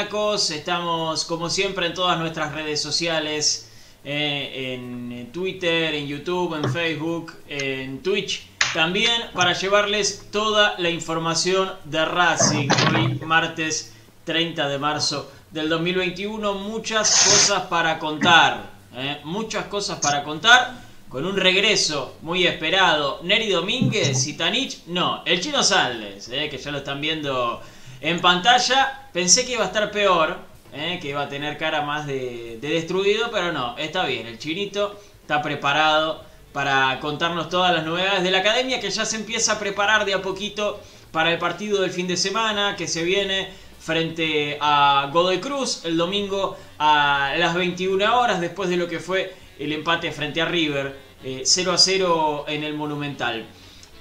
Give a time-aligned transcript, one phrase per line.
[0.00, 3.68] Estamos como siempre en todas nuestras redes sociales,
[4.02, 8.46] eh, en Twitter, en YouTube, en Facebook, en Twitch.
[8.72, 12.68] También para llevarles toda la información de Racing.
[12.94, 13.92] Hoy martes
[14.24, 18.70] 30 de marzo del 2021, muchas cosas para contar.
[18.96, 20.80] eh, muchas cosas para contar
[21.10, 23.20] con un regreso muy esperado.
[23.22, 27.60] Neri Domínguez y Tanich, no, el chino Salles, eh, que ya lo están viendo
[28.00, 29.08] en pantalla.
[29.12, 30.38] Pensé que iba a estar peor,
[30.72, 34.26] eh, que iba a tener cara más de, de destruido, pero no, está bien.
[34.26, 39.16] El chinito está preparado para contarnos todas las novedades de la academia, que ya se
[39.16, 40.80] empieza a preparar de a poquito
[41.12, 43.48] para el partido del fin de semana que se viene
[43.80, 49.34] frente a Godoy Cruz el domingo a las 21 horas después de lo que fue
[49.58, 53.46] el empate frente a River, eh, 0 a 0 en el Monumental.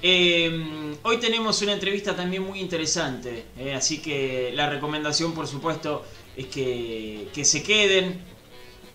[0.02, 6.06] Eh, hoy tenemos una entrevista también muy interesante, eh, así que la recomendación por supuesto
[6.38, 8.22] es que, que se queden.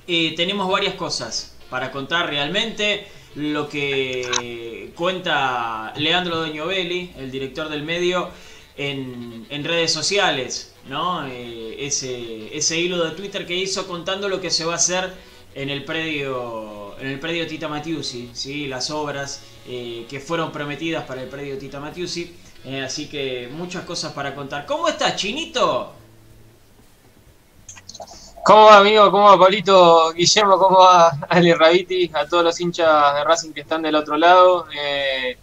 [0.06, 3.06] Eh, tenemos varias cosas para contar realmente.
[3.36, 8.30] Lo que cuenta Leandro Doñovelli, el director del medio,
[8.76, 11.26] en, en redes sociales, ¿no?
[11.26, 15.12] Eh, ese, ese hilo de Twitter que hizo contando lo que se va a hacer
[15.54, 18.66] en el predio, en el predio Tita Matiusi, ¿sí?
[18.66, 22.34] las obras eh, que fueron prometidas para el predio Tita Matiusi.
[22.64, 24.64] Eh, así que muchas cosas para contar.
[24.64, 25.92] ¿Cómo estás, Chinito?
[28.44, 29.10] ¿Cómo va, amigo?
[29.10, 30.12] ¿Cómo va, Pablito?
[30.12, 32.10] Guillermo, ¿cómo va Ale Raviti?
[32.14, 34.66] A todos los hinchas de Racing que están del otro lado.
[34.74, 35.36] Eh,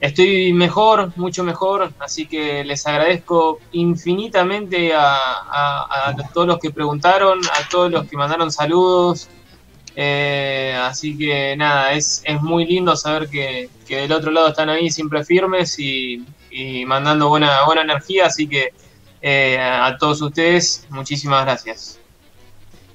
[0.00, 7.68] estoy mejor, mucho mejor, así que les agradezco infinitamente a todos los que preguntaron, a
[7.68, 9.28] todos los que mandaron saludos.
[10.00, 14.68] Eh, así que nada, es, es muy lindo saber que, que del otro lado están
[14.68, 18.72] ahí siempre firmes y, y mandando buena, buena energía, así que
[19.20, 21.98] eh, a todos ustedes, muchísimas gracias.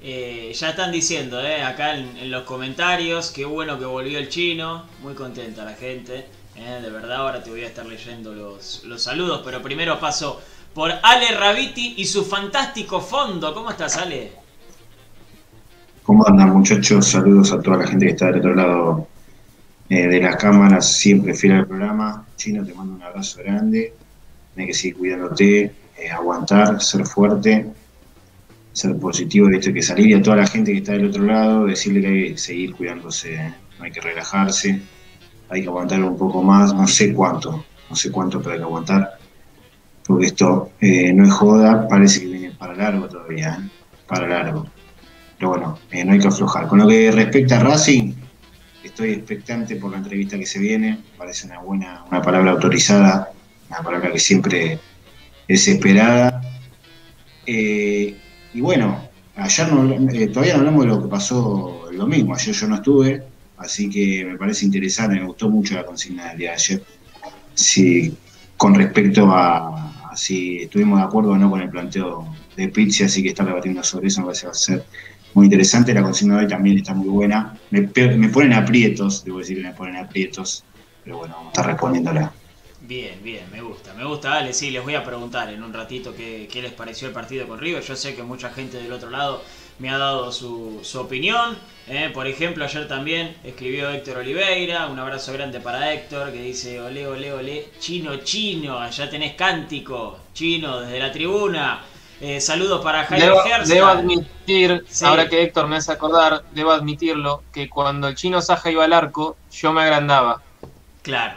[0.00, 5.12] Eh, ya están diciendo, acá en, los comentarios, qué bueno que volvió el chino, muy
[5.12, 6.24] contenta la gente,
[6.54, 10.40] de verdad ahora te voy a estar leyendo los, los saludos, pero primero paso
[10.72, 13.52] por Ale Raviti y su fantástico fondo.
[13.52, 14.43] ¿Cómo estás, Ale?
[16.04, 17.08] ¿Cómo andan muchachos?
[17.08, 19.08] Saludos a toda la gente que está del otro lado
[19.88, 22.26] eh, de las cámaras, siempre fiel al programa.
[22.36, 23.94] Chino, te mando un abrazo grande.
[24.54, 25.62] Tienes que seguir cuidándote,
[25.96, 27.66] eh, aguantar, ser fuerte,
[28.74, 31.64] ser positivo, viste que salir y a toda la gente que está del otro lado,
[31.64, 34.82] decirle que hay que seguir cuidándose, no hay que relajarse,
[35.48, 38.64] hay que aguantar un poco más, no sé cuánto, no sé cuánto, pero hay que
[38.64, 39.18] aguantar,
[40.06, 43.70] porque esto eh, no es joda, parece que viene para largo todavía, ¿eh?
[44.06, 44.66] para largo.
[45.44, 46.66] Pero bueno, eh, no hay que aflojar.
[46.68, 48.14] Con lo que respecta a Racing,
[48.82, 51.00] estoy expectante por la entrevista que se viene.
[51.18, 53.30] Parece una buena, una palabra autorizada,
[53.68, 54.78] una palabra que siempre
[55.46, 56.40] es esperada.
[57.44, 58.16] Eh,
[58.54, 59.06] y bueno,
[59.36, 62.34] ayer no, eh, todavía no hablamos de lo que pasó el domingo.
[62.34, 63.22] Ayer yo no estuve,
[63.58, 66.82] así que me parece interesante, me gustó mucho la consigna del día de ayer.
[67.52, 68.16] Sí,
[68.56, 73.22] con respecto a, si estuvimos de acuerdo o no con el planteo de Pizzi, así
[73.22, 74.84] que está debatiendo sobre eso, me parece va a ser
[75.34, 75.94] muy interesante.
[75.94, 77.60] La consigna de hoy también está muy buena.
[77.70, 80.66] Me, me ponen aprietos, debo decir que me ponen aprietos,
[81.02, 82.36] pero bueno, vamos a estar respondiéndola.
[82.80, 86.14] Bien, bien, me gusta, me gusta, Ale, sí, les voy a preguntar en un ratito
[86.14, 87.82] qué, qué les pareció el partido con River.
[87.82, 89.42] Yo sé que mucha gente del otro lado
[89.78, 91.56] me ha dado su, su opinión.
[91.86, 96.80] eh, Por ejemplo, ayer también escribió Héctor Oliveira, un abrazo grande para Héctor, que dice,
[96.80, 101.84] ole, ole, ole, chino, chino, allá tenés cántico, chino, desde la tribuna.
[102.26, 105.04] Eh, saludos para Jaime Debo, debo admitir, Sí.
[105.04, 108.94] ahora que Héctor me hace acordar, debo admitirlo, que cuando el chino Saja iba al
[108.94, 110.40] arco, yo me agrandaba.
[111.02, 111.34] Claro.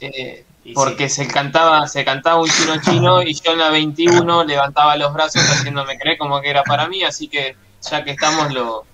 [0.00, 1.24] Eh, porque sí.
[1.24, 5.42] se cantaba, se cantaba un chino chino y yo en la 21 levantaba los brazos
[5.42, 7.56] haciéndome creer como que era para mí, así que
[7.90, 8.84] ya que estamos lo,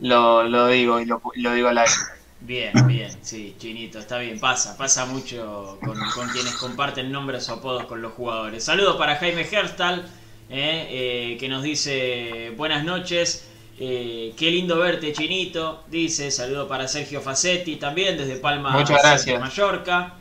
[0.00, 1.92] lo, lo digo y lo, lo digo al aire.
[2.40, 7.54] Bien, bien, sí, Chinito, está bien, pasa, pasa mucho con, con quienes comparten nombres o
[7.54, 8.62] apodos con los jugadores.
[8.64, 10.06] Saludos para Jaime Herstal,
[10.50, 13.46] eh, eh, que nos dice buenas noches,
[13.78, 19.26] eh, qué lindo verte Chinito, dice, saludo para Sergio Facetti también desde Palma Muchas gracias.
[19.26, 20.14] de Mallorca.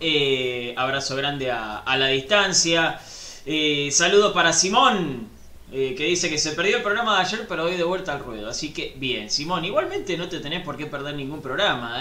[0.00, 3.00] Eh, abrazo grande a, a la distancia.
[3.46, 5.28] Eh, saludo para Simón,
[5.72, 8.20] eh, que dice que se perdió el programa de ayer, pero hoy de vuelta al
[8.20, 8.48] ruedo.
[8.48, 11.98] Así que bien, Simón, igualmente no te tenés por qué perder ningún programa.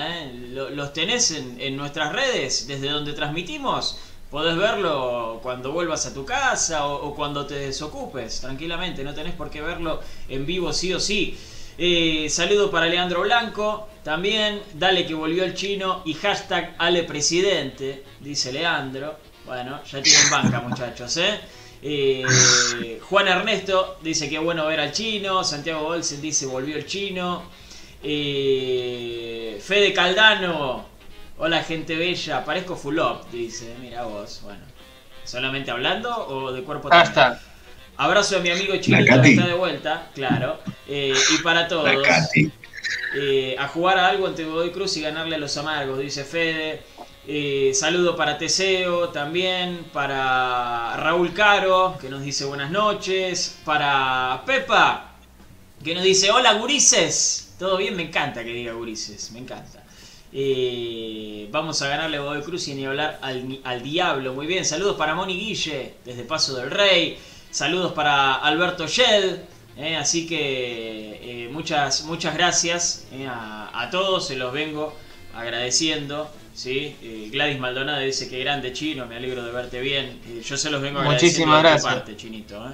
[0.51, 3.97] Lo- los tenés en, en nuestras redes, desde donde transmitimos.
[4.29, 9.03] Podés verlo cuando vuelvas a tu casa o, cuando te desocupes, tranquilamente.
[9.03, 11.37] No tenés por qué verlo en vivo sí o sí.
[11.77, 18.03] Eh, saludo para Leandro Blanco, también, dale que volvió el chino y hashtag Ale Presidente,
[18.19, 19.15] dice Leandro.
[19.45, 21.39] Bueno, ya tienen banca muchachos, ¿eh?
[21.81, 27.43] Eh, Juan Ernesto dice que bueno ver al chino, Santiago Olsen dice volvió el chino.
[28.03, 30.86] Eh, Fede Caldano,
[31.37, 34.61] hola gente bella, parezco full up, dice, mira vos, bueno.
[35.23, 37.13] ¿Solamente hablando o de cuerpo también?
[37.13, 37.39] Hashtag.
[37.97, 40.59] Abrazo a mi amigo Chinito que está de vuelta, claro.
[40.87, 41.89] Eh, y para todos,
[43.15, 46.83] eh, a jugar a algo ante Godoy Cruz y ganarle a los amargos, dice Fede.
[47.27, 55.15] Eh, saludo para Teseo también, para Raúl Caro, que nos dice buenas noches, para Pepa,
[55.83, 57.55] que nos dice hola gurises.
[57.59, 59.76] Todo bien, me encanta que diga gurises, me encanta.
[60.33, 64.33] Eh, vamos a ganarle a Godoy Cruz y ni hablar al, al diablo.
[64.33, 67.17] Muy bien, saludos para Moni Guille, desde Paso del Rey.
[67.51, 69.39] Saludos para Alberto Shell.
[69.77, 74.93] eh, así que eh, muchas, muchas gracias a, a todos, se los vengo
[75.33, 76.29] agradeciendo.
[76.53, 77.29] ¿sí?
[77.31, 80.19] Gladys Maldonado dice que grande chino, me alegro de verte bien.
[80.43, 81.93] Yo se los vengo agradeciendo Muchísimas de tu gracias.
[81.93, 82.73] parte, chinito.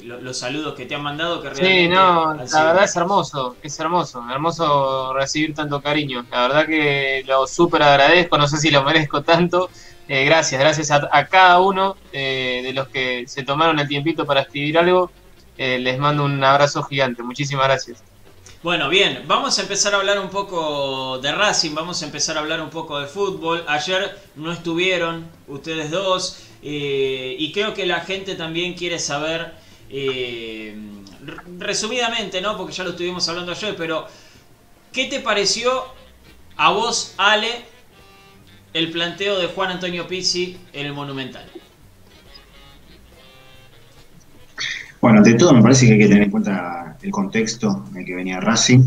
[0.00, 3.78] Los saludos que te han mandado que Sí, no, la sido- verdad es hermoso, es
[3.78, 6.26] hermoso, hermoso recibir tanto cariño.
[6.30, 9.70] La verdad que lo súper agradezco, no sé si lo merezco tanto.
[10.08, 14.26] Eh, gracias, gracias a, a cada uno eh, de los que se tomaron el tiempito
[14.26, 15.10] para escribir algo.
[15.56, 18.02] Eh, les mando un abrazo gigante, muchísimas gracias.
[18.62, 22.40] Bueno, bien, vamos a empezar a hablar un poco de Racing, vamos a empezar a
[22.40, 23.64] hablar un poco de fútbol.
[23.66, 29.52] Ayer no estuvieron ustedes dos eh, y creo que la gente también quiere saber,
[29.92, 30.74] eh,
[31.58, 32.56] resumidamente, ¿no?
[32.56, 34.06] Porque ya lo estuvimos hablando ayer, pero
[34.90, 35.70] ¿qué te pareció
[36.56, 37.64] a vos, Ale,
[38.72, 41.44] el planteo de Juan Antonio Pizzi en el Monumental?
[45.02, 48.06] Bueno, ante todo me parece que hay que tener en cuenta el contexto en el
[48.06, 48.84] que venía Racing,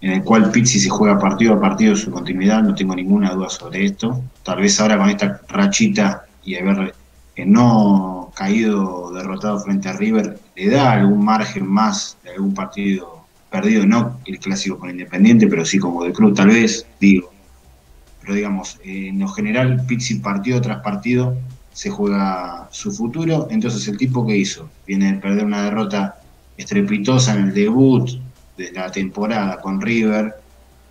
[0.00, 3.48] en el cual Pizzi se juega partido a partido su continuidad, no tengo ninguna duda
[3.48, 4.24] sobre esto.
[4.42, 6.94] Tal vez ahora con esta rachita y haber
[7.36, 13.22] eh, no caído derrotado frente a River, le da algún margen más de algún partido
[13.50, 17.30] perdido, no el clásico con Independiente, pero sí como de Cruz, tal vez, digo.
[18.22, 21.36] Pero digamos, eh, en lo general, Pizzi partido tras partido
[21.72, 23.48] se juega su futuro.
[23.50, 26.20] Entonces, el tipo que hizo viene de perder una derrota
[26.56, 28.10] estrepitosa en el debut
[28.56, 30.34] de la temporada con River,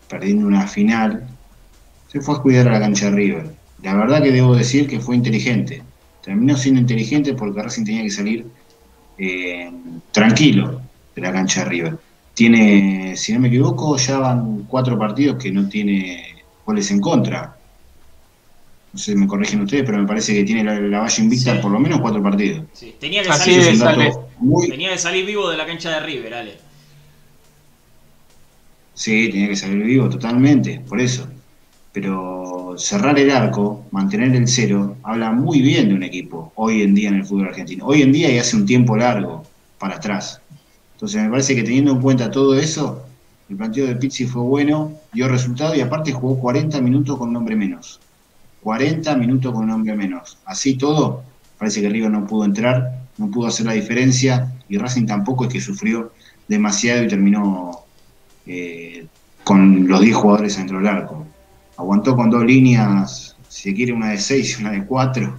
[0.10, 1.28] perdiendo una final.
[2.08, 3.56] Se fue a cuidar a la cancha de River.
[3.82, 5.82] La verdad que debo decir que fue inteligente.
[6.24, 8.46] Terminó siendo inteligente porque Racing tenía que salir
[9.18, 9.72] eh,
[10.12, 10.82] tranquilo
[11.16, 11.98] de la cancha de River.
[12.34, 17.58] Tiene, si no me equivoco, ya van cuatro partidos que no tiene goles en contra.
[18.94, 21.56] No sé si me corrigen ustedes, pero me parece que tiene la, la valla invicta
[21.56, 21.60] Sí.
[21.62, 22.66] por lo menos cuatro partidos.
[22.74, 26.34] Sí, tenía que Así salir, muy, tenía que salir vivo de la cancha de River,
[26.34, 26.58] Ale.
[28.94, 31.28] Sí, tenía que salir vivo totalmente, por eso.
[31.94, 36.96] Pero cerrar el arco, mantener el cero, habla muy bien de un equipo hoy en
[36.96, 37.86] día en el fútbol argentino.
[37.86, 39.44] Hoy en día y hace un tiempo largo
[39.78, 40.40] para atrás.
[40.94, 43.04] Entonces me parece que teniendo en cuenta todo eso,
[43.50, 47.36] el planteo de Pizzi fue bueno, dio resultado y aparte jugó 40 minutos con un
[47.36, 48.00] hombre menos.
[48.62, 50.38] 40 minutos con un hombre menos.
[50.46, 51.24] Así todo,
[51.58, 55.54] parece que River no pudo entrar, no pudo hacer la diferencia y Racing tampoco es
[55.54, 56.14] que sufrió
[56.48, 57.84] demasiado y terminó
[58.46, 59.06] eh,
[59.44, 61.26] con los 10 jugadores dentro del arco.
[61.78, 65.38] Aguantó con dos líneas, si se quiere, una de 6 y una de 4,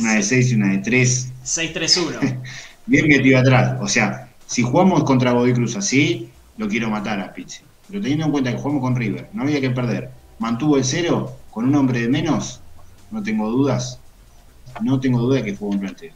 [0.00, 2.40] una de 6 y una de 3, 6-3-1.
[2.86, 3.76] bien metido atrás.
[3.80, 7.60] O sea, si jugamos contra Godoy Cruz así, lo quiero matar a Pizzi.
[7.88, 10.10] Pero teniendo en cuenta que jugamos con River, no había que perder.
[10.38, 12.60] Mantuvo el cero con un hombre de menos,
[13.10, 13.98] no tengo dudas.
[14.80, 16.14] No tengo duda de que fue un planteo.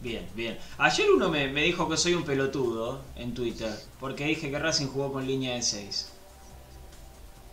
[0.00, 0.58] Bien, bien.
[0.78, 4.86] Ayer uno me, me dijo que soy un pelotudo en Twitter, porque dije que Racing
[4.86, 6.11] jugó con línea de 6.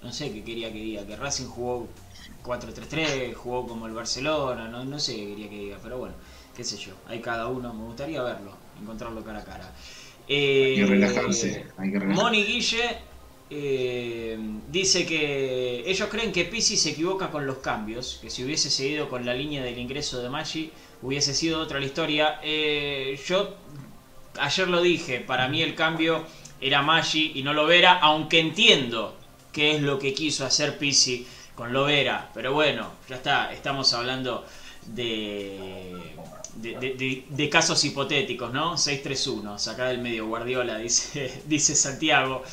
[0.02, 1.94] No sé qué quería que diga, que Racing jugó
[2.42, 6.16] 4-3-3, jugó como el Barcelona, no, no sé qué quería que diga, pero bueno,
[6.56, 9.76] qué sé yo, hay cada uno, me gustaría verlo, encontrarlo cara a cara.
[10.64, 12.32] Hay que Eh, relajarse, hay que relajarse.
[12.32, 12.98] Moni Guille
[13.50, 14.38] eh,
[14.68, 19.10] dice que ellos creen que Pizzi se equivoca con los cambios, que si hubiese seguido
[19.10, 22.40] con la línea del ingreso de Maggi hubiese sido otra la historia.
[22.44, 23.58] Eh, yo
[24.40, 26.26] ayer lo dije, para mí el cambio
[26.62, 29.19] era Maggi y no Lovera, aunque entiendo
[29.52, 31.26] qué es lo que quiso hacer Pizzi
[31.56, 34.46] con Lovera, pero bueno, ya está, estamos hablando
[34.88, 36.16] de,
[36.56, 38.76] de, casos hipotéticos, ¿no?
[38.76, 42.44] 6-3-1, saca del medio Guardiola, dice, dice Santiago,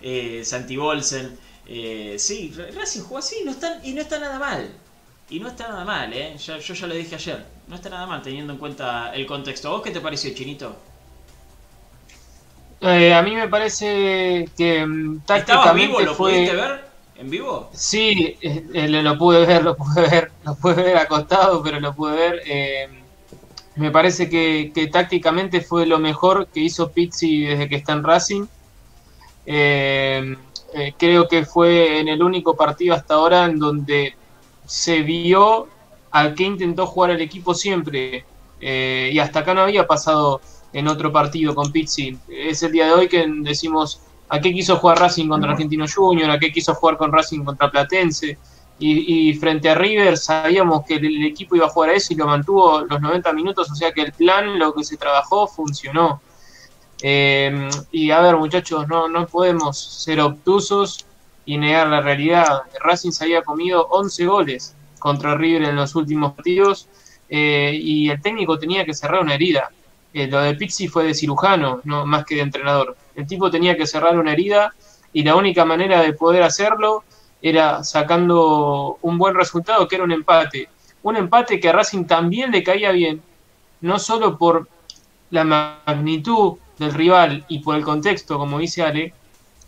[0.00, 1.38] eh, Santi Bolsen.
[1.66, 4.70] Eh, sí, Racing jugó así no está, y no está nada mal.
[5.30, 6.36] Y no está nada mal, ¿eh?
[6.36, 7.44] Yo ya lo dije ayer.
[7.68, 9.68] No está nada mal teniendo en cuenta el contexto.
[9.68, 10.76] ¿A vos qué te pareció, Chinito?
[12.82, 16.00] Eh, a mí me parece que mm, ¿Estaba vivo?
[16.00, 16.32] tácticamente ¿Lo fue...
[16.32, 16.84] pudiste ver
[17.14, 17.70] en vivo?
[17.74, 21.94] Sí, eh, eh, lo pude ver, lo pude ver, lo pude ver acostado, pero lo
[21.94, 22.42] pude ver.
[22.46, 22.88] eh,
[23.76, 28.04] me parece que, que tácticamente fue lo mejor que hizo Pizzi desde que está en
[28.04, 28.46] Racing.
[30.98, 34.16] Creo que fue en el único partido hasta ahora en donde
[34.64, 35.72] se vio
[36.10, 38.26] al que intentó jugar el equipo siempre.
[38.60, 42.16] Y hasta acá no había pasado en otro partido con Pizzi.
[42.28, 46.30] Es el día de hoy que decimos a qué quiso jugar Racing contra Argentino Junior,
[46.30, 48.38] a qué quiso jugar con Racing contra Platense.
[48.78, 52.12] Y, y frente a River sabíamos que el, el equipo iba a jugar a eso
[52.12, 55.46] y lo mantuvo los 90 minutos, o sea que el plan, lo que se trabajó,
[55.46, 56.20] funcionó.
[57.02, 61.04] Eh, y a ver, muchachos, no, no podemos ser obtusos
[61.44, 62.62] y negar la realidad.
[62.80, 66.88] Racing se había comido 11 goles contra River en los últimos partidos
[67.28, 69.70] eh, y el técnico tenía que cerrar una herida.
[70.14, 72.96] Eh, lo de Pizzi fue de cirujano, no más que de entrenador.
[73.14, 74.74] El tipo tenía que cerrar una herida
[75.12, 77.04] y la única manera de poder hacerlo
[77.40, 80.68] era sacando un buen resultado, que era un empate.
[81.02, 83.20] Un empate que a Racing también le caía bien,
[83.80, 84.68] no solo por
[85.30, 89.12] la magnitud del rival y por el contexto, como dice Ale,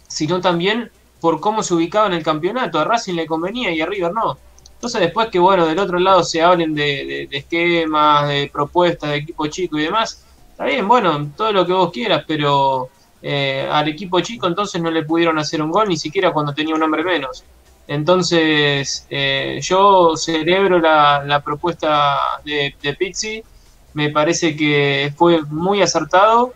[0.06, 2.78] sino también por cómo se ubicaba en el campeonato.
[2.78, 4.38] A Racing le convenía y a River no.
[4.74, 9.46] Entonces después que, bueno, del otro lado se hablen de, esquemas, de propuestas de equipo
[9.46, 10.23] chico y demás,
[10.54, 12.88] está bien, bueno, todo lo que vos quieras, pero
[13.20, 16.76] eh, al equipo chico entonces no le pudieron hacer un gol ni siquiera cuando tenía
[16.76, 17.42] un hombre menos.
[17.88, 23.42] Entonces, eh, yo celebro la, la propuesta de, de Pizzi,
[23.94, 26.54] me parece que fue muy acertado.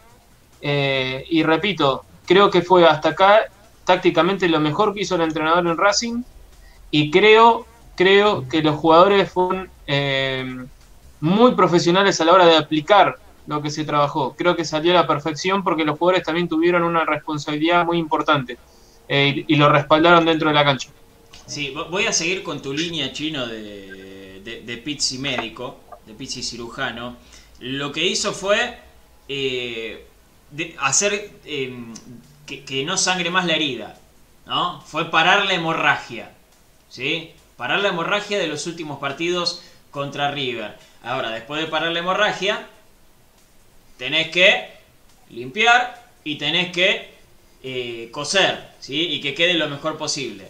[0.61, 3.41] Eh, y repito, creo que fue hasta acá
[3.85, 6.23] tácticamente lo mejor que hizo el entrenador en Racing.
[6.93, 9.69] Y creo, creo que los jugadores fueron
[11.21, 14.35] muy profesionales a la hora de aplicar lo que se trabajó.
[14.37, 18.59] Creo que salió a la perfección porque los jugadores también tuvieron una responsabilidad muy importante
[19.09, 20.91] eh, y, lo respaldaron dentro de la cancha.
[21.47, 26.43] Sí, vo- voy a seguir con tu línea chino de, de, Pizzi médico, de Pizzi
[26.43, 27.17] cirujano.
[27.61, 28.79] Lo que hizo fue
[29.29, 30.07] eh,
[30.79, 31.75] hacer eh,
[32.47, 33.99] que, que no sangre más la herida,
[34.47, 34.83] ¿no?
[34.83, 36.33] Fue parar la hemorragia,
[36.91, 37.33] ¿sí?
[37.57, 40.77] Parar la hemorragia de los últimos partidos contra River.
[41.03, 42.67] Ahora, después de parar la hemorragia,
[43.99, 44.69] tenés que
[45.31, 47.17] limpiar y tenés que
[47.63, 48.95] eh, coser, ¿sí?
[49.11, 50.49] Y que quede lo mejor posible.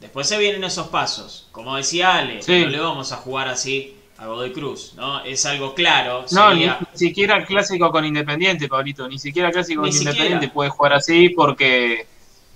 [0.00, 1.48] Después se vienen esos pasos.
[1.52, 2.60] Como decía Ale, Sí.
[2.60, 5.24] no le vamos a jugar así a Godoy Cruz, ¿no?
[5.24, 6.24] Es algo claro.
[6.32, 9.08] No, ni, sería- ni siquiera clásico con Independiente, Pablito.
[9.08, 10.12] Ni siquiera clásico Ni con siquiera.
[10.16, 12.06] Independiente puede jugar así porque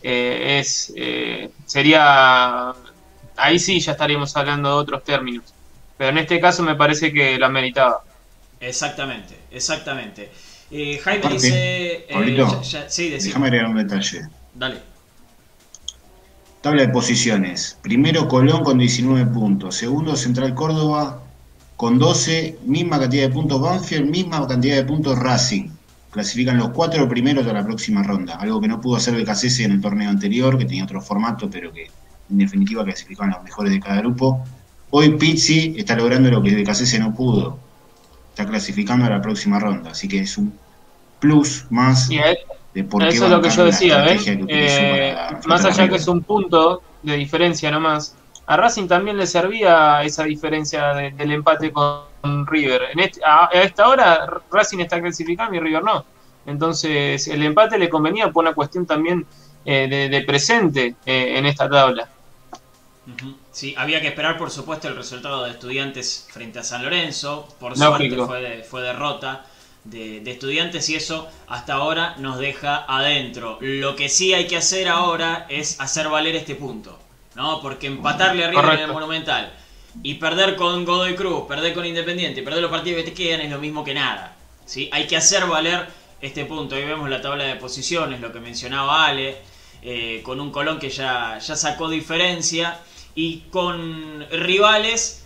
[0.02, 2.72] eh, es eh, sería
[3.37, 5.54] ahí sí ya estaríamos hablando de otros términos.
[5.96, 8.02] Pero en este caso me parece que la meritaba.
[8.61, 10.31] Exactamente, exactamente.
[10.70, 11.92] Eh, Jaime Aparte, dice...
[11.94, 13.09] eh, Pablito, ya- ya- sí.
[13.11, 14.23] Déjame agregar un detalle.
[14.55, 14.77] Dale.
[16.61, 17.79] Tabla de posiciones.
[17.83, 19.77] Primero Colón con 19 puntos.
[19.77, 21.23] Segundo Central Córdoba
[21.77, 22.59] con 12.
[22.66, 25.70] Misma cantidad de puntos Banfield, misma cantidad de puntos Racing.
[26.11, 28.35] Clasifican los cuatro primeros a la próxima ronda.
[28.37, 31.73] Algo que no pudo hacer BKC en el torneo anterior, que tenía otro formato, pero
[31.73, 31.87] que
[32.31, 34.44] en definitiva clasificaban los mejores de cada grupo.
[34.90, 37.59] Hoy Pizzi está logrando lo que BKC no pudo.
[38.31, 39.90] Está clasificando a la próxima ronda.
[39.90, 40.59] Así que es un
[41.19, 42.09] plus más
[42.73, 43.97] de por qué eso es lo que yo decía,
[44.45, 48.16] utilizó Eh, para más allá que es un punto de diferencia nomás,
[48.47, 52.83] a Racing también le servía esa diferencia de- del empate con River.
[52.93, 56.05] En este- a, a esta hora Racing está clasificando y River no.
[56.47, 59.27] Entonces el empate le convenía por una cuestión también
[59.64, 62.09] eh, de, de presente eh, en esta tabla.
[63.07, 63.37] Ujú.
[63.53, 67.49] Sí, había que esperar, por supuesto, el resultado de Estudiantes frente a San Lorenzo.
[67.59, 69.45] Por suerte fue, de- fue derrota
[69.85, 73.59] de, de Estudiantes y eso hasta ahora nos deja adentro.
[73.61, 76.99] Lo que sí hay que hacer ahora es hacer valer este punto,
[77.35, 77.61] ¿no?
[77.61, 78.93] Porque empatarle arriba en el.
[78.93, 79.53] Monumental
[80.05, 83.51] y perder con Godoy Cruz, perder con Independiente, perder los partidos que te quedan es
[83.51, 84.37] lo mismo que nada.
[84.65, 84.89] ¿sí?
[84.93, 85.89] Hay que hacer valer
[86.21, 86.77] este punto.
[86.77, 89.39] Ahí vemos la tabla de posiciones, lo que mencionaba Ale,
[89.83, 92.79] eh, con un Colón que ya, ya sacó diferencia
[93.14, 95.20] y con rivales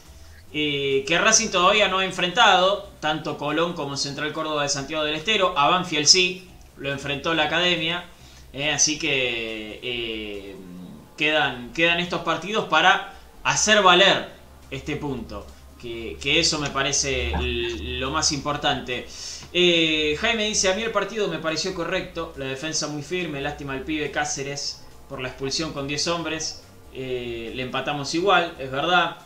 [0.56, 5.16] eh, que Racing todavía no ha enfrentado, tanto Colón como Central Córdoba de Santiago del
[5.16, 5.58] Estero.
[5.58, 8.04] A Banfield sí, lo enfrentó la academia,
[8.52, 10.56] eh, así que eh,
[11.16, 14.30] quedan, quedan estos partidos para hacer valer
[14.70, 15.44] este punto.
[15.82, 19.06] Que, que eso me parece lo más importante.
[19.52, 23.82] Jaime dice, a mí el partido me pareció correcto, la defensa muy firme, lástima al
[23.82, 26.63] pibe Cáceres por la expulsión con 10 hombres,
[26.94, 29.16] Eh, le empatamos igual, es verdad.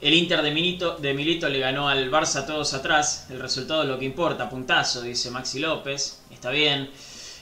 [0.00, 3.88] El Inter de Milito, de Milito le ganó al Barça todos atrás, el resultado es
[3.88, 6.90] lo que importa, puntazo, dice Maxi López, está bien.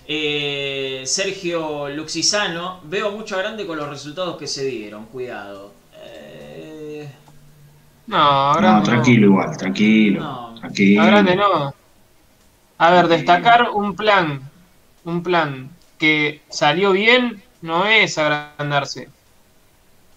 [0.06, 5.72] Eh, Sergio Luxisano, veo mucho a grande con los resultados que se dieron, cuidado.
[5.94, 7.08] Eh,
[8.06, 8.82] No, No, grande no.
[8.82, 10.20] tranquilo igual, tranquilo.
[10.20, 10.54] No.
[10.54, 11.02] tranquilo.
[11.02, 11.74] A grande no.
[12.78, 14.50] A ver, destacar un plan,
[15.04, 19.10] un plan que salió bien no es agrandarse.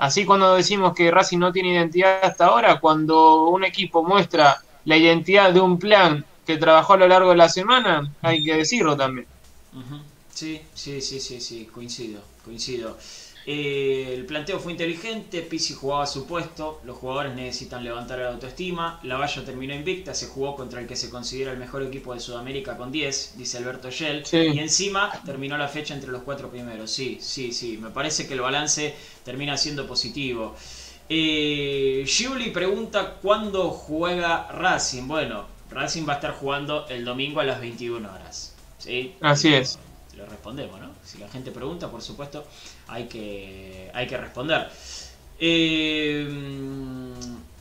[0.01, 4.97] Así cuando decimos que Racing no tiene identidad hasta ahora, cuando un equipo muestra la
[4.97, 8.97] identidad de un plan que trabajó a lo largo de la semana, hay que decirlo
[8.97, 9.27] también.
[10.33, 12.97] Sí, sí, sí, sí, sí, coincido, coincido.
[13.45, 18.29] Eh, el planteo fue inteligente, Pizzi jugaba a su puesto, los jugadores necesitan levantar la
[18.29, 22.13] autoestima, la valla terminó invicta, se jugó contra el que se considera el mejor equipo
[22.13, 24.37] de Sudamérica con 10, dice Alberto Shell, Sí.
[24.53, 28.35] y encima terminó la fecha entre los cuatro primeros, sí, sí, sí, me parece que
[28.35, 30.55] el balance termina siendo positivo.
[31.09, 35.07] Eh, Giuli pregunta cuándo juega Racing.
[35.07, 38.53] Bueno, Racing va a estar jugando el domingo a las 21 horas.
[38.77, 39.15] ¿sí?
[39.19, 39.77] Así es.
[40.15, 40.89] Lo respondemos, ¿no?
[41.03, 42.45] Si la gente pregunta, por supuesto,
[42.91, 44.69] hay que, hay que responder.
[45.39, 46.27] Eh,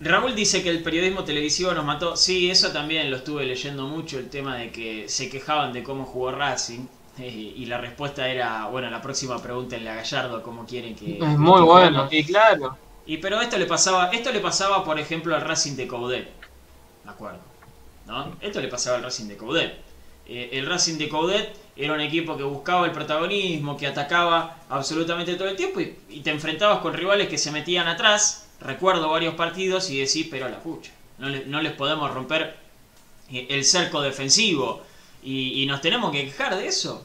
[0.00, 2.16] Raúl dice que el periodismo televisivo nos mató.
[2.16, 6.04] Sí, eso también lo estuve leyendo mucho, el tema de que se quejaban de cómo
[6.04, 6.86] jugó Racing.
[7.18, 11.18] eh, y la respuesta era, bueno, la próxima pregúntenle a Gallardo cómo quieren que...
[11.18, 12.76] Es muy que bueno, y claro.
[13.06, 16.28] Y pero esto le pasaba, esto le pasaba, por ejemplo, al Racing de Coudet.
[17.04, 17.40] ¿De acuerdo?
[18.06, 18.36] ¿No?
[18.40, 19.74] Esto le pasaba al Racing de Coudet.
[20.26, 25.34] Eh, el Racing de Coudet era un equipo que buscaba el protagonismo, que atacaba absolutamente
[25.36, 28.46] todo el tiempo y, y te enfrentabas con rivales que se metían atrás.
[28.60, 32.56] Recuerdo varios partidos y decís, pero la pucha, no, le- no les podemos romper
[33.32, 34.82] eh, el cerco defensivo
[35.22, 37.04] y, y nos tenemos que quejar de eso.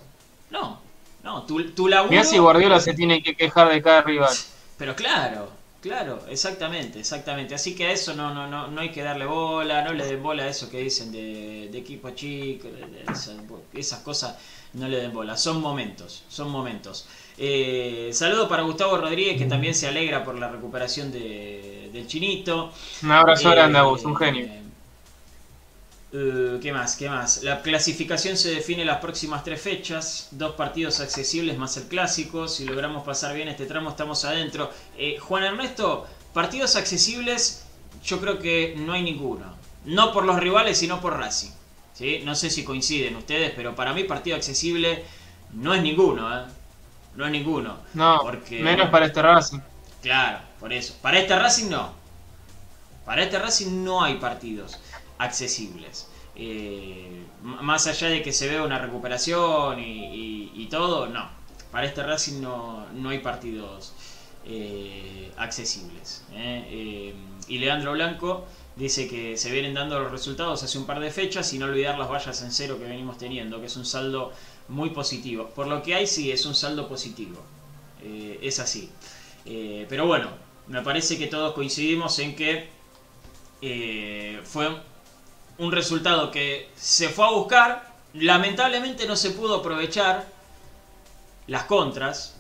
[0.52, 0.82] No,
[1.24, 2.12] no, tu, tu laburo...
[2.12, 4.34] Mirá si Guardiola se tiene que quejar de cada rival.
[4.78, 5.50] Pero claro,
[5.82, 7.56] claro, exactamente, exactamente.
[7.56, 10.22] Así que a eso no, no, no, no hay que darle bola, no le den
[10.22, 13.36] bola a eso que dicen de, de equipo chico, de- de esas,
[13.74, 14.36] esas cosas
[14.76, 15.38] no le den bola.
[15.38, 17.08] Son momentos, son momentos.
[17.38, 22.72] Eh, saludo para Gustavo Rodríguez que también se alegra por la recuperación de, del chinito.
[23.04, 24.50] Un abrazo Eh, grande a vos, un genio.
[26.12, 26.96] eh, ¿Qué más?
[26.96, 27.44] ¿Qué más?
[27.44, 32.48] La clasificación se define las próximas tres fechas, dos partidos accesibles más el clásico.
[32.48, 34.72] Si logramos pasar bien este tramo, estamos adentro.
[34.98, 37.66] Eh, Juan Ernesto, partidos accesibles,
[38.04, 39.58] yo creo que no hay ninguno.
[39.84, 41.52] No por los rivales, sino por Racing.
[41.96, 42.22] ¿Sí?
[42.24, 45.04] No sé si coinciden ustedes, pero para mí partido accesible
[45.54, 46.32] no es ninguno.
[46.38, 46.44] ¿eh?
[47.16, 47.78] No es ninguno.
[47.96, 49.60] No, porque- menos para este Racing.
[50.04, 50.96] Claro, por eso.
[51.02, 51.94] Para este Racing no.
[53.06, 54.80] Para este Racing no hay partidos
[55.18, 56.08] accesibles.
[56.36, 59.84] Eh, más allá de que se vea una recuperación y,
[60.16, 61.30] y- y todo, no.
[61.72, 63.94] Para este Racing no, no hay partidos
[64.46, 66.24] eh, accesibles.
[67.48, 71.52] y Leandro Blanco dice que se vienen dando los resultados hace un par de fechas
[71.54, 74.34] y no olvidar las vallas en cero que venimos teniendo, que es un saldo
[74.68, 75.50] muy positivo.
[75.56, 77.42] Por lo que hay, sí, es un saldo positivo.
[78.04, 78.90] Eh, es así.
[79.46, 80.30] Eh, pero bueno,
[80.68, 82.70] me parece que todos coincidimos en que
[83.62, 84.70] eh, fue
[85.58, 90.28] un resultado que se fue a buscar, lamentablemente no se pudo aprovechar
[91.48, 92.36] las contras,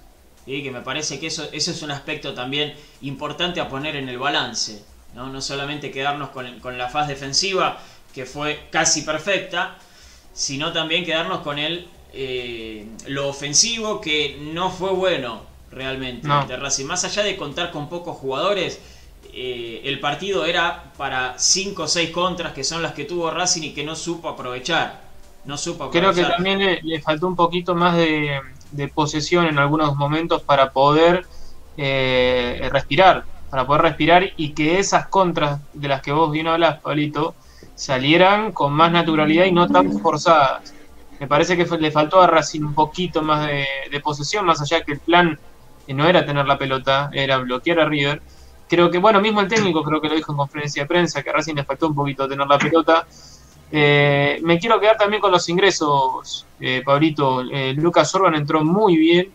[0.46, 0.64] ¿sí?
[0.64, 4.18] que me parece que eso, eso es un aspecto también importante a poner en el
[4.18, 4.84] balance,
[5.16, 7.80] no, no solamente quedarnos con, con la faz defensiva,
[8.14, 9.78] que fue casi perfecta,
[10.34, 16.46] sino también quedarnos con el, eh, lo ofensivo, que no fue bueno realmente No.
[16.46, 16.86] de Racing.
[16.86, 18.80] Más allá de contar con pocos jugadores,
[19.34, 23.64] eh, el partido era para 5 o 6 contras, que son las que tuvo Racing
[23.64, 25.04] y que no supo aprovechar.
[25.46, 29.60] No supo Creo que también le, le faltó un poquito más de, de posesión en
[29.60, 31.26] algunos momentos para poder
[31.78, 33.26] eh, respirar.
[33.50, 37.36] Para poder respirar y que esas contras de las que vos bien hablas, Pablito,
[37.76, 40.74] salieran con más naturalidad y no tan forzadas.
[41.20, 44.94] Me parece que le faltó a Racing un poquito más de, posesión, más allá que
[44.94, 45.40] el plan
[45.88, 48.22] no era tener la pelota, era bloquear a River.
[48.68, 51.30] Creo que, bueno, mismo el técnico creo que lo dijo en conferencia de prensa, que
[51.30, 53.08] a Racing le faltó un poquito tener la pelota.
[53.72, 57.42] Eh, me quiero quedar también con los ingresos, eh, Pablito.
[57.42, 59.32] Eh, Lucas Orban entró muy bien.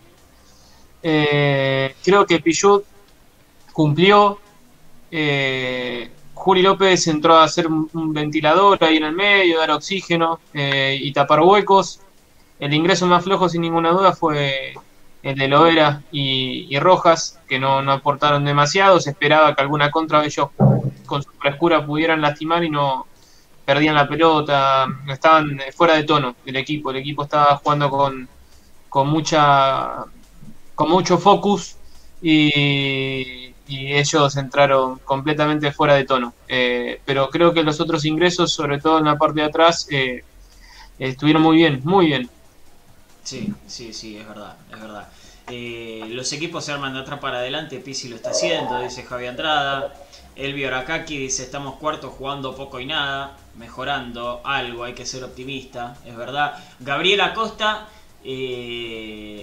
[1.01, 2.85] creo que Pichot
[3.73, 4.39] cumplió.
[6.41, 11.13] Juli López entró a hacer un, ventilador ahí en el medio, dar oxígeno eh, y
[11.13, 11.99] tapar huecos.
[12.59, 14.73] El ingreso más flojo, sin ninguna duda, fue
[15.21, 18.99] el de Loera y, Rojas, que no, aportaron demasiado.
[18.99, 20.49] Se esperaba que alguna contra de ellos
[21.05, 23.05] con su frescura pudieran lastimar y no
[23.63, 24.87] perdían la pelota.
[25.09, 26.89] Estaban fuera de tono el equipo.
[26.89, 28.27] El equipo estaba jugando con,
[28.89, 30.05] con mucha
[30.73, 31.75] con mucho focus
[32.19, 33.40] y
[33.71, 36.33] y ellos entraron completamente fuera de tono.
[36.49, 40.25] Eh, pero creo que los otros ingresos, sobre todo en la parte de atrás, eh,
[40.99, 42.29] estuvieron muy bien, muy bien.
[43.23, 45.07] Sí, sí, sí, es verdad, es verdad.
[45.47, 49.27] Eh, los equipos se arman de atrás para adelante, Pisi lo está haciendo, dice Javi
[49.27, 49.93] Andrada.
[50.35, 55.95] Elvio Arakaki dice, estamos cuartos jugando poco y nada, mejorando algo, hay que ser optimista,
[56.05, 56.55] es verdad.
[56.79, 57.87] Gabriela Costa,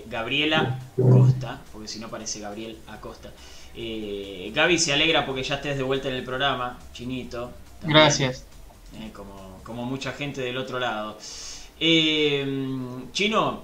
[0.07, 3.31] Gabriela Costa, porque si no parece Gabriel Acosta.
[3.81, 7.53] Eh, Gaby se alegra porque ya estés de vuelta en el programa, Chinito.
[7.83, 8.45] Gracias.
[8.97, 11.17] Eh, como, como, mucha gente del otro lado.
[11.79, 12.45] Eh,
[13.13, 13.63] Chino,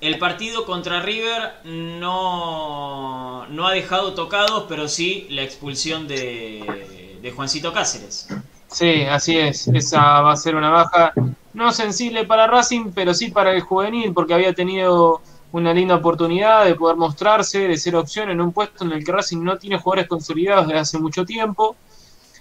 [0.00, 7.30] el partido contra River no, no ha dejado tocados, pero sí la expulsión de, de
[7.30, 8.26] Juancito Cáceres.
[8.66, 9.68] Sí, así es.
[9.68, 11.12] Esa va a ser una baja
[11.54, 16.64] no sensible para Racing, pero sí para el juvenil, porque había tenido una linda oportunidad
[16.64, 19.78] de poder mostrarse, de ser opción en un puesto en el que Racing no tiene
[19.78, 21.76] jugadores consolidados desde hace mucho tiempo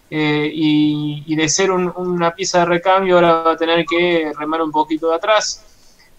[0.10, 4.72] eh, y, de ser una pieza de recambio ahora va a tener que remar un
[4.72, 5.64] poquito de atrás.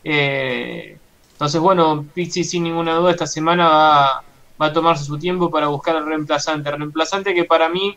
[0.04, 0.98] Eh,
[1.32, 4.24] entonces, bueno, Pixi sin ninguna duda esta semana va,
[4.58, 6.68] a tomarse su tiempo para buscar al reemplazante.
[6.70, 7.96] El reemplazante que para mí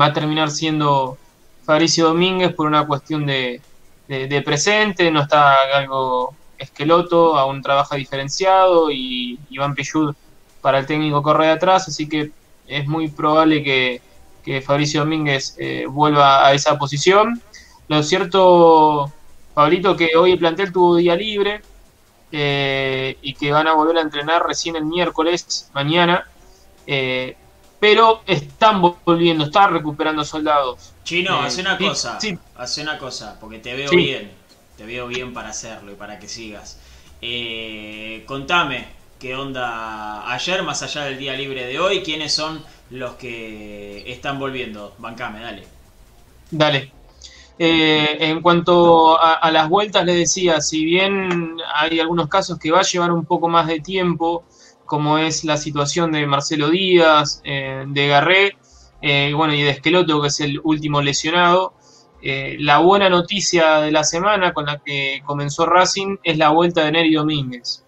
[0.00, 1.18] va a terminar siendo
[1.64, 3.60] Fabricio Domínguez por una cuestión de,
[4.08, 10.14] de presente, no está algo Esqueloto aún trabaja diferenciado y Iván Pillud
[10.60, 12.30] para el técnico corre de atrás, así que
[12.66, 14.02] es muy probable que,
[14.64, 17.42] Fabricio Domínguez eh, vuelva a esa posición.
[17.88, 19.12] Lo cierto,
[19.54, 21.62] Pablito, que hoy el plantel tuvo día libre
[22.30, 26.28] eh, y que van a volver a entrenar recién el miércoles, mañana,
[26.86, 27.36] eh,
[27.80, 30.92] pero están volviendo, están recuperando soldados.
[31.02, 32.18] Chino, hace una cosa,
[32.56, 34.45] hace una cosa, porque te veo bien
[34.76, 36.78] te veo bien para hacerlo y para que sigas.
[37.22, 38.86] Eh, contame
[39.18, 44.38] qué onda ayer, más allá del día libre de hoy, quiénes son los que están
[44.38, 44.94] volviendo.
[44.98, 45.64] Bancame, dale.
[46.50, 46.92] Dale.
[47.58, 52.80] Eh, en cuanto a, las vueltas, le decía, si bien hay algunos casos que va
[52.80, 54.44] a llevar un poco más de tiempo,
[54.84, 58.58] como es la situación de Marcelo Díaz, eh, de Garré,
[59.34, 61.75] bueno, y de Esqueloto, que es el último lesionado,
[62.28, 66.84] eh, la buena noticia de la semana con la que comenzó Racing es la vuelta
[66.84, 67.84] de Neri Domínguez.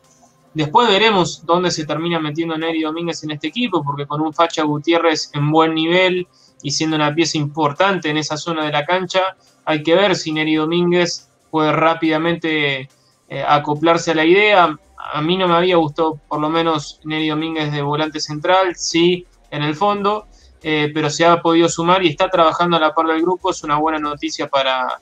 [0.54, 4.62] Después veremos dónde se termina metiendo Neri Domínguez en este equipo, porque con un Facha
[4.62, 6.28] Gutiérrez en buen nivel
[6.62, 10.30] y siendo una pieza importante en esa zona de la cancha, hay que ver si
[10.30, 12.88] Neri Domínguez puede rápidamente
[13.28, 14.78] eh, acoplarse a la idea.
[15.14, 19.26] A mí no me había gustado por lo menos Neri Domínguez de volante central, sí,
[19.50, 20.27] en el fondo,
[20.62, 23.62] eh, pero se ha podido sumar y está trabajando a la par del grupo, es
[23.62, 25.00] una buena noticia para,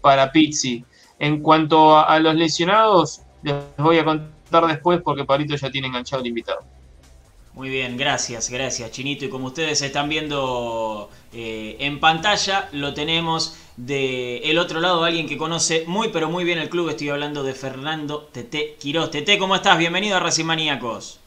[0.00, 0.84] para Pizzi.
[1.18, 6.22] En cuanto a, los lesionados, les voy a contar después porque Pablito ya tiene enganchado
[6.22, 6.60] el invitado.
[7.52, 9.24] Muy bien, gracias, gracias Chinito.
[9.24, 15.28] Y como ustedes están viendo eh, en pantalla, lo tenemos de el otro lado, alguien
[15.28, 16.88] que conoce muy pero muy bien el club.
[16.88, 19.10] Estoy hablando de Fernando Tete Quiroz.
[19.10, 19.76] Tete, ¿cómo estás?
[19.78, 21.20] Bienvenido a Racing Maníacos.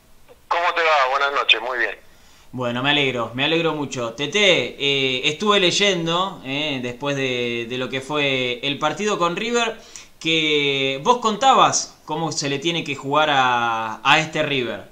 [0.47, 1.11] ¿Cómo te va?
[1.11, 2.02] Buenas noches, muy bien.
[2.55, 4.13] Bueno, me alegro, me alegro mucho.
[4.13, 9.75] Tete, eh, estuve leyendo, eh, después de, lo que fue el partido con River,
[10.19, 14.83] que vos contabas cómo se le tiene que jugar a, este River.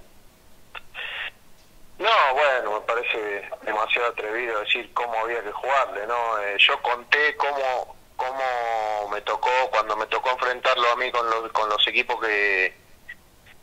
[1.99, 6.39] No, bueno, me parece demasiado atrevido decir cómo había que jugarle, ¿no?
[6.39, 11.51] Eh, yo conté cómo, cómo me tocó, cuando me tocó enfrentarlo a mí con los,
[11.51, 12.73] con los equipos que,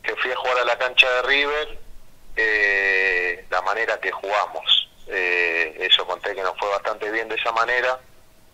[0.03, 1.88] que fui a jugar a la cancha de River,
[2.41, 4.87] eh, la manera que jugamos.
[5.07, 7.99] Eh, eso conté que nos fue bastante bien de esa manera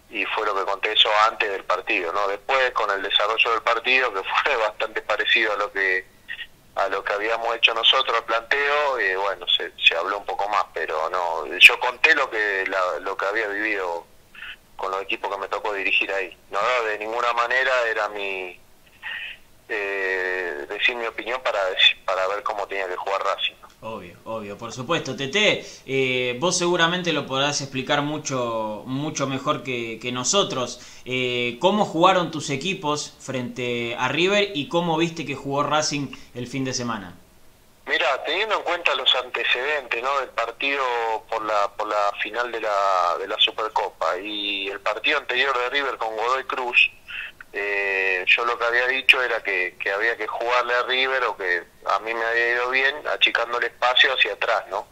[0.09, 2.27] y fue lo que conté eso antes del partido, ¿no?
[2.27, 6.05] Después con el desarrollo del partido que fue bastante parecido a lo que
[6.75, 10.49] a lo que habíamos hecho nosotros, el planteo, y bueno, se, se habló un poco
[10.49, 14.05] más, pero no, yo conté lo que, la- lo que había vivido
[14.75, 16.37] con los equipos que me tocó dirigir ahí.
[16.49, 18.59] No, de ninguna manera era mi
[19.69, 21.59] eh, decir mi opinión para,
[22.05, 23.55] para ver cómo tenía que jugar Racing.
[23.81, 25.15] Obvio, obvio, por supuesto.
[25.15, 30.79] Tete, eh, vos seguramente lo podrás explicar mucho, mucho mejor que, que nosotros.
[31.05, 36.47] Eh, ¿Cómo jugaron tus equipos frente a River y cómo viste que jugó Racing el
[36.47, 37.15] fin de semana?
[37.87, 40.19] Mira, teniendo en cuenta los antecedentes ¿no?
[40.19, 40.83] del partido
[41.29, 45.69] por la por la final de la, de la Supercopa y el partido anterior de
[45.69, 46.91] River con Godoy Cruz,
[47.57, 51.37] eh, yo lo que había dicho era que, que había que jugarle a River o
[51.37, 54.87] que a mí me había ido bien achicando el espacio hacia atrás, ¿no?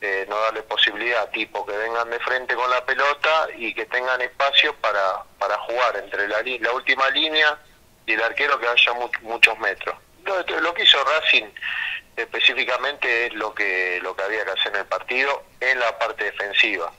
[0.00, 4.20] Eh, no darle posibilidad, tipo que vengan de frente con la pelota y que tengan
[4.20, 7.58] espacio para, para jugar entre la, la última línea
[8.04, 9.96] y el arquero que haya mu- muchos metros.
[10.26, 11.46] Lo, lo que hizo Racing
[12.16, 16.24] específicamente es lo que lo que había que hacer en el partido en la parte
[16.24, 16.92] defensiva.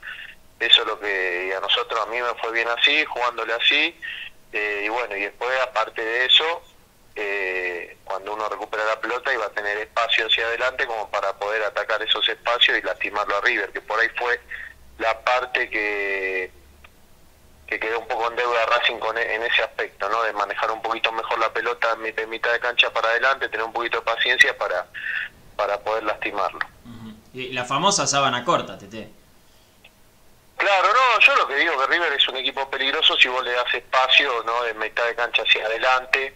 [0.59, 3.99] Eso es lo que a nosotros, a mí me fue bien así, jugándole así.
[4.55, 6.61] Eh, y bueno, y después aparte de eso,
[7.15, 11.63] eh, cuando uno recupera la pelota iba a tener espacio hacia adelante como para poder
[11.63, 14.39] atacar esos espacios y lastimarlo a River, que por ahí fue
[14.97, 16.51] la parte que
[17.67, 20.21] que quedó un poco en deuda Racing con, e- en ese aspecto, ¿no?
[20.21, 23.73] De manejar un poquito mejor la pelota de mitad de cancha para adelante, tener un
[23.73, 24.85] poquito de paciencia para,
[25.55, 26.59] para poder lastimarlo.
[27.33, 29.09] Y La famosa sábana corta, Tete.
[30.57, 33.51] Claro, no, yo lo que digo que River es un equipo peligroso si vos le
[33.51, 34.63] das espacio, ¿no?
[34.63, 36.33] De mitad de cancha hacia adelante,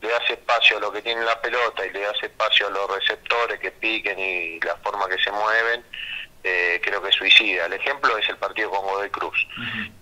[0.00, 2.90] le das espacio a lo que tiene la pelota y le das espacio a los
[2.90, 5.84] receptores que piquen y la forma que se mueven,
[6.42, 7.66] eh, creo que suicida.
[7.66, 9.46] El ejemplo es el partido con Godoy Cruz.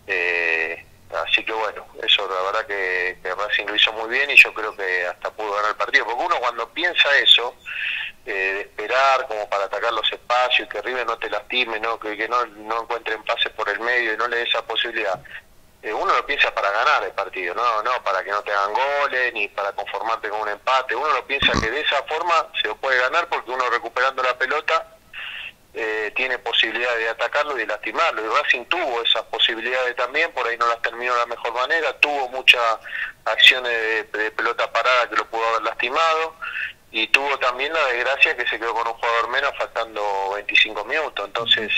[0.07, 4.37] Eh, así que bueno, eso la verdad que, que Racing lo hizo muy bien y
[4.37, 6.05] yo creo que hasta pudo ganar el partido.
[6.05, 7.55] Porque uno cuando piensa eso,
[8.27, 11.99] eh, de esperar como para atacar los espacios y que River no te lastime, ¿no?
[11.99, 15.19] que, no, no encuentren pases por el medio y no le dé esa posibilidad.
[15.83, 18.75] eh, uno lo piensa para ganar el partido, no no para que no te hagan
[18.75, 20.95] goles ni para conformarte con un empate.
[20.95, 24.37] Uno lo piensa que de esa forma se lo puede ganar porque uno recuperando la
[24.37, 25.00] pelota
[25.73, 28.25] eh, tiene posibilidad de atacarlo y de lastimarlo.
[28.25, 31.99] Y Racing tuvo esas posibilidades también, por ahí no las terminó de la mejor manera,
[32.01, 32.79] tuvo muchas
[33.25, 36.35] acciones de, pelota parada que lo pudo haber lastimado
[36.91, 41.25] y tuvo también la desgracia que se quedó con un jugador menos faltando 25 minutos.
[41.25, 41.71] Entonces,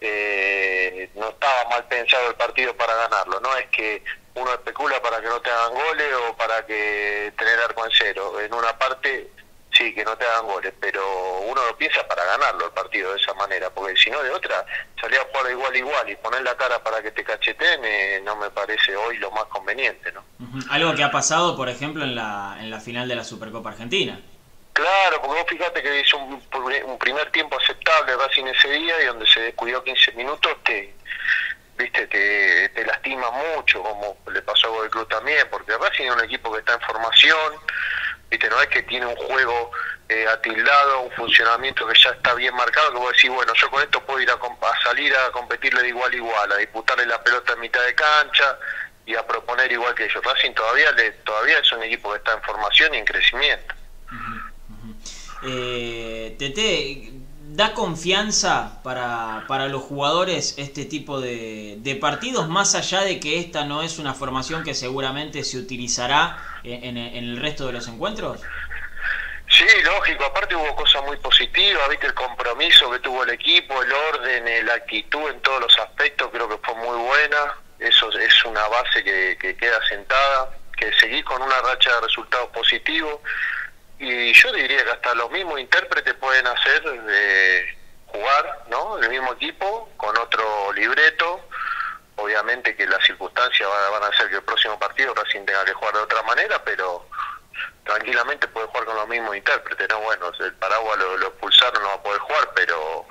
[0.00, 4.02] eh, no estaba mal pensado el partido para ganarlo, no es que
[4.34, 8.40] uno especula para que no te hagan goles o para que tener arco en cero.
[8.40, 9.30] En una parte
[9.72, 11.02] sí, que no te hagan goles, pero
[11.40, 14.64] uno lo piensa para ganarlo el partido de esa manera, porque si no de otra,
[15.00, 18.36] salir a jugar igual igual y poner la cara para que te cacheteen eh, no
[18.36, 20.24] me parece hoy lo más conveniente, ¿no?
[20.70, 24.20] Algo que ha pasado, por ejemplo, en la, en la final de la Supercopa Argentina.
[24.72, 26.42] Claro, porque vos fíjate que hizo un,
[26.86, 30.94] un primer tiempo aceptable Racing ese día y donde se descuidó 15 minutos te
[31.76, 36.14] viste te, te lastima mucho como le pasó a Godoy Cruz también porque Racing es
[36.14, 37.52] un equipo que está en formación
[38.32, 39.70] viste no es que tiene un juego
[40.08, 43.82] eh, atildado un funcionamiento que ya está bien marcado que vos decís bueno yo con
[43.82, 44.38] esto puedo ir a,
[44.82, 48.58] salir a competirle de igual a igual a disputarle la pelota en mitad de cancha
[49.04, 52.32] y a proponer igual que ellos Racing todavía le, todavía es un equipo que está
[52.32, 53.74] en formación y en crecimiento.
[55.44, 57.11] Eh, Tete,
[57.54, 63.38] ¿da confianza para, para los jugadores este tipo de, de partidos, más allá de que
[63.38, 68.40] esta no es una formación que seguramente se utilizará en, el resto de los encuentros?
[69.48, 73.92] Sí, lógico, aparte hubo cosas muy positivas, viste el compromiso que tuvo el equipo, el
[73.92, 78.66] orden, la actitud en todos los aspectos, creo que fue muy buena, eso es una
[78.68, 83.20] base que, que queda sentada, que seguir con una racha de resultados positivos
[84.02, 86.82] y yo diría que hasta los mismos intérpretes pueden hacer
[88.06, 88.98] jugar, ¿no?
[88.98, 91.48] El mismo equipo con otro libreto,
[92.16, 95.72] obviamente que las circunstancias van, van a hacer que el próximo partido Racing tenga que
[95.72, 97.06] jugar de otra manera, pero
[97.84, 100.00] tranquilamente puede jugar con los mismos intérpretes, ¿no?
[100.00, 103.06] Bueno, el Paraguas lo, lo expulsaron, no va a poder jugar, pero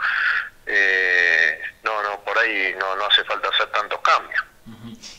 [0.65, 4.43] eh, no, no, por ahí no, no hace falta hacer tantos cambios.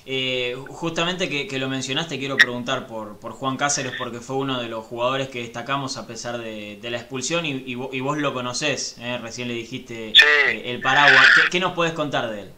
[0.06, 4.60] Eh, justamente que, que lo mencionaste, quiero preguntar por, por Juan Cáceres, porque fue uno
[4.60, 8.00] de los jugadores que destacamos a pesar de, de la expulsión y, y vo- y
[8.00, 9.18] vos lo conocés, ¿eh?
[9.22, 10.24] recién le dijiste Sí.
[10.46, 11.26] eh, el paraguas.
[11.36, 12.52] ¿Qué, qué nos puedes contar de él?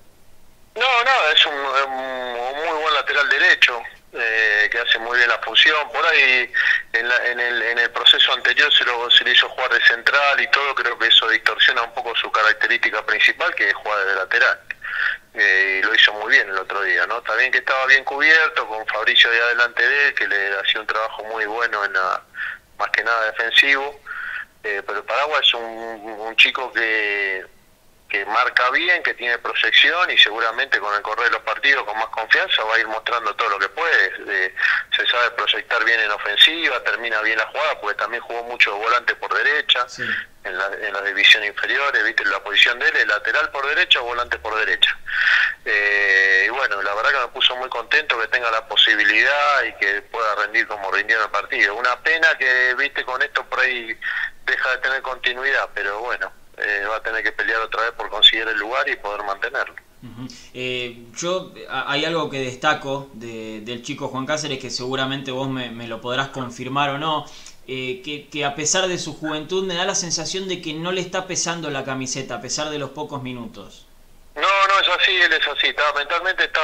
[0.77, 3.79] No, no, es un, un muy buen lateral derecho,
[4.13, 5.77] eh, que hace muy bien la función.
[5.93, 6.51] Por ahí,
[6.95, 9.81] en, la- en el, en el proceso anterior se, lo, se le hizo jugar de
[9.87, 14.05] central y todo, creo que eso distorsiona un poco su característica principal, que es jugar
[14.07, 14.59] de lateral.
[15.35, 17.21] Eh, y lo hizo muy bien el otro día, ¿no?
[17.23, 20.87] También que estaba bien cubierto, con Fabricio de adelante de él, que le hacía un
[20.87, 22.23] trabajo muy bueno en la,
[22.79, 24.01] más que nada defensivo.
[24.63, 27.45] Eh, pero Paraguay es un, un chico que,
[28.09, 31.99] que marca bien, que tiene proyección y seguramente con el correr de los partidos con
[31.99, 34.55] más confianza va a ir mostrando todo lo que puede.
[34.97, 39.17] se sabe proyectar bien en ofensiva, termina bien la jugada, porque también jugó mucho volante
[39.17, 39.85] por derecha
[40.45, 44.05] en, la, en las divisiones inferiores, viste la posición de él, lateral por derecha o
[44.05, 44.97] volante por derecha.
[45.65, 49.73] Eh, y bueno, la verdad que me puso muy contento que tenga la posibilidad y
[49.79, 51.75] que pueda rendir como rindió en el partido.
[51.75, 53.97] Una pena que, viste, con esto por ahí
[54.45, 58.11] deja de tener continuidad, pero bueno, eh, va a tener que pelear otra vez por
[58.11, 59.75] conseguir el lugar y poder mantenerlo.
[60.53, 66.01] Eh, yo hay algo que destaco del chico Juan Cáceres que seguramente vos me, lo
[66.01, 67.25] podrás confirmar o no,
[67.67, 70.93] eh, que, que, a pesar de su juventud me da la sensación de que no
[70.93, 73.87] le está pesando la camiseta a pesar de los pocos minutos.
[74.35, 76.61] No, no es así, él es así, está, mentalmente está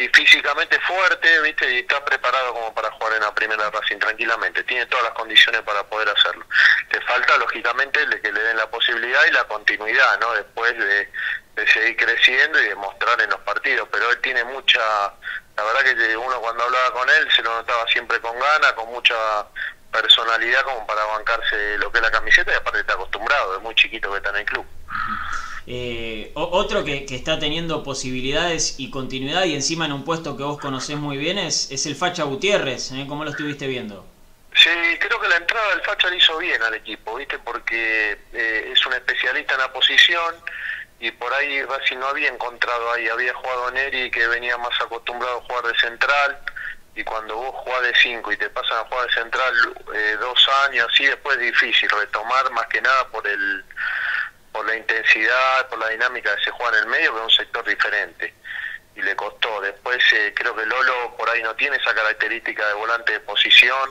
[0.00, 4.62] y físicamente fuerte, viste, y está preparado como para jugar en la primera Racing tranquilamente,
[4.62, 6.46] tiene todas las condiciones para poder hacerlo.
[6.92, 10.32] Le falta, lógicamente, que le den la posibilidad y la continuidad, ¿no?
[10.34, 11.10] Después de,
[11.66, 14.78] seguir creciendo y demostrar en los partidos, pero él tiene mucha,
[15.56, 18.88] la verdad que uno cuando hablaba con él se lo notaba siempre con ganas, con
[18.90, 19.16] mucha
[19.92, 23.74] personalidad como para bancarse lo que es la camiseta y aparte está acostumbrado, es muy
[23.74, 24.66] chiquito que está en el club.
[25.70, 30.58] Eh, otro que, está teniendo posibilidades y continuidad y encima en un puesto que vos
[30.58, 33.04] conocés muy bien es, es el Facha Gutiérrez, ¿eh?
[33.06, 34.06] ¿cómo lo estuviste viendo?
[34.54, 37.38] Sí, creo que la entrada del Facha le hizo bien al equipo, ¿viste?
[37.38, 40.34] Porque eh, es un especialista en la posición
[41.00, 45.38] y por ahí si no había encontrado ahí, había jugado Neri que venía más acostumbrado
[45.38, 46.40] a jugar de central
[46.98, 49.54] y cuando vos jugás de 5 y te pasan a jugar de central
[49.94, 53.64] eh, dos años, así después es difícil retomar más que nada por el
[54.50, 57.30] por la intensidad, por la dinámica que se juega en el medio, que es un
[57.30, 58.34] sector diferente.
[58.96, 59.60] Y le costó.
[59.60, 63.90] Después eh, creo que Lolo por ahí no tiene esa característica de volante de posición,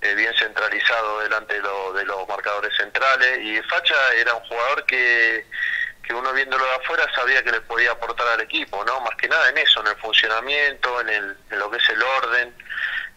[0.00, 3.40] eh, bien centralizado delante de, de, los marcadores centrales.
[3.42, 5.44] Y Facha era un jugador que,
[6.08, 8.98] que uno viéndolo de afuera sabía que le podía aportar al equipo, ¿no?
[9.02, 12.02] Más que nada en eso, en el funcionamiento, en, el, en lo que es el
[12.02, 12.54] orden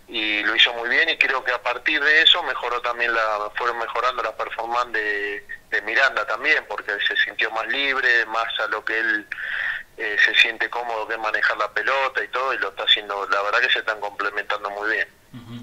[0.10, 3.50] y lo hizo muy bien y creo que a partir de eso mejoró también la
[3.56, 5.46] fueron mejorando la performance de,
[5.86, 9.26] Miranda también porque se sintió más libre más a lo que él
[9.98, 13.42] eh, se siente cómodo que manejar la pelota y todo y lo está haciendo la
[13.42, 15.08] verdad que se están complementando muy bien.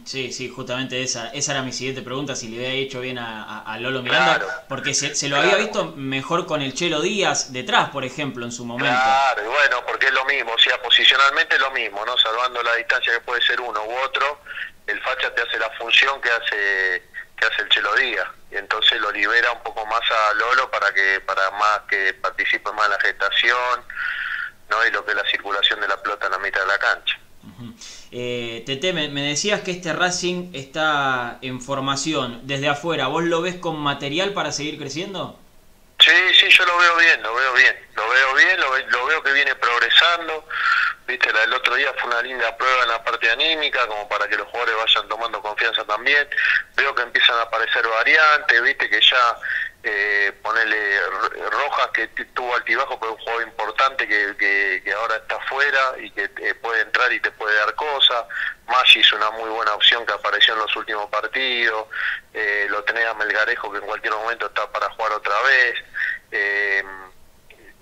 [0.06, 3.76] Sí, sí, justamente esa, esa era mi siguiente pregunta, si le había hecho bien a,
[3.78, 8.46] Lolo Miranda, porque se, lo había visto mejor con el Chelo Díaz detrás, por ejemplo,
[8.46, 8.98] en su momento.
[8.98, 12.16] Claro, y bueno, porque es lo mismo, o sea, posicionalmente es lo mismo, ¿no?
[12.16, 14.40] Salvando la distancia que puede ser uno u otro,
[14.86, 17.02] el facha te hace la función que hace
[17.36, 20.92] que hace el Chelo Díaz, y entonces lo libera un poco más a Lolo para
[20.92, 23.84] que para más que participe más en la gestación,
[24.70, 24.86] ¿no?
[24.86, 27.18] Y lo que es la circulación de la pelota en la mitad de la cancha.
[28.10, 33.08] Eh, Tete, me, decías que este Racing está en formación desde afuera.
[33.08, 35.38] ¿Vos lo ves con material para seguir creciendo?
[36.08, 39.32] Sí, sí, yo lo veo bien, lo veo bien, lo veo bien, lo, veo que
[39.32, 40.48] viene progresando.
[41.06, 44.26] Viste, la del otro día fue una linda prueba en la parte anímica, como para
[44.26, 46.26] que los jugadores vayan tomando confianza también.
[46.76, 49.38] Veo que empiezan a aparecer variantes, viste, que ya
[49.84, 51.00] eh, ponerle
[51.50, 56.54] Rojas que tuvo altibajo pero un juego importante que, ahora está afuera y que eh,
[56.54, 58.24] puede entrar y te puede dar cosas.
[58.66, 61.86] Maggi es una muy buena opción que apareció en los últimos partidos.
[62.34, 65.74] Eh, lo tenés a Melgarejo que en cualquier momento está para jugar otra vez.
[66.32, 66.84] Eh,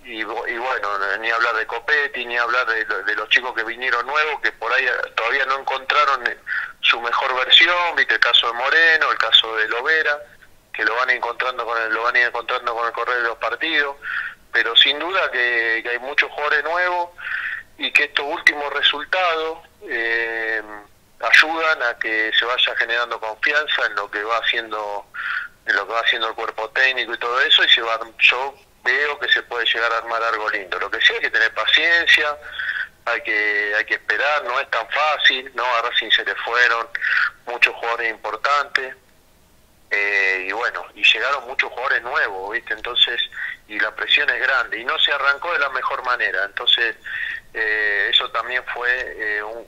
[0.05, 4.41] y, bueno, ni hablar de Copetti, ni hablar de, de, los chicos que vinieron nuevos,
[4.41, 4.87] que por ahí
[5.17, 6.23] todavía no encontraron
[6.81, 10.17] su mejor versión, viste el caso de Moreno, el caso de Lovera,
[10.77, 13.97] que lo van encontrando con el, lo van encontrando con el correr de los partidos,
[14.53, 17.11] pero sin duda que, hay muchos jugadores nuevos
[17.79, 20.63] y que estos últimos resultados eh,
[21.21, 25.07] ayudan a que se vaya generando confianza en lo que va haciendo
[25.67, 28.55] en lo que va haciendo el cuerpo técnico y todo eso y se va yo
[28.85, 30.79] veo que se puede llegar a armar algo lindo.
[30.79, 32.37] Lo que sí hay que tener paciencia
[33.07, 36.87] hay que hay que esperar no es tan fácil no a Racing se le fueron
[37.47, 38.95] muchos jugadores importantes
[40.67, 42.75] eh, y llegaron muchos jugadores nuevos, ¿viste?
[42.75, 43.21] Entonces,
[43.69, 46.97] y la presión es grande, y no se arrancó de la mejor manera, entonces
[47.53, 49.67] eh, eso también fue eh, un,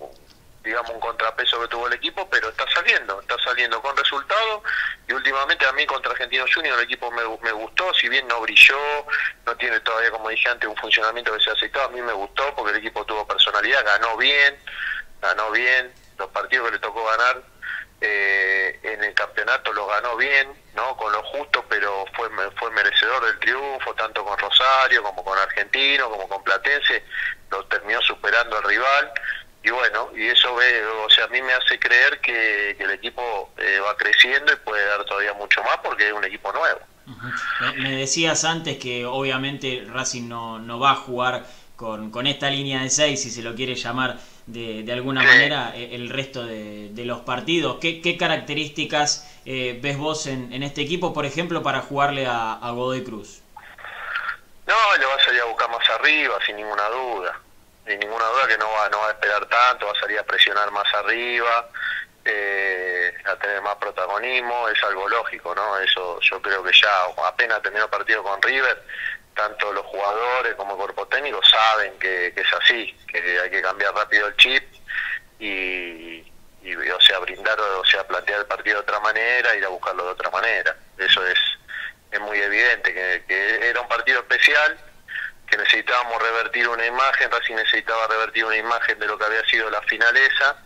[0.62, 4.62] digamos, un contrapeso que tuvo el equipo, pero está saliendo, está saliendo con resultados,
[5.08, 8.40] y últimamente a mí contra Argentinos Juniors el equipo me, me gustó, si bien no
[8.40, 8.78] brilló,
[9.46, 12.12] no tiene todavía, como dije antes, un funcionamiento que se ha aceptado, a mí me
[12.12, 14.58] gustó porque el equipo tuvo personalidad, ganó bien,
[15.20, 17.42] ganó bien, los partidos que le tocó ganar
[18.00, 23.24] eh, en el campeonato lo ganó bien, no con lo justo, pero fue, fue merecedor
[23.24, 27.02] del triunfo, tanto con Rosario como con Argentino, como con Platense,
[27.50, 29.12] lo terminó superando al rival.
[29.64, 32.92] Y bueno, y eso ve, o sea, a mí me hace creer que, que el
[32.92, 36.80] equipo eh, va creciendo y puede dar todavía mucho más porque es un equipo nuevo.
[37.76, 41.44] me, decías antes que obviamente Racing no, no va a jugar
[41.74, 44.18] con, con esta línea de 6, si se lo quiere llamar
[44.48, 47.76] de, de alguna manera, eh, el resto de, de los partidos.
[47.80, 52.54] ¿Qué, qué características eh, ves vos en, en este equipo, por ejemplo, para jugarle a,
[52.54, 53.42] a Godoy Cruz?
[54.66, 57.40] No, le va a salir a buscar más arriba, sin ninguna duda.
[57.86, 60.22] Sin ninguna duda que no va, no va a esperar tanto, va a salir a
[60.22, 61.70] presionar más arriba,
[62.24, 65.78] eh, a tener más protagonismo, es algo lógico, ¿no?
[65.78, 66.90] Eso yo creo que ya
[67.26, 68.82] apenas terminó el partido con River,
[69.38, 73.94] tanto los jugadores como el cuerpo técnico saben que, es así, que hay que cambiar
[73.94, 74.64] rápido el chip
[75.38, 76.20] y,
[76.90, 80.10] o sea, brindar, o sea, plantear el partido de otra manera, ir a buscarlo de
[80.10, 80.76] otra manera.
[80.98, 81.38] Eso es,
[82.10, 84.76] es muy evidente, que, era un partido especial,
[85.48, 89.70] que necesitábamos revertir una imagen, Racing necesitaba revertir una imagen de lo que había sido
[89.70, 90.56] la finaleza,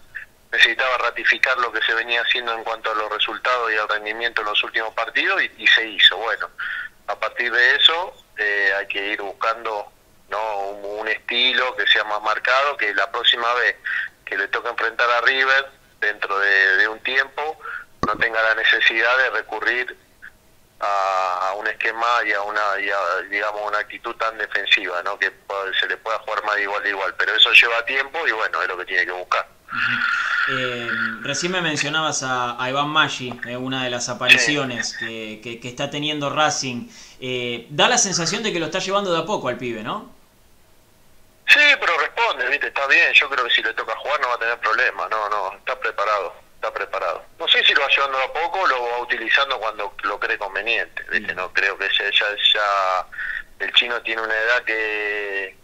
[0.50, 4.40] necesitaba ratificar lo que se venía haciendo en cuanto a los resultados y al rendimiento
[4.40, 6.16] en los últimos partidos y se hizo.
[6.16, 6.48] Bueno,
[7.06, 9.90] a partir de eso eh, hay que ir buscando
[10.28, 13.76] no un, estilo que sea más marcado, que la próxima vez
[14.24, 15.68] que le toque enfrentar a River
[16.00, 17.58] dentro de, de un tiempo
[18.06, 19.96] no tenga la necesidad de recurrir
[20.82, 25.18] a, un esquema y a una y a, digamos una actitud tan defensiva, ¿no?
[25.18, 25.32] Que
[25.78, 28.60] se le pueda jugar más de igual a igual, pero eso lleva tiempo y bueno,
[28.62, 29.46] es lo que tiene que buscar.
[30.48, 30.88] Eh,
[31.22, 35.68] recién me mencionabas a, a Iván Maggi, eh, una de las apariciones que, que- que
[35.68, 36.88] está teniendo Racing.
[37.20, 40.10] Eh, da la sensación de que lo está llevando de a poco al pibe, ¿no?
[41.46, 42.68] Sí, pero responde, ¿viste?
[42.68, 45.28] Está bien, yo creo que si le toca jugar no va a tener problema, no,
[45.28, 47.22] no, está preparado, está preparado.
[47.38, 50.18] No sé si lo va llevando de a poco o lo va utilizando cuando lo
[50.18, 51.34] cree conveniente, ¿viste?
[51.34, 53.06] No creo que ya, ya, ya
[53.64, 55.56] el chino tiene una edad que,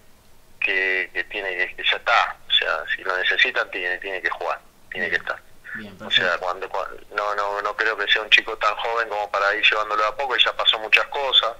[0.60, 4.60] que, que tiene que, que ya está, sea, si lo necesitan tiene, tiene que jugar,
[4.90, 5.40] tiene que estar.
[5.74, 9.08] Bien, O sea, cuando, cuando- no, no, no creo que sea un chico tan joven
[9.08, 11.52] como para ir llevándolo a poco, y ya pasó muchas cosas,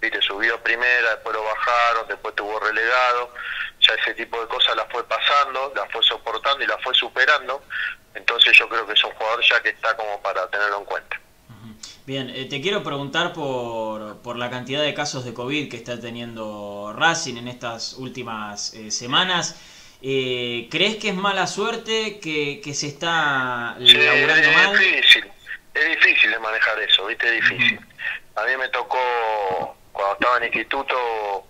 [0.00, 3.32] viste, subió a primera, después lo bajaron, después tuvo relegado,
[3.80, 7.62] ya ese tipo de cosas las fue pasando, las fue soportando y las fue superando,
[8.14, 11.18] entonces yo creo que es un jugador ya que está como para tenerlo en cuenta.
[12.04, 16.00] Bien, eh, te quiero preguntar por, por la cantidad de casos de COVID que está
[16.00, 19.54] teniendo Racing en estas últimas eh, semanas.
[20.02, 24.76] Eh, ¿Crees que es mala suerte que, que se está laburando es mal?
[24.76, 25.30] difícil,
[25.74, 27.26] es difícil de manejar eso, ¿viste?
[27.28, 27.80] Es difícil.
[28.34, 31.46] A mí me tocó, cuando estaba en instituto,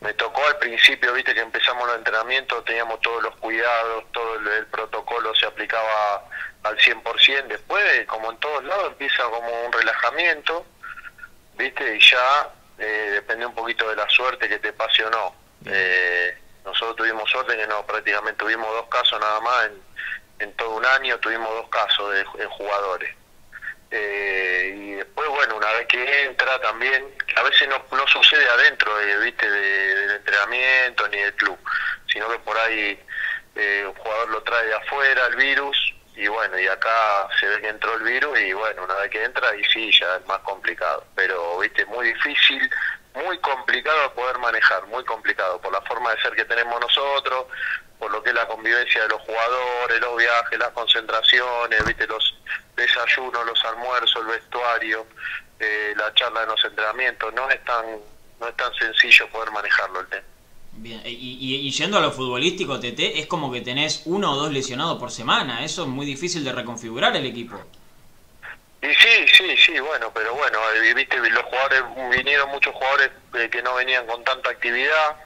[0.00, 1.34] me tocó al principio, ¿viste?
[1.34, 6.24] Que empezamos los entrenamientos, teníamos todos los cuidados, todo el, el protocolo se aplicaba
[6.62, 7.48] al 100%.
[7.48, 10.64] Después, como en todos lados, empieza como un relajamiento,
[11.58, 11.96] ¿viste?
[11.96, 15.34] Y ya eh, depende un poquito de la suerte que te pase o no.
[15.66, 19.70] Eh, nosotros tuvimos suerte que no, prácticamente tuvimos dos casos nada más
[20.38, 23.14] en, todo un año, tuvimos dos casos de, jugadores.
[23.90, 27.04] Eh, y después, bueno, una vez que entra también,
[27.36, 31.58] a veces no, no sucede adentro, eh, viste, de- del entrenamiento ni del club,
[32.12, 32.98] sino que por ahí
[33.56, 37.60] eh, un jugador lo trae de afuera el virus y bueno, y acá se ve
[37.60, 40.38] que entró el virus y bueno, una vez que entra y sí, ya es más
[40.40, 42.70] complicado, pero viste, muy difícil,
[43.14, 47.46] muy complicado de poder manejar, muy complicado por la forma de ser que tenemos nosotros,
[47.98, 52.34] por lo que es la convivencia de los jugadores, los viajes, las concentraciones, viste los
[52.76, 55.06] desayunos, los almuerzos, el vestuario,
[55.58, 57.84] eh, la charla de los entrenamientos, no es tan
[58.40, 60.22] no es tan sencillo poder manejarlo el tema.
[60.72, 64.36] Bien, y, y- y yendo a lo futbolístico, TT, es como que tenés uno o
[64.36, 65.62] dos lesionados por semana.
[65.62, 67.60] Eso es muy difícil de reconfigurar el equipo.
[68.82, 71.82] Y sí, sí, sí, bueno, pero bueno, eh, viste, los jugadores,
[72.16, 75.16] vinieron muchos jugadores eh, que no venían con tanta actividad.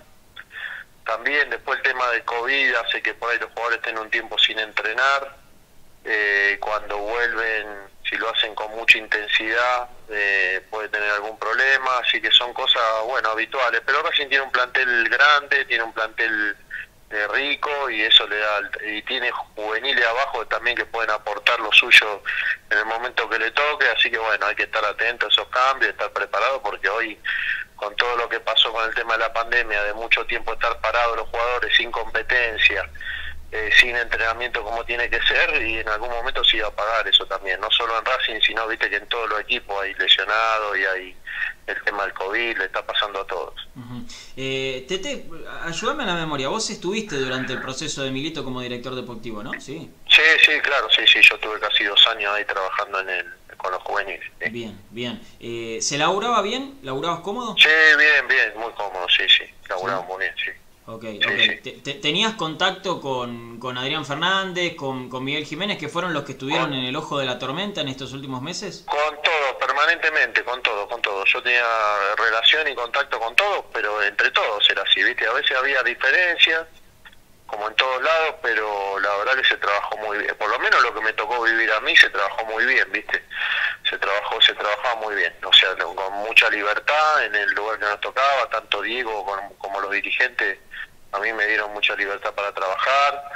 [1.05, 4.39] También después el tema del COVID hace que por ahí los jugadores estén un tiempo
[4.39, 5.37] sin entrenar.
[6.05, 7.67] Eh, cuando vuelven,
[8.09, 11.99] si lo hacen con mucha intensidad, eh, puede tener algún problema.
[11.99, 13.83] Así que son cosas, bueno, habituales.
[13.87, 16.57] Pero Racing tiene un plantel grande, tiene un plantel
[17.29, 22.23] rico y eso le da y tiene juveniles abajo también que pueden aportar lo suyo
[22.71, 25.47] en el momento que le toque así que bueno hay que estar atento a esos
[25.49, 27.19] cambios estar preparado porque hoy
[27.77, 30.81] con todo lo que pasó con el tema de la pandemia de mucho tiempo estar
[30.81, 32.89] parados los jugadores sin competencia
[33.55, 37.07] eh, sin entrenamiento como tiene que ser y en algún momento se iba a pagar
[37.07, 40.77] eso también no solo en Racing sino viste que en todos los equipos hay lesionados
[40.77, 41.17] y hay
[41.69, 44.05] el tema del COVID le está pasando a todos Ujú.
[44.37, 45.27] Eh, Tete,
[45.63, 46.49] ayúdame a la memoria.
[46.49, 49.53] Vos estuviste durante el proceso de Milito como director deportivo, ¿no?
[49.61, 49.91] Sí.
[50.09, 53.27] Sí, sí, claro, sí, sí, yo tuve casi dos años ahí trabajando en el,
[53.57, 54.31] con los juveniles.
[54.41, 54.51] Sí.
[54.51, 55.21] Bien, bien.
[55.41, 56.79] Eh, ¿Se laburaba bien?
[56.83, 57.57] ¿Laburabas cómodo?
[57.59, 60.51] Sí, bien, bien, muy cómodo, sí, sí, laburamos muy bien, sí.
[60.87, 61.39] Ok, Sí, ok.
[61.41, 61.57] sí.
[61.63, 66.25] Te- te- ¿Tenías contacto con, con Adrián Fernández, con, con Miguel Jiménez, que fueron los
[66.25, 68.85] que estuvieron en el ojo de la tormenta en estos últimos meses?
[68.87, 71.25] Con todo, permanentemente, con todo, con todo.
[71.25, 71.65] Yo tenía
[72.19, 75.27] relación y contacto con todos, pero entre todos era así, ¿viste?
[75.27, 76.67] A veces había diferencias,
[77.47, 80.35] como en todos lados, pero la verdad que se trabajó muy bien.
[80.37, 83.23] Por lo menos lo que me tocó vivir a mí se trabajó muy bien, ¿viste?
[83.89, 85.35] Se trabajó, se trabajaba muy bien.
[85.45, 89.81] O sea, con mucha libertad en el lugar que nos tocaba, tanto Diego como, como
[89.81, 90.59] los dirigentes
[91.15, 93.31] a mí me dieron mucha libertad para trabajar.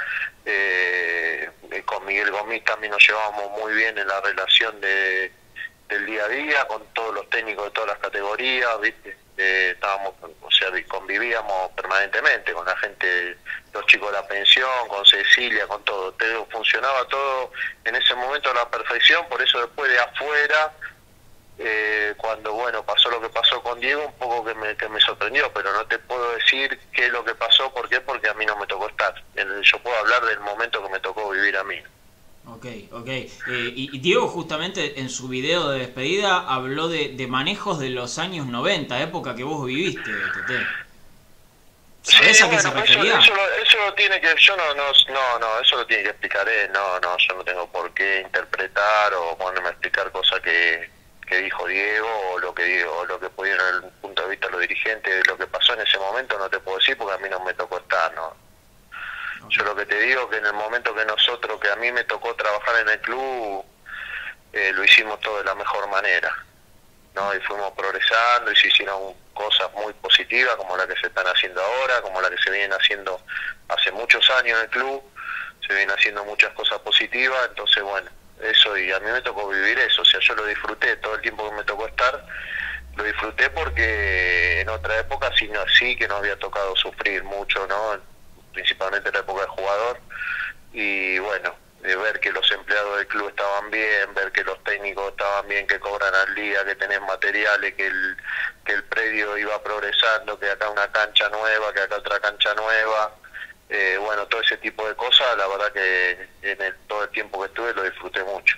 [0.45, 5.31] Eh, eh, con Miguel Gomis también nos llevábamos muy bien en la relación de,
[5.87, 9.17] del día a día, con todos los técnicos de todas las categorías, ¿viste?
[9.37, 13.37] Eh, estábamos, o sea, convivíamos permanentemente con la gente,
[13.73, 16.13] los chicos de la pensión, con Cecilia, con todo.
[16.17, 17.51] Pero funcionaba todo
[17.85, 20.73] en ese momento a la perfección, por eso después de afuera
[21.61, 24.99] eh, cuando bueno pasó lo que pasó con Diego un poco que me, que me
[25.01, 28.33] sorprendió pero no te puedo decir qué es lo que pasó por qué porque a
[28.35, 31.65] mí no me tocó estar yo puedo hablar del momento que me tocó vivir a
[31.65, 31.75] mí
[32.45, 33.07] Ok, ok.
[33.07, 37.89] Eh, y, y Diego justamente en su video de despedida habló de, de manejos de
[37.89, 40.01] los años 90, época que vos viviste,
[40.33, 40.65] Tete.
[42.01, 43.19] ¿Sabés Sí, a qué se bueno, eso, refería?
[43.19, 46.09] eso, lo- eso lo tiene que yo no, no no no eso lo tiene que
[46.09, 50.39] explicar él no no yo no tengo por qué interpretar o ponerme a explicar cosas
[50.39, 50.89] que,
[51.27, 54.29] que dijo Diego o lo que digo o lo que pudieron desde el punto de
[54.29, 57.15] vista los dirigentes de lo que pasó en ese momento no te puedo decir porque
[57.15, 58.33] a mí no me tocó estar no
[59.49, 62.03] Yo lo que te digo que en el momento que nosotros, que a mí me
[62.05, 63.65] tocó trabajar en el club,
[64.53, 66.31] eh, lo hicimos todo de la mejor manera,
[67.15, 67.33] ¿no?
[67.33, 71.61] Y fuimos progresando y se hicieron cosas muy positivas como la que se están haciendo
[71.61, 73.21] ahora, como la que se vienen haciendo
[73.69, 75.01] hace muchos años en el club,
[75.65, 78.09] se vienen haciendo muchas cosas positivas, entonces bueno,
[78.41, 81.21] eso y a mí me tocó vivir eso, o sea, yo lo disfruté todo el
[81.21, 82.25] tiempo que me tocó estar,
[82.97, 87.65] lo disfruté porque en otra época sí, no, sí que nos había tocado sufrir mucho,
[87.67, 87.97] ¿no?
[88.51, 90.01] principalmente en la época de jugador,
[90.73, 95.11] y bueno, de ver que los empleados del club estaban bien, ver que los técnicos
[95.11, 98.17] estaban bien, que cobran al día, que tenés materiales, que el,
[98.65, 103.15] que el predio iba progresando, que acá una cancha nueva, que acá otra cancha nueva,
[103.69, 107.39] eh, bueno, todo ese tipo de cosas, la verdad que en el, todo el tiempo
[107.39, 108.57] que estuve lo disfruté mucho.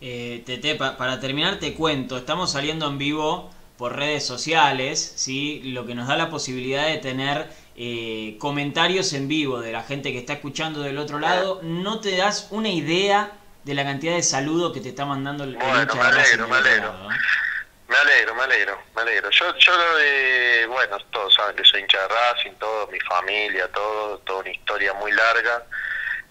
[0.00, 5.60] Eh, Tete, pa- para terminar te cuento, estamos saliendo en vivo por redes sociales, ¿sí?
[5.72, 7.46] lo que nos da la posibilidad de tener
[7.80, 11.60] eh, comentarios en vivo de la gente que está escuchando del otro lado.
[11.62, 13.30] No te das una idea
[13.62, 16.92] de la cantidad de saludos que te está mandando el, Bueno, me alegro, me alegro.
[16.92, 17.16] lado, ¿eh?
[17.86, 19.30] Me alegro, me alegro, me alegro.
[19.30, 24.18] Yo, yo eh, bueno, todos saben que soy hincha de Racing, todo, mi familia, todo,
[24.18, 25.62] toda una historia muy larga.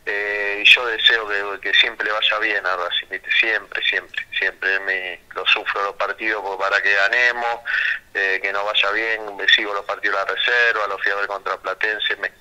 [0.09, 3.29] Eh, y yo deseo que, siempre vaya bien a Racing, ¿viste?
[3.29, 7.59] siempre, siempre, siempre me lo sufro los partidos para que ganemos,
[8.13, 11.15] eh, que nos vaya bien, me sigo los partidos de la reserva, los fui a
[11.15, 12.31] ver contra Platense, me,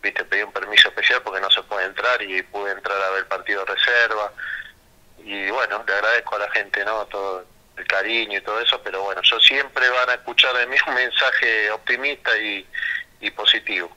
[0.00, 3.28] viste, pedí un permiso especial porque no se puede entrar y pude entrar a ver
[3.28, 4.32] partido de reserva
[5.18, 7.04] y bueno, le agradezco a la gente, ¿no?
[7.08, 7.44] Todo
[7.76, 10.94] el cariño y todo eso, pero bueno, yo siempre van a escuchar de mí un
[10.94, 12.66] mensaje optimista y,
[13.20, 13.94] y positivo.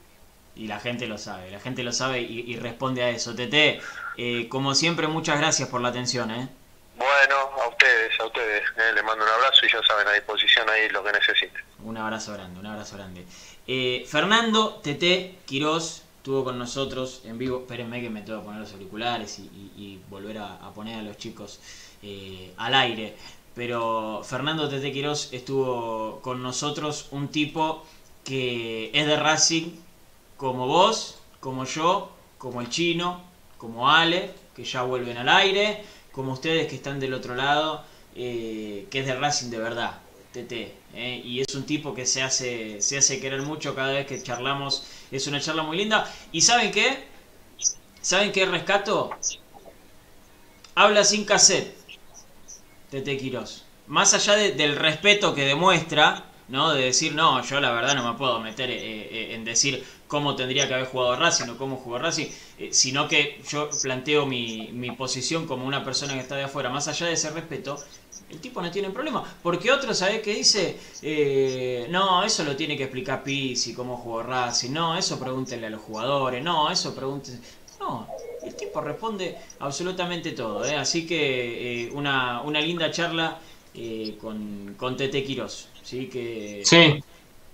[0.56, 3.34] Y la gente lo sabe, la gente lo sabe y, y responde a eso.
[3.34, 3.80] Tete,
[4.16, 6.30] eh, como siempre, muchas gracias por la atención.
[6.30, 6.48] ¿eh?
[6.96, 7.34] Bueno,
[7.64, 10.88] a ustedes, a ustedes, eh, les mando un abrazo y ya saben, a disposición ahí
[10.90, 11.60] lo que necesiten.
[11.82, 13.24] Un abrazo grande, un abrazo grande.
[13.66, 17.58] Eh, Fernando Tete Quirós estuvo con nosotros en vivo.
[17.62, 21.00] Espérenme que me tengo que poner los auriculares y, y- y volver a, a poner
[21.00, 21.58] a los chicos
[22.02, 23.16] eh, al aire.
[23.56, 27.84] Pero Fernando Tete Quirós estuvo con nosotros, un tipo
[28.24, 29.72] que es de Racing,
[30.36, 33.22] como vos, como yo, como el chino,
[33.58, 38.86] como Ale, que ya vuelven al aire, como ustedes que están del otro lado, eh,
[38.90, 39.98] que es de Racing de verdad,
[40.32, 40.52] TT.
[40.94, 44.22] eh, y es un tipo que se hace, se hace querer mucho cada vez que
[44.22, 44.84] charlamos.
[45.10, 46.08] Es una charla muy linda.
[46.32, 47.04] ¿Y saben qué?
[48.00, 49.10] ¿Saben qué rescato?
[50.74, 51.74] Habla sin cassette.
[52.90, 53.64] Tete Quirós.
[53.86, 56.72] Más allá de- del respeto que demuestra, ¿no?
[56.72, 60.36] De decir, no, yo la verdad no me puedo meter eh, eh, en decir cómo
[60.36, 62.26] tendría que haber jugado Racing o cómo jugó Racing,
[62.58, 66.70] eh, sino que yo planteo mi, mi posición como una persona que está de afuera.
[66.70, 67.78] Más allá de ese respeto,
[68.30, 69.24] el tipo no tiene problema.
[69.42, 70.78] Porque otro, ¿sabés qué dice?
[71.02, 74.72] Eh, no, eso lo tiene que explicar Pizzi, cómo jugó Racing.
[74.72, 76.42] No, eso pregúntenle a los jugadores.
[76.42, 77.40] No, eso pregúntenle...
[77.80, 78.06] No,
[78.42, 80.64] el tipo responde absolutamente todo.
[80.64, 80.76] ¿eh?
[80.76, 83.40] Así que eh, una, una linda charla
[84.20, 85.68] con, con Tete Quirós.
[85.84, 86.08] ¿Sí?
[86.08, 87.00] Que Sí,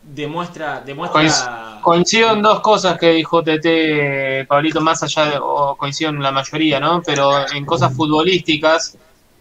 [0.03, 0.81] demuestra...
[0.81, 6.23] demuestra coincido en dos cosas que dijo TT, Pablito, más allá de, o coincido en
[6.23, 7.03] la mayoría, ¿no?
[7.03, 8.97] Pero en cosas futbolísticas,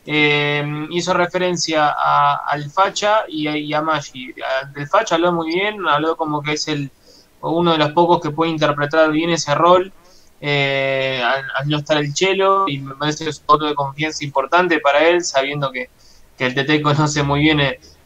[0.06, 4.34] eh, hizo referencia a, al Facha y a, y a Maggi.
[4.74, 6.90] Del Facha habló muy bien, habló como que es el,
[7.42, 9.92] uno de los pocos que puede interpretar bien ese rol.
[10.42, 14.24] Eh, al, no estar el Chelo y me parece que es un voto de confianza
[14.24, 15.90] importante para él, sabiendo que,
[16.40, 17.60] el TT conoce muy bien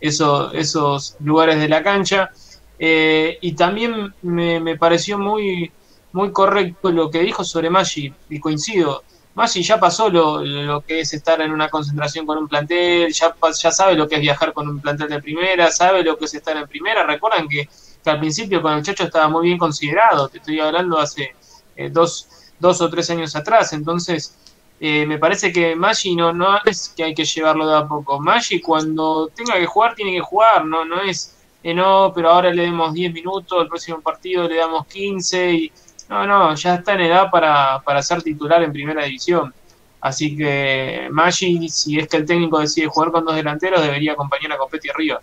[0.04, 2.32] eh, eso, esos lugares de la cancha.
[2.78, 5.72] Eh, y también me, pareció muy,
[6.12, 9.04] muy correcto lo que dijo sobre Maggi, y coincido.
[9.36, 13.72] Maggi ya pasó lo, que es estar en una concentración con un plantel, ya, ya
[13.72, 16.56] sabe lo que es viajar con un plantel de primera, sabe lo que es estar
[16.58, 17.04] en primera.
[17.04, 17.70] Recuerdan que,
[18.04, 21.36] que al principio con el Chacho estaba muy bien considerado, te estoy hablando hace
[21.76, 22.28] eh, dos,
[22.60, 23.74] dos o tres años atrás.
[23.74, 24.36] Entonces,
[24.80, 28.20] eh, me parece que Maggi no, no es que hay que llevarlo de a poco.
[28.20, 32.54] Maggi cuando tenga que jugar, tiene que jugar, no, no es, eh, no, pero ahora
[32.54, 35.72] le demos 10 minutos, el próximo partido le damos 15 y...
[36.10, 39.54] No, no, ya está en edad para, para ser titular en primera división.
[40.02, 44.52] Así que Maggi, si es que el técnico decide jugar con dos delanteros, debería acompañar
[44.52, 45.22] a Copetti arriba.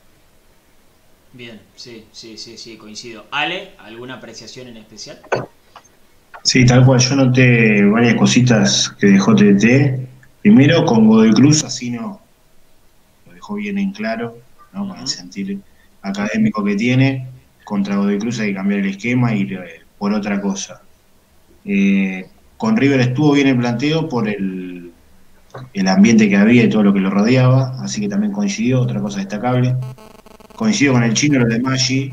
[1.32, 3.26] Bien, sí, sí, sí, sí, coincido.
[3.30, 5.20] Ale, ¿alguna apreciación en especial?
[6.42, 7.00] Sí, tal cual.
[7.00, 10.08] Yo noté varias cositas que dejó TT.
[10.42, 12.20] Primero con Godoy Cruz, así no
[13.26, 14.38] lo dejó bien en claro,
[14.72, 14.88] ¿no?
[14.88, 15.58] con el sentir
[16.02, 17.26] académico que tiene.
[17.64, 20.80] Contra Godoy Cruz hay que cambiar el esquema y eh, por otra cosa.
[21.64, 22.26] Eh,
[22.56, 24.92] con River estuvo bien el planteo por el,
[25.74, 29.00] el ambiente que había y todo lo que lo rodeaba, así que también coincidió, otra
[29.00, 29.76] cosa destacable.
[30.56, 32.12] Coincido con el chino, lo de Maggi,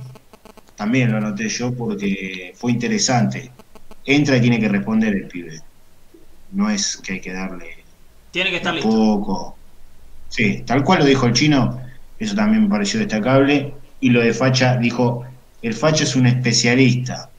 [0.75, 3.51] también lo noté yo porque fue interesante
[4.07, 5.61] entra y tiene que responder el pibe.
[6.51, 7.77] No es que hay que darle
[8.37, 9.57] tiene que estar poco.
[10.29, 11.81] Sí, tal cual lo dijo el chino,
[12.19, 13.73] eso también me pareció destacable.
[13.99, 15.25] Y lo de Facha dijo,
[15.63, 17.31] el Facha es un especialista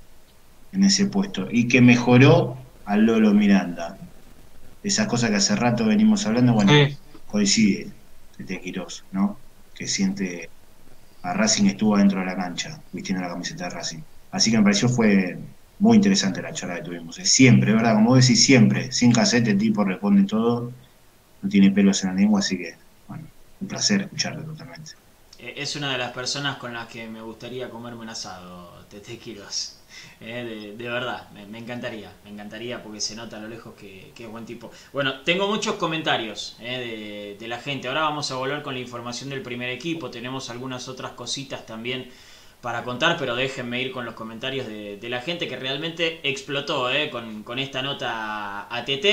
[0.73, 3.97] en ese puesto y que mejoró al Lolo Miranda.
[4.83, 6.73] Esas cosas que hace rato venimos hablando, bueno,
[7.29, 7.89] coincide
[8.37, 9.39] este Quirós, ¿no?
[9.75, 10.51] Que siente
[11.23, 14.01] a Racing estuvo dentro de la cancha, vistiendo la camiseta de Racing.
[14.33, 15.39] Así que me pareció fue
[15.79, 17.19] muy interesante la charla que tuvimos.
[17.19, 17.95] Es siempre, ¿verdad?
[17.95, 18.91] Como decís, siempre.
[18.93, 20.73] Sin casete el tipo responde todo.
[21.43, 22.75] No tiene pelos en la lengua, así que,
[23.07, 23.25] bueno,
[23.61, 24.93] un placer escucharlo totalmente.
[25.39, 29.19] Eh, es una de las personas con las que me gustaría comerme un asado, Tete
[29.19, 29.75] Quiroz.
[30.21, 34.29] Eh, de, verdad, me, encantaría, me encantaría porque se nota a lo lejos que, es
[34.29, 34.71] buen tipo.
[34.93, 37.89] Bueno, tengo muchos comentarios eh, de, de la gente.
[37.89, 40.11] Ahora vamos a volver con la información del primer equipo.
[40.11, 42.11] Tenemos algunas otras cositas también
[42.61, 47.11] para contar, pero déjenme ir con los comentarios de, la gente que realmente explotó eh,
[47.11, 49.07] con, esta nota ATT.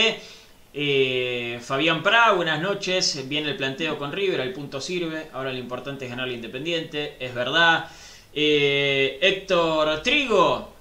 [0.77, 3.27] Eh, Fabián Pra, buenas noches.
[3.29, 5.27] Viene el planteo con River, el punto sirve.
[5.33, 7.87] Ahora lo importante es ganar el Independiente, es verdad.
[8.33, 10.73] Eh, Héctor Trigo,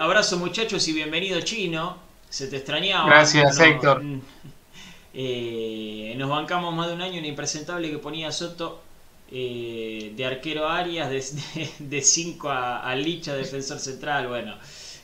[0.00, 1.98] abrazo muchachos y bienvenido chino.
[2.28, 3.08] Se te extrañaba.
[3.08, 4.02] Gracias, Héctor.
[6.16, 8.85] nos bancamos más de un año en impresentable que ponía Soto
[9.30, 11.34] eh, de arquero Arias,
[11.78, 14.56] de 5 a, Licha, defensor central, bueno,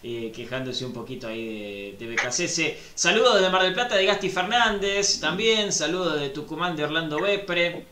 [0.03, 2.79] eh, quejándose un poquito ahí de, de.
[2.95, 7.85] Saludos de Mar del Plata de Gasti Fernández, también, saludos de Tucumán de Orlando Bepre.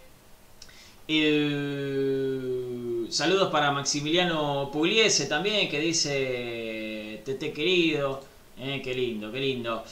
[1.09, 8.23] Eh, saludos para Maximiliano Pugliese también, que dice Tete querido.
[8.57, 9.85] qué lindo, qué lindo.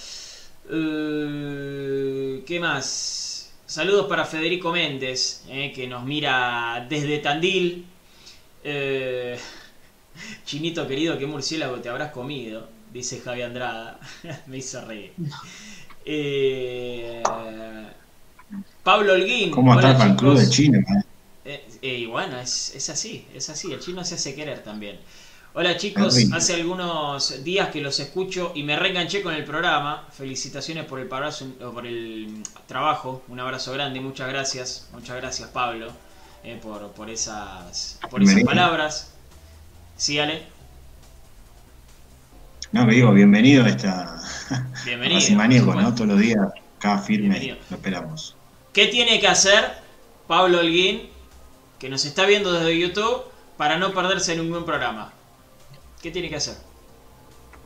[2.47, 3.28] ¿Qué más?
[3.69, 7.85] Saludos para Federico Méndez, eh, que nos mira desde Tandil.
[8.65, 9.39] Eh,
[10.47, 12.67] chinito querido, ¿qué murciélago te habrás comido?
[12.91, 14.01] Dice Javi Andrada.
[14.47, 15.13] Me hizo reír.
[16.07, 17.23] Eh,
[18.83, 19.51] Pablo Holguín.
[19.51, 20.79] ¿Cómo está el club de China?
[21.83, 23.71] y bueno, es, es así, es así.
[23.71, 24.99] El chino se hace querer también.
[25.61, 30.07] Hola chicos, hace algunos días que los escucho y me reenganché con el programa.
[30.13, 35.89] Felicitaciones por el, por el trabajo, un abrazo grande, muchas gracias, muchas gracias Pablo
[36.45, 39.11] eh, por, esas, por esas palabras.
[39.97, 40.45] Sí, Ale.
[42.71, 44.23] No, me digo, bienvenido a esta...
[44.85, 45.37] Bienvenido.
[45.37, 45.93] maníaco, ¿no?
[45.93, 46.39] Todos los días,
[46.77, 48.37] acá firme, lo esperamos.
[48.73, 49.65] ¿Qué tiene que hacer
[50.29, 51.11] Pablo Holguín,
[51.81, 53.25] que nos está viendo desde YouTube,
[53.57, 55.18] para no perderse ningún programa?
[56.03, 56.57] ¿Qué tiene que hacer?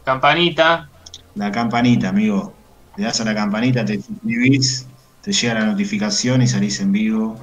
[0.05, 0.91] Campanita.
[1.35, 2.55] La campanita, amigo.
[2.97, 4.87] Le das a la campanita, te suscribís,
[5.23, 7.39] te llega la notificación y salís en vivo.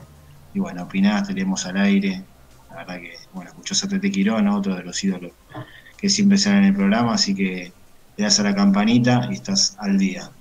[0.54, 2.24] Y bueno, opinás, te leemos al aire.
[2.70, 5.32] La verdad que, bueno, escuchó a Tete Quirón, otro de los ídolos
[6.00, 7.74] que siempre salen en el programa, así que
[8.16, 10.32] le das a la campanita y estás al día.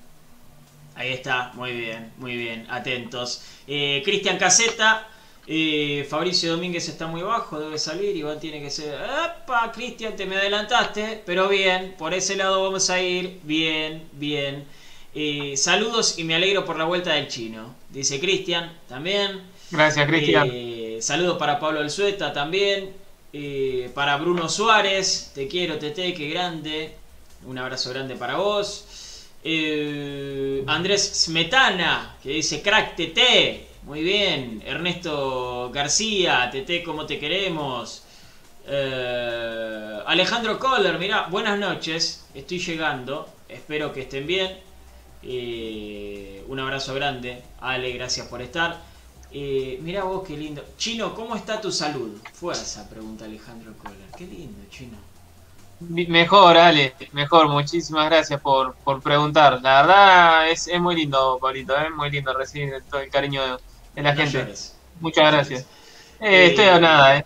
[0.94, 3.42] Ahí está, muy bien, muy bien, atentos.
[3.66, 5.09] Eh, Cristian Caseta,
[5.51, 8.14] eh, Fabricio Domínguez está muy bajo, debe salir.
[8.14, 8.94] Iván tiene que ser.
[8.94, 9.72] ¡Epa!
[9.72, 11.22] Cristian, te me adelantaste.
[11.24, 13.40] Pero bien, por ese lado vamos a ir.
[13.44, 14.66] Bien, bien.
[15.14, 17.74] Eh, saludos y me alegro por la vuelta del chino.
[17.88, 19.40] Dice Cristian también.
[19.70, 20.51] Gracias, Cristian.
[20.53, 22.92] Eh, saludos para Pablo Alzueta también.
[23.32, 26.92] Eh, para Bruno Suárez, te quiero, Tete, qué grande.
[27.46, 28.84] Un abrazo grande para vos.
[30.66, 33.67] Andrés Smetana, que dice crack Tete.
[33.89, 34.62] Muy bien.
[34.66, 38.03] Ernesto García, Tete, ¿cómo te queremos?
[38.66, 42.26] Eh, Alejandro Kohler, mira, buenas noches.
[42.34, 43.26] Estoy llegando.
[43.49, 44.59] Espero que estén bien.
[45.22, 47.43] Eh, un abrazo grande.
[47.62, 48.78] Ale, gracias por estar.
[49.32, 50.62] Eh, mira vos qué lindo.
[50.76, 52.20] Chino, ¿cómo está tu salud?
[52.34, 54.11] Fue esa pregunta Alejandro Kohler.
[54.18, 54.99] Qué lindo, Chino.
[55.80, 57.49] Mejor, Ale, mejor.
[57.49, 59.62] Muchísimas gracias por, por preguntar.
[59.62, 61.74] La verdad es, es muy lindo, Pablito.
[61.74, 63.62] Es muy lindo recibir todo el cariño de,
[63.99, 64.49] de la No gente.
[64.49, 64.76] llores.
[65.01, 65.66] Muchas No gracias.
[66.20, 67.24] Eh, estoy Eh, a nada, ¿eh?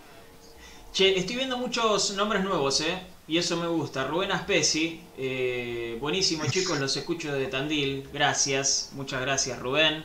[0.91, 3.01] Che, estoy viendo muchos nombres nuevos, ¿eh?
[3.27, 4.05] Y eso me gusta.
[4.05, 8.09] Rubén Aspesi, eh, buenísimo chicos, los escucho de Tandil.
[8.13, 10.03] Gracias, muchas gracias Rubén.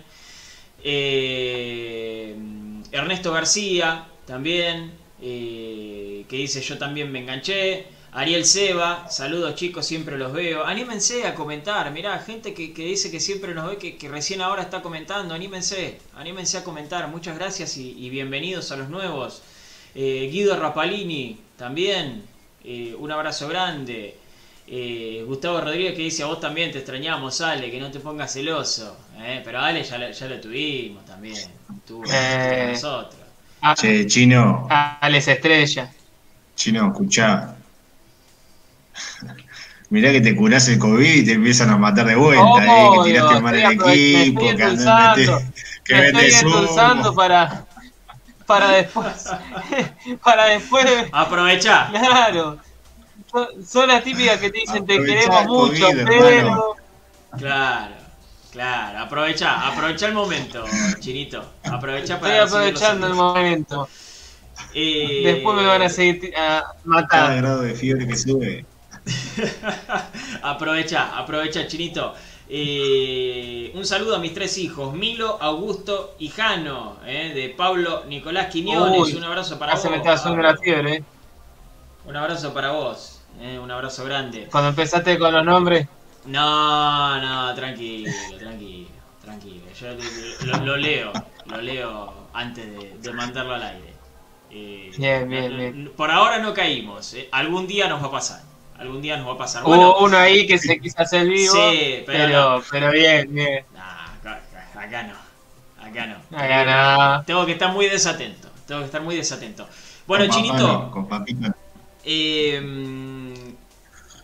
[0.83, 2.37] Eh,
[2.93, 7.89] Ernesto García, también, eh, que dice yo también me enganché.
[8.13, 10.65] Ariel Seba, saludos chicos, siempre los veo.
[10.65, 14.41] Anímense a comentar, mirá, gente que, que dice que siempre nos ve, que, que recién
[14.41, 15.35] ahora está comentando.
[15.35, 17.07] Anímense, anímense a comentar.
[17.09, 19.43] Muchas gracias y, y bienvenidos a los nuevos.
[19.95, 22.25] Eh, Guido Rapalini, también,
[22.65, 24.17] eh, un abrazo grande.
[24.67, 28.33] Eh, Gustavo Rodríguez que dice a vos también te extrañamos, Ale, que no te pongas
[28.33, 28.97] celoso.
[29.19, 31.37] Eh, pero Ale ya, lo- ya lo tuvimos también.
[31.37, 32.59] Eh.
[32.63, 33.21] con nosotros.
[33.61, 35.91] Ah, Che, chino, Alex Estrella.
[36.57, 37.55] chino, escuchá.
[39.91, 43.05] Mirá que te curás el COVID y te empiezan a matar de vuelta, eh, que
[43.11, 44.57] tiraste Obvio, mal estoy el apro- me equipo, estoy
[45.85, 47.65] que Me estoy endulzando para,
[48.47, 49.31] para después.
[50.25, 50.87] para después.
[51.13, 51.91] Aprovechá.
[51.93, 52.59] Claro.
[53.67, 56.29] Son, las típicas que te dicen te Aprovechá queremos el mucho, COVID, pero.
[56.29, 56.65] hermano.
[57.39, 57.95] Claro,
[58.53, 58.99] claro.
[59.01, 60.65] Aprovechá, aprovechá el momento,
[60.99, 61.53] Chinito.
[61.65, 63.89] Aprovechá Estoy para aprovechando el momento.
[64.75, 67.37] Eh, Después me van a seguir a Cada matar.
[67.37, 68.65] grado de fiebre que sube.
[70.43, 72.15] aprovecha, aprovecha, Chinito.
[72.51, 78.47] Eh, un saludo a mis tres hijos, Milo, Augusto y Jano, eh, de Pablo Nicolás
[78.47, 79.01] Quiñones.
[79.01, 79.85] Uy, un abrazo para vos.
[79.85, 81.05] me la fiebre, ¿eh?
[82.07, 83.21] Un abrazo para vos.
[83.41, 84.49] eh, un abrazo grande.
[84.51, 85.87] Cuando empezaste con los nombres.
[86.25, 88.89] No, no, tranquilo, tranquilo,
[89.23, 89.65] tranquilo.
[89.79, 89.89] Yo
[90.47, 91.13] lo, lo leo,
[91.47, 93.95] lo leo antes de, de mandarlo al aire.
[94.51, 95.93] Eh, Bien, bien, bien.
[95.97, 97.15] Por ahora no caímos.
[97.15, 97.29] eh.
[97.33, 98.48] Algún día nos va a pasar.
[98.79, 99.63] Algún día nos va a pasar.
[99.65, 101.55] Hubo Bueno, uno ahí que se quiso hacer vivo.
[101.55, 103.65] sí, pero, pero, pero bien, bien.
[103.75, 104.41] Nah, acá,
[104.75, 105.15] acá no.
[105.85, 106.17] Acá no.
[106.31, 107.25] Acá no.
[107.25, 108.49] Tengo que estar muy desatento.
[108.67, 109.69] Tengo que estar muy desatento.
[110.07, 111.55] Bueno, Con Chinito, no, con papita.
[112.05, 113.55] eh,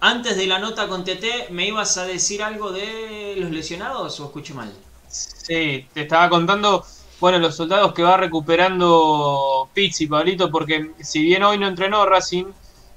[0.00, 4.24] antes de la nota con TT, ¿me ibas a decir algo de los lesionados o
[4.26, 4.72] escuché mal?
[5.06, 6.84] Sí, te estaba contando,
[7.20, 12.46] bueno, los soldados que va recuperando Pizzi, Pablito, porque si bien hoy no entrenó Racing,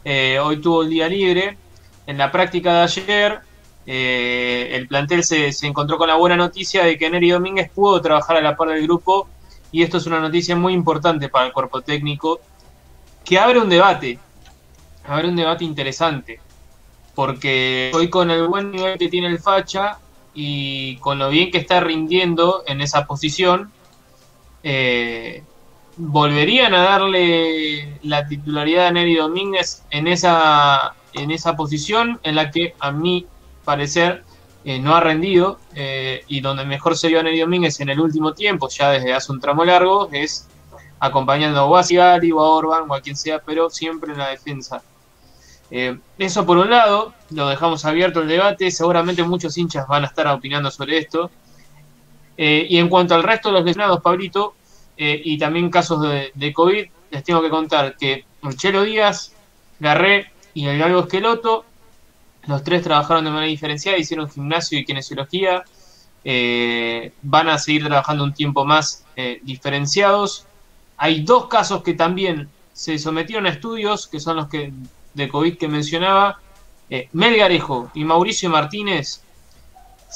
[0.09, 1.57] eh, hoy tuvo el día libre,
[2.05, 3.41] en la práctica de ayer,
[3.85, 8.01] eh, el plantel se, se encontró con la buena noticia de que Neri Domínguez pudo
[8.01, 9.27] trabajar a la par del grupo,
[9.69, 12.39] y esto es una noticia muy importante para el cuerpo técnico,
[13.25, 14.17] que abre un debate,
[15.05, 16.39] abre un debate interesante,
[17.13, 19.97] porque hoy con el buen nivel que tiene el Facha,
[20.33, 23.73] y con lo bien que está rindiendo en esa posición,
[24.63, 25.43] eh,
[25.97, 32.51] volverían a darle la titularidad a Neri Domínguez en esa, en esa posición en la
[32.51, 33.25] que a mi
[33.65, 34.23] parecer
[34.63, 37.99] eh, no ha rendido eh, y donde mejor se vio a Neri Domínguez en el
[37.99, 40.47] último tiempo, ya desde hace un tramo largo, es
[40.99, 44.81] acompañando a Sigali o a Orban o a quien sea, pero siempre en la defensa.
[45.69, 50.07] Eh, eso por un lado, lo dejamos abierto el debate, seguramente muchos hinchas van a
[50.07, 51.31] estar opinando sobre esto.
[52.39, 54.53] Y en cuanto al resto de los lesionados, Pablito,
[54.97, 56.01] eh, y también casos
[56.33, 58.25] de, COVID, les tengo que contar que
[58.55, 59.33] Chelo Díaz,
[59.79, 61.65] Garré y el Galgo Esqueloto,
[62.47, 65.63] los tres trabajaron de manera diferenciada, hicieron gimnasio y kinesiología,
[66.23, 70.45] eh, van a seguir trabajando un tiempo más eh, diferenciados.
[70.97, 74.71] Hay dos casos que también se sometieron a estudios, que son los que
[75.13, 76.39] de COVID que mencionaba,
[76.89, 79.23] eh, Melgarejo y Mauricio Martínez,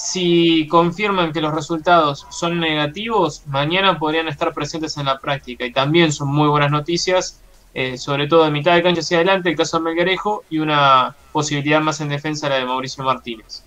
[0.01, 5.63] si confirman que los resultados son negativos, mañana podrían estar presentes en la práctica.
[5.63, 7.39] Y también son muy buenas noticias,
[7.75, 11.15] eh, sobre todo de mitad de cancha hacia adelante, el caso de Melgarejo y una
[11.31, 13.63] posibilidad más en defensa la de Mauricio Martínez.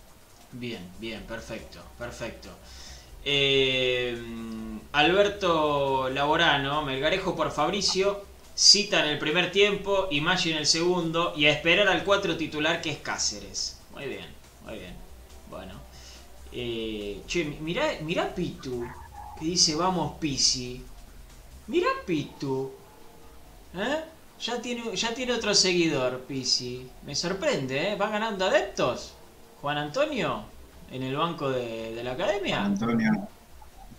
[0.51, 2.49] Bien, bien, perfecto, perfecto.
[3.25, 4.21] Eh,
[4.93, 8.25] Alberto Laborano, Melgarejo por Fabricio,
[8.57, 12.37] cita en el primer tiempo y Maggi en el segundo y a esperar al cuatro
[12.37, 13.81] titular que es Cáceres.
[13.93, 14.27] Muy bien,
[14.65, 14.95] muy bien.
[15.49, 15.84] Bueno.
[16.55, 18.87] Eh, che, mirá, mirá Pitu,
[19.39, 20.83] que dice vamos Pisi.
[21.67, 22.71] Mirá Pitu.
[23.75, 24.05] ¿Eh?
[24.41, 26.89] ya tiene, ya tiene otro seguidor, Pisi.
[27.07, 27.97] Me sorprende, ¿eh?
[27.97, 29.13] ¿Va ganando adeptos?
[29.61, 30.43] Juan Antonio,
[30.91, 32.65] en el banco de, de la academia.
[32.65, 33.29] Antonio.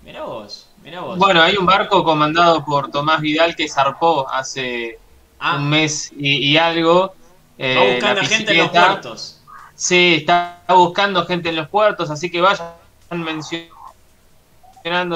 [0.04, 1.18] Mirá vos, mirá vos.
[1.18, 5.00] Bueno, hay un barco comandado por Tomás Vidal que zarpó hace
[5.40, 7.16] ah, un mes y, y algo.
[7.58, 9.35] Eh, va buscando la gente en los puertos.
[9.76, 12.72] Sí, está buscando gente en los puertos, así que vayan
[13.12, 13.70] mencionando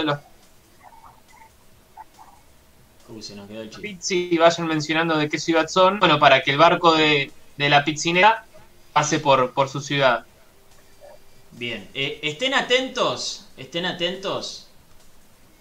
[0.03, 0.19] los
[3.07, 5.99] Uy, se nos quedó el pizzi vayan mencionando de qué ciudad son.
[5.99, 8.45] Bueno, para que el barco de, de la pizzinera
[8.93, 10.25] pase por, por su ciudad.
[11.51, 14.67] Bien, eh, estén atentos, estén atentos,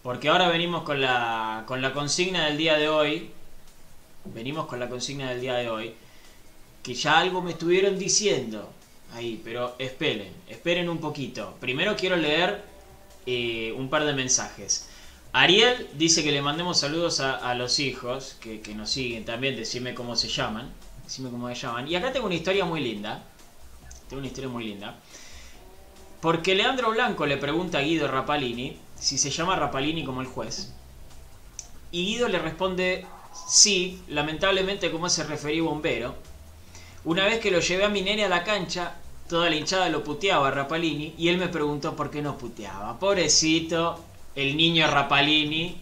[0.02, 3.30] porque ahora venimos con la, con la consigna del día de hoy.
[4.26, 5.94] Venimos con la consigna del día de hoy,
[6.82, 8.68] que ya algo me estuvieron diciendo
[9.14, 11.56] ahí, pero esperen, esperen un poquito.
[11.60, 12.64] Primero quiero leer
[13.26, 14.88] eh, un par de mensajes.
[15.32, 19.94] Ariel dice que le mandemos saludos a, los hijos que, que nos siguen también, decime
[19.94, 20.72] cómo se llaman,
[21.04, 21.86] decime cómo se llaman.
[21.86, 23.22] Y acá tengo una historia muy linda,
[24.08, 24.98] tengo una historia muy linda.
[26.20, 30.72] Porque Leandro Blanco le pregunta a Guido Rapalini si se llama Rapalini como el juez.
[31.90, 33.06] Y Guido le responde,
[33.48, 36.16] sí, lamentablemente como se refería bombero.
[37.04, 38.94] Una vez que lo llevé a mi nene a la cancha,
[39.28, 42.98] toda la hinchada lo puteaba a Rapalini y él me preguntó por qué no puteaba.
[42.98, 45.76] Pobrecito, el niño Rapalini,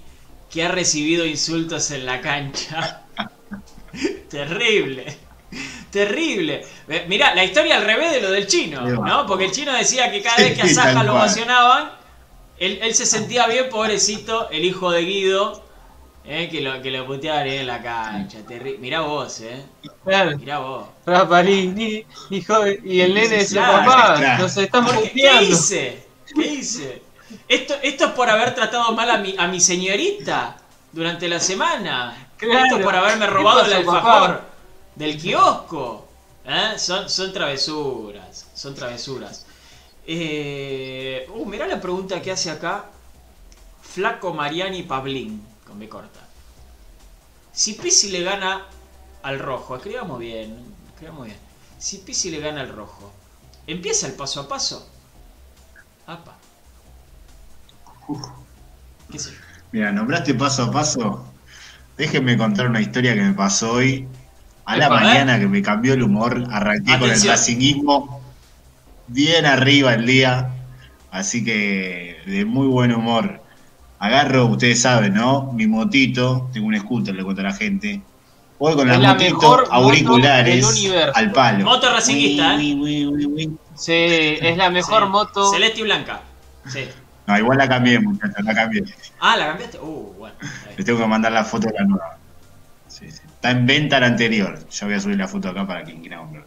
[0.50, 3.02] que ha recibido insultos en la cancha.
[4.30, 5.16] Terrible.
[5.90, 6.66] Terrible.
[6.88, 9.26] Eh, Mirá, la historia al revés de lo del chino, ¿no?
[9.26, 11.92] Porque el chino decía que cada vez que a Saja lo ovacionaban,
[12.58, 15.65] él, él se sentía bien, pobrecito, el hijo de Guido,
[16.28, 18.38] eh, que, lo, que lo en la cancha.
[18.46, 19.64] Terri- Mirá vos, eh.
[20.04, 20.86] Claro, Mirá vos.
[21.06, 24.42] Rapalini, hijo de- y el nene decía, Claro, papá, claro.
[24.42, 25.42] nos están Porque, ¿Qué puteando.
[25.50, 26.06] hice?
[26.34, 27.02] ¿Qué hice?
[27.48, 30.56] Esto, esto es por haber tratado mal a mi, a mi señorita
[30.92, 32.28] durante la semana.
[32.36, 32.64] Claro.
[32.64, 34.40] Esto es por haberme ¿Qué robado el alfajor papá?
[34.94, 36.08] del kiosco.
[36.44, 36.74] ¿Eh?
[36.78, 38.46] Son, son travesuras.
[38.54, 39.46] Son travesuras.
[40.06, 42.84] Eh, uh, mirá la pregunta que hace acá.
[43.82, 46.20] Flaco Mariani Pablín, con B corta.
[47.52, 48.66] Si Pisi le gana
[49.22, 50.56] al rojo, escribamos bien,
[50.92, 51.38] escribamos bien.
[51.78, 53.12] Si Pisi le gana al rojo,
[53.66, 54.88] ¿empieza el paso a paso?
[56.06, 56.36] Apa.
[59.10, 59.36] ¿Qué sé yo?
[59.72, 61.26] Mira, nombraste paso a paso.
[61.96, 64.06] Déjenme contar una historia que me pasó hoy.
[64.64, 68.20] A la mañana que me cambió el humor, arranqué con el racinguismo
[69.06, 70.50] bien arriba el día.
[71.10, 73.40] Así que de muy buen humor.
[74.06, 75.52] Agarro, ustedes saben, ¿no?
[75.52, 78.00] Mi motito, tengo un scooter, le cuento a la gente.
[78.58, 81.64] Voy con Es la la motito, mejor moto auriculares, al palo.
[81.64, 82.56] Moto racinguista, ¿eh?
[82.56, 83.58] Uy, uy, uy, uy.
[83.74, 85.08] Sí, es la mejor Sí.
[85.10, 85.52] moto.
[85.52, 86.20] Celeste y blanca.
[86.66, 86.84] Sí.
[87.26, 88.84] No, igual la cambié, muchachos, la cambié.
[89.20, 89.78] Ah, ¿la cambiaste?
[89.78, 90.34] Uh, bueno.
[90.76, 92.16] Les tengo que mandar la foto de la nueva.
[92.86, 93.20] Sí, sí.
[93.26, 94.58] Está en venta la anterior.
[94.70, 96.44] Ya voy a subir la foto acá para quien quiera comprar.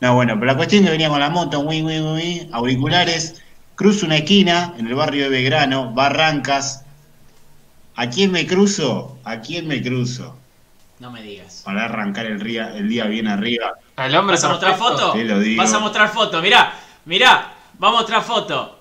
[0.00, 3.42] No, bueno, pero la cuestión que venía con la moto, uy, uy, uy, auriculares,
[3.74, 6.84] cruzo una esquina en el barrio de Belgrano, Barrancas.
[8.00, 9.18] ¿A quién me cruzo?
[9.24, 10.34] ¿A quién me cruzo?
[11.00, 11.60] No me digas.
[11.66, 13.74] Para arrancar el día, el día bien arriba.
[13.96, 15.12] Al hombre ¿Vas a mostrar foto?
[15.12, 15.62] Te lo digo.
[15.62, 16.40] Vas a mostrar foto.
[16.40, 16.72] Mirá,
[17.04, 17.52] mirá.
[17.82, 18.78] Va a mostrar foto.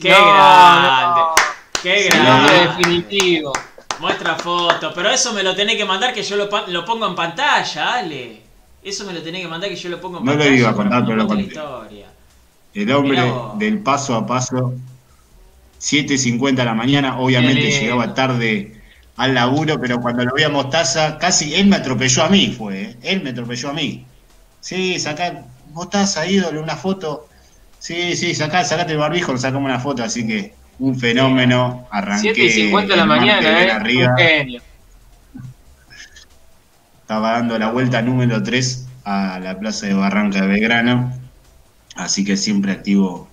[0.00, 1.20] Qué No, grande.
[1.20, 1.34] no.
[1.80, 2.52] Qué grande.
[2.52, 3.52] definitivo.
[4.00, 4.92] Muestra foto.
[4.92, 6.48] Pero eso me lo tenés que mandar que yo lo,
[6.84, 8.42] pongo en pantalla, Ale.
[8.82, 10.58] Eso me lo tenés que mandar que yo lo pongo en No lo pantalla.
[10.58, 11.54] iba a contar, pero lo conté.
[12.74, 14.74] El hombre del paso a paso,
[15.82, 18.80] 7.50 de la mañana, obviamente llegaba tarde
[19.16, 22.82] al laburo, pero cuando lo vi a Mostaza, casi él me atropelló a mí, fue,
[22.82, 22.96] ¿eh?
[23.02, 24.06] él me atropelló a mí.
[24.60, 27.28] Sí, saca, Mostaza, ídolo, una foto.
[27.80, 32.44] Sí, sí, sacá, sacate el barbijo, sacamos una foto, así que un fenómeno, arranqué 7
[32.44, 33.70] y 50 de la mañana, eh.
[33.72, 34.62] arriba, Un genio.
[37.00, 41.12] estaba dando la vuelta número 3 a la plaza de Barranca de Belgrano,
[41.96, 43.28] así que siempre activo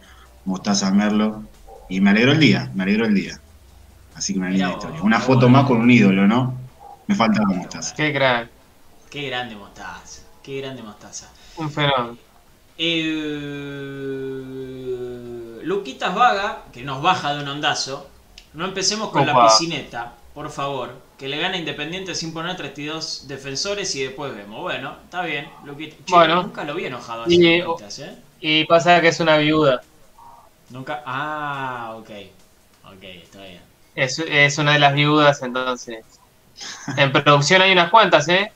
[0.46, 1.49] Mostaza Merlo,
[1.90, 3.40] y me alegró el día, me alegró el día.
[4.16, 5.04] Así que una linda Mirá vos, historia.
[5.06, 6.56] Una foto más con un ídolo, ¿no?
[7.08, 7.96] Me faltaba Mostaza.
[7.96, 8.50] Qué gran.
[9.10, 10.22] Qué grande mostaza.
[10.44, 11.30] Qué grande mostaza.
[11.58, 12.18] Un fenómeno.
[14.40, 18.08] Eh, Luquitas Vaga, que nos baja de un ondazo.
[18.54, 20.94] No empecemos con la piscineta, por favor.
[21.18, 24.62] Que le gana Independiente sin poner 32 defensores y después vemos.
[24.62, 25.48] Bueno, está bien.
[25.66, 26.44] Luquita- Che, Bueno.
[26.44, 28.16] nunca lo vi enojado Y, así, eh, Luquitas, ¿eh?
[28.40, 29.82] Y pasa que es una viuda.
[30.70, 31.02] Nunca.
[31.06, 32.10] Ah, ok.
[32.86, 33.62] Ok, está bien.
[33.96, 36.06] Es, es una de las viudas, entonces.
[36.98, 38.52] En producción hay unas cuantas, ¿eh?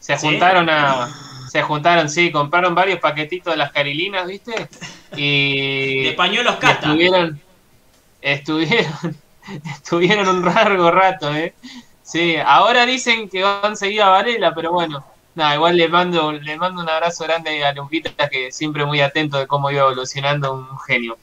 [0.00, 0.26] Se ¿Sí?
[0.26, 1.08] juntaron a.
[1.50, 4.68] Se juntaron, sí, compraron varios paquetitos de las carilinas, ¿viste?
[5.16, 6.04] Y.
[6.04, 6.88] De pañuelos cata.
[6.88, 7.40] estuvieron.
[8.20, 9.16] Estuvieron.
[9.64, 11.54] Estuvieron un largo rato, ¿eh?
[12.02, 15.04] Sí, ahora dicen que van seguir a Varela, pero bueno,
[15.34, 19.38] nada, igual le mando, le mando un abrazo grande a Luquita, que siempre muy atento
[19.38, 21.16] de cómo iba evolucionando un genio.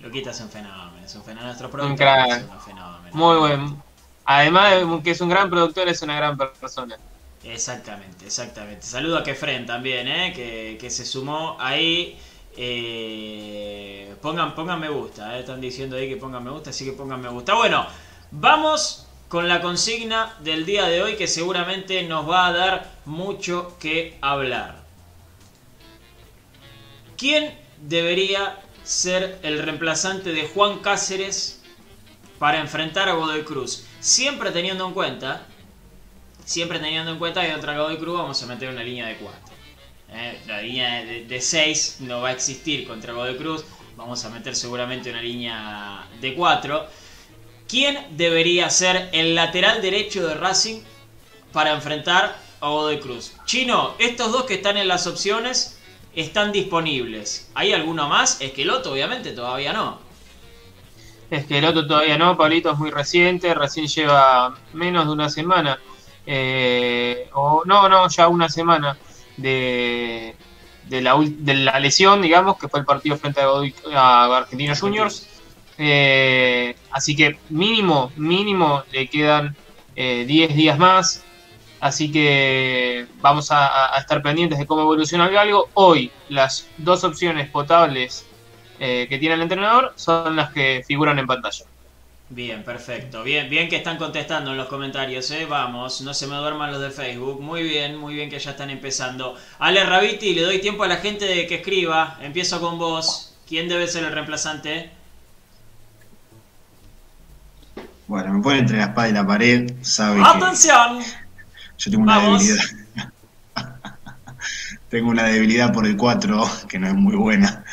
[0.00, 1.46] Luquita es un fenómeno, es un fenómeno.
[1.46, 2.30] Nuestro Un productor crack.
[2.30, 3.10] es un fenómeno.
[3.12, 3.82] Muy buen.
[4.24, 6.96] Además de que es un gran productor, es una gran persona.
[7.42, 8.86] Exactamente, exactamente.
[8.86, 10.32] Saludo a Kefren también, ¿eh?
[10.34, 12.18] que, que se sumó ahí.
[12.56, 15.40] Eh, pongan, pongan me gusta, ¿eh?
[15.40, 17.54] están diciendo ahí que pongan me gusta, así que pongan me gusta.
[17.54, 17.86] Bueno,
[18.30, 23.76] vamos con la consigna del día de hoy que seguramente nos va a dar mucho
[23.78, 24.80] que hablar.
[27.16, 31.62] ¿Quién debería ser el reemplazante de Juan Cáceres
[32.38, 33.84] para enfrentar a Godoy Cruz?
[34.00, 35.46] Siempre teniendo en cuenta
[36.50, 39.40] siempre teniendo en cuenta que contra Godoy Cruz vamos a meter una línea de 4.
[40.48, 43.64] la línea de 6 no va a existir contra Godoy Cruz.
[43.96, 46.86] Vamos a meter seguramente una línea de 4.
[47.68, 50.80] ¿Quién debería ser el lateral derecho de Racing
[51.52, 53.32] para enfrentar a Godoy Cruz?
[53.44, 55.78] Chino, estos dos que están en las opciones
[56.14, 57.50] están disponibles.
[57.54, 58.40] ¿Hay alguno más?
[58.40, 59.98] Esqueloto, obviamente, todavía no.
[61.30, 65.78] Esqueloto todavía no, Pablito es muy reciente, recién lleva menos de una semana.
[66.26, 68.98] Eh, o no, no, ya una semana
[69.36, 70.34] de,
[70.88, 74.80] de, la, de la lesión, digamos, que fue el partido frente a, Godoy- a Argentinos
[74.80, 75.28] Juniors.
[75.78, 79.56] Eh, así que mínimo, mínimo le quedan
[79.96, 81.24] eh, 10 días más.
[81.80, 85.70] Así que vamos a, estar pendientes de cómo evoluciona el galgo.
[85.74, 88.26] Hoy las dos opciones potables
[88.78, 91.64] eh, que tiene el entrenador son las que figuran en pantalla.
[92.28, 93.24] Bien, perfecto.
[93.24, 95.46] Bien, bien que están contestando en los comentarios, ¿eh?
[95.46, 97.40] Vamos, no se me duerman los de Facebook.
[97.40, 99.36] Muy bien, muy bien que ya están empezando.
[99.58, 102.18] Ale Rabiti, le doy tiempo a la gente de que escriba.
[102.20, 103.34] Empiezo con vos.
[103.48, 104.90] ¿Quién debe ser el reemplazante?
[108.06, 111.00] Bueno, me pone entre la espada y la pared, sabe que ¡Atención!
[111.80, 112.42] Yo tengo una Vamos.
[112.46, 112.64] debilidad.
[114.88, 117.64] tengo una debilidad por el 4, que no es muy buena.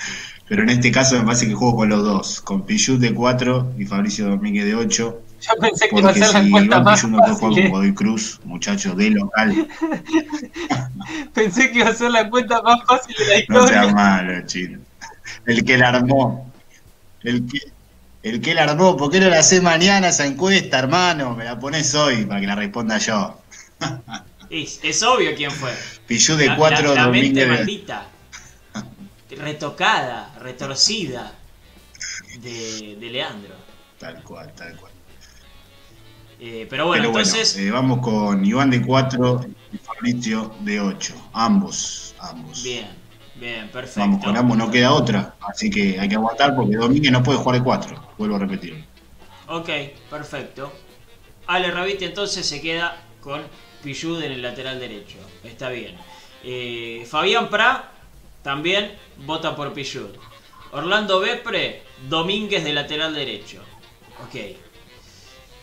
[0.47, 3.73] Pero en este caso me parece que juego con los dos, con Pichut de 4
[3.77, 5.21] y Fabricio Domínguez de 8.
[5.39, 7.39] Yo pensé que iba a ser la si encuesta más Pichut no fácil.
[7.39, 7.69] con eh.
[7.69, 9.67] Godoy Cruz, muchachos de local,
[11.33, 13.83] Pensé que iba a ser la encuesta más fácil de la no historia.
[13.83, 14.79] sea malo, chino.
[15.45, 16.51] El que la armó.
[17.23, 17.59] El que,
[18.23, 21.35] el que la armó, ¿por qué no la hace mañana esa encuesta, hermano?
[21.35, 23.41] Me la pones hoy para que la responda yo.
[24.49, 25.73] Es, es obvio quién fue.
[26.07, 28.07] Pichut de La- 4, la, la mente maldita.
[29.31, 31.33] Retocada, retorcida.
[32.39, 33.55] De, de Leandro.
[33.99, 34.91] Tal cual, tal cual.
[36.39, 37.57] Eh, pero bueno, Pero bueno, entonces.
[37.57, 41.29] eh, vamos con Iván de 4 y Fabricio de 8.
[41.33, 42.61] Ambos, ambos.
[42.63, 42.87] Bien,
[43.35, 43.99] bien, perfecto.
[44.01, 45.35] Vamos con ambos, no queda otra.
[45.41, 48.13] Así que hay que aguantar porque Domínguez no puede jugar de 4.
[48.19, 48.85] Vuelvo a repetir.
[49.47, 49.69] Ok,
[50.09, 50.71] perfecto.
[51.47, 53.41] Ale Rabiti entonces se queda con
[53.83, 55.17] Pillud en el lateral derecho.
[55.43, 55.95] Está bien.
[56.43, 57.91] Eh, Fabián Pra
[58.43, 58.91] también
[59.25, 60.09] vota por Pillud.
[60.71, 63.61] Orlando Bepre, Domínguez de lateral derecho.
[64.23, 64.35] Ok.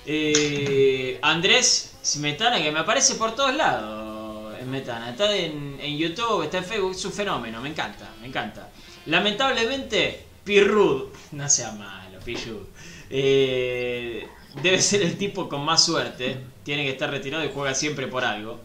[0.07, 4.55] Eh, Andrés Smetana, que me aparece por todos lados.
[4.63, 5.11] Smetana.
[5.11, 7.61] Está en, en YouTube, está en Facebook, es un fenómeno.
[7.61, 8.71] Me encanta, me encanta.
[9.07, 12.67] Lamentablemente, Pirrud, no sea malo, Pillud.
[13.11, 14.27] Eh,
[14.63, 16.39] debe ser el tipo con más suerte.
[16.65, 18.61] Tiene que estar retirado y juega siempre por algo.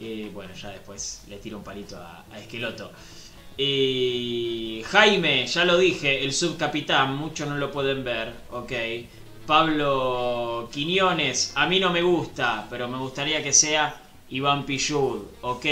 [0.00, 2.90] Eh, bueno, ya después le tiro un palito a, a Esqueloto.
[3.60, 8.72] Eh, Jaime, ya lo dije, el subcapitán, muchos no lo pueden ver, ok.
[9.46, 14.00] Pablo Quiñones, a mí no me gusta, pero me gustaría que sea
[14.30, 15.66] Iván Pillud, ok,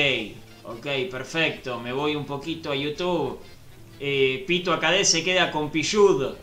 [0.64, 3.38] ok, perfecto, me voy un poquito a YouTube.
[4.00, 6.34] Eh, Pito Acadé se queda con Pillud.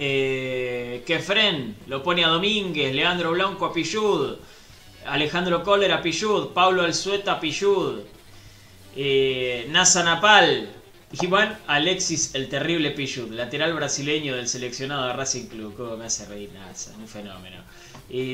[0.00, 1.02] Eh,
[1.88, 4.36] lo pone a Domínguez, Leandro Blanco a Pillud,
[5.06, 8.02] Alejandro Kohler a Pillud, Pablo Alzueta a Pillud,
[8.94, 10.70] eh, Nasa Napal,
[11.20, 15.74] Iván Alexis el terrible Pillud, lateral brasileño del seleccionado de Racing Club.
[15.76, 17.56] Cómo me hace reír Nasa, un fenómeno.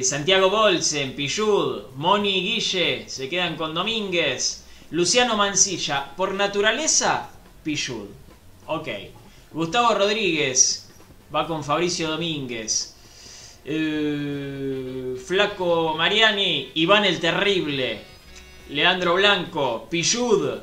[0.03, 4.65] Santiago Bolsen, Pillud, Moni y Guille se quedan con Domínguez.
[4.91, 7.31] Luciano Mancilla, por naturaleza,
[7.63, 8.09] Pillud.
[8.67, 8.89] Ok.
[9.53, 10.84] Gustavo Rodríguez
[11.35, 12.95] va con Fabricio Domínguez.
[13.65, 18.01] Eh, Flaco Mariani, Iván el Terrible,
[18.69, 20.59] Leandro Blanco, Pillud,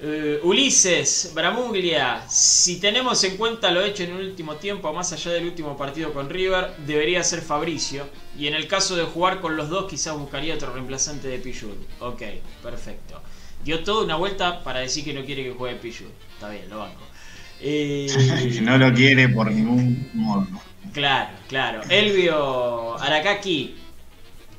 [0.00, 2.28] eh, Ulises, Bramuglia.
[2.28, 6.12] Si tenemos en cuenta lo hecho en el último tiempo, más allá del último partido
[6.12, 8.06] con River, debería ser Fabricio.
[8.36, 11.76] Y en el caso de jugar con los dos, quizás buscaría otro reemplazante de Pillud.
[12.00, 12.22] Ok,
[12.62, 13.20] perfecto.
[13.64, 16.10] Dio toda una vuelta para decir que no quiere que juegue Pillud.
[16.34, 17.11] Está bien, lo banco.
[17.62, 20.46] Eh, no lo quiere por ningún modo.
[20.92, 21.80] Claro, claro.
[21.88, 23.76] Elvio Arakaki,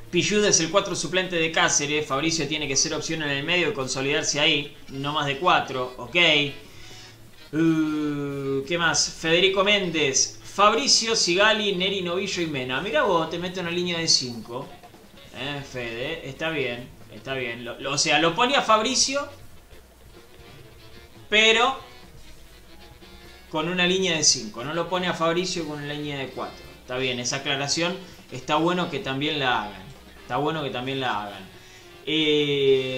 [0.10, 2.08] Pillud es el 4 suplente de Cáceres.
[2.08, 4.76] Fabricio tiene que ser opción en el medio y consolidarse ahí.
[4.90, 5.96] No más de 4.
[5.98, 6.16] Ok.
[7.52, 9.10] Uh, ¿Qué más?
[9.20, 10.40] Federico Méndez.
[10.44, 12.80] Fabricio, Sigali, Neri, Novillo y Mena.
[12.82, 14.68] Mira vos, te mete una línea de 5.
[15.36, 16.88] Eh, Fede, está bien.
[17.14, 17.64] Está bien.
[17.66, 19.28] Lo- lo- o sea, lo pone a Fabricio.
[21.30, 21.78] Pero
[23.54, 24.64] con una línea de 5.
[24.64, 26.56] No lo pone a Fabricio con una línea de 4.
[26.82, 27.96] Está bien, esa aclaración
[28.32, 29.84] está bueno que también la hagan.
[30.20, 31.44] Está bueno que también la hagan.
[32.04, 32.98] Eh,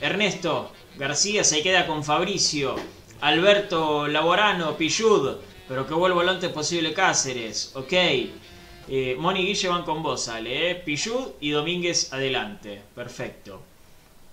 [0.00, 2.76] Ernesto García se queda con Fabricio.
[3.22, 5.32] Alberto Laborano, Pillud.
[5.66, 7.72] Pero que vuelva lo antes posible Cáceres.
[7.74, 7.92] Ok.
[7.92, 10.70] Eh, Moni y Guille van con vos, Ale.
[10.70, 10.76] Eh.
[10.76, 12.80] Pillud y Domínguez adelante.
[12.94, 13.62] Perfecto.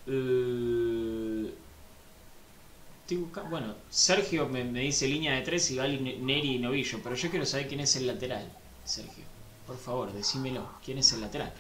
[0.06, 1.29] Eh,
[3.50, 7.30] Bueno, Sergio me, dice línea de tres y Gali, Ne- Neri y Novillo, pero yo
[7.30, 8.48] quiero saber quién es el lateral,
[8.86, 9.24] Sergio.
[9.66, 10.68] Por favor, decímelo.
[10.84, 11.54] ¿Quién es el lateral?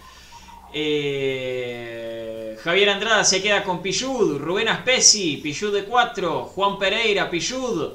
[0.73, 7.93] Eh, Javier Andrada se queda con Pillud, Rubén Aspesi, Pillud de 4, Juan Pereira, Pillud,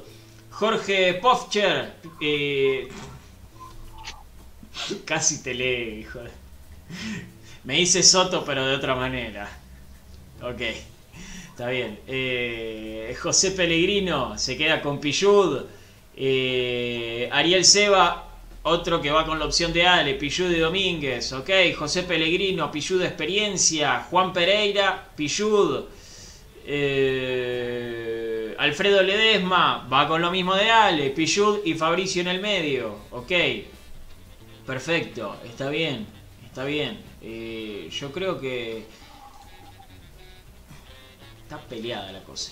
[0.51, 2.89] Jorge Pofcher, eh,
[5.05, 6.19] casi te lee, hijo
[7.63, 9.49] Me dice Soto, pero de otra manera.
[10.41, 10.94] Ok.
[11.55, 11.97] Está bien.
[12.05, 15.61] Eh, José Pellegrino se queda con Pillud.
[16.17, 18.27] Eh, Ariel Seba,
[18.63, 21.31] otro que va con la opción de Ale, Pillud y Domínguez.
[21.31, 21.49] Ok.
[21.77, 24.01] José Pellegrino, Pillud experiencia.
[24.01, 25.85] Juan Pereira, Pillud.
[26.65, 32.97] Eh, Alfredo Ledesma va con lo mismo de Ale, Pillud y Fabricio en el medio.
[33.11, 33.31] Ok.
[34.67, 35.37] Perfecto.
[35.45, 36.05] Está bien.
[36.47, 36.99] Está bien.
[37.89, 39.04] Yo creo que
[41.55, 42.51] Está peleada la cosa.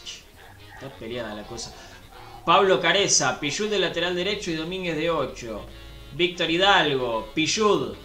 [0.74, 1.74] Está peleada la cosa.
[2.46, 5.62] Pablo Careza, Pillud de lateral derecho y Domínguez de 8.
[6.14, 7.96] Víctor Hidalgo, Pillud.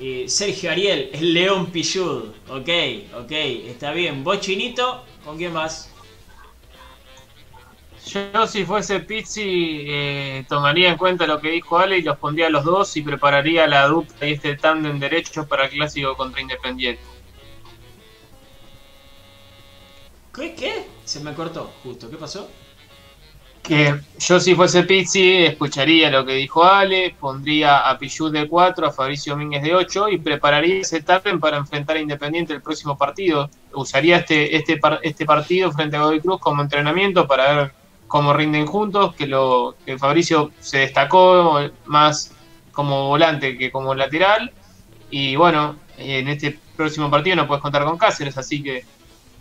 [0.00, 2.30] Eh, Sergio Ariel, el León Pillud.
[2.48, 2.68] Ok,
[3.16, 4.24] ok, está bien.
[4.24, 5.90] Vos, Chinito, ¿con quién vas?
[8.06, 12.48] Yo si fuese Pizzi eh, tomaría en cuenta lo que dijo Ale y los pondría
[12.48, 16.42] a los dos y prepararía la dupla y este tándem derecho para el clásico contra
[16.42, 17.13] Independiente.
[20.34, 20.54] ¿Qué?
[20.54, 20.86] ¿Qué?
[21.04, 22.10] Se me cortó, justo.
[22.10, 22.48] ¿Qué pasó?
[23.62, 28.86] Que yo si fuese Pizzi escucharía lo que dijo Ale, pondría a Pichu de 4,
[28.88, 32.98] a Fabricio Domínguez de 8 y prepararía ese tándem para enfrentar a Independiente el próximo
[32.98, 33.48] partido.
[33.72, 37.72] Usaría este, este, este partido frente a Godoy Cruz como entrenamiento para ver
[38.06, 42.32] cómo rinden juntos, que, lo, que Fabricio se destacó más
[42.72, 44.52] como volante que como lateral.
[45.10, 48.84] Y bueno, en este próximo partido no puedes contar con Cáceres, así que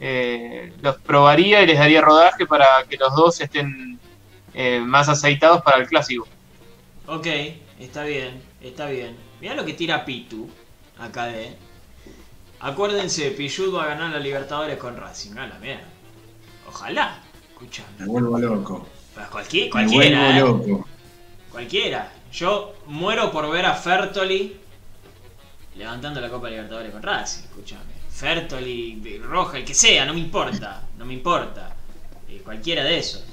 [0.05, 3.97] eh, los probaría y les daría rodaje para que los dos estén
[4.53, 6.27] eh, más aceitados para el clásico.
[7.07, 7.25] Ok,
[7.79, 9.15] está bien, está bien.
[9.39, 10.49] Mirá lo que tira Pitu,
[10.99, 11.55] acá de...
[12.59, 15.37] Acuérdense, Pillud va a ganar la Libertadores con Racing.
[15.37, 15.87] A la mierda.
[16.67, 17.19] Ojalá.
[17.53, 17.87] Escuchame.
[17.99, 18.87] Me vuelvo loco.
[19.13, 20.43] Pues cualquier, Me cualquiera, ¿eh?
[20.43, 20.87] vuelvo loco.
[21.49, 22.11] Cualquiera.
[22.33, 24.57] Yo muero por ver a Fertoli
[25.77, 27.43] levantando la Copa Libertadores con Racing.
[27.43, 28.02] Escúchame.
[28.13, 30.83] Fertoli, Roja, el que sea, no me importa.
[30.97, 31.75] No me importa.
[32.29, 33.23] Eh, cualquiera de esos.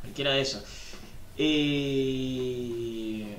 [0.00, 0.64] Cualquiera de esos.
[1.38, 3.38] Eh,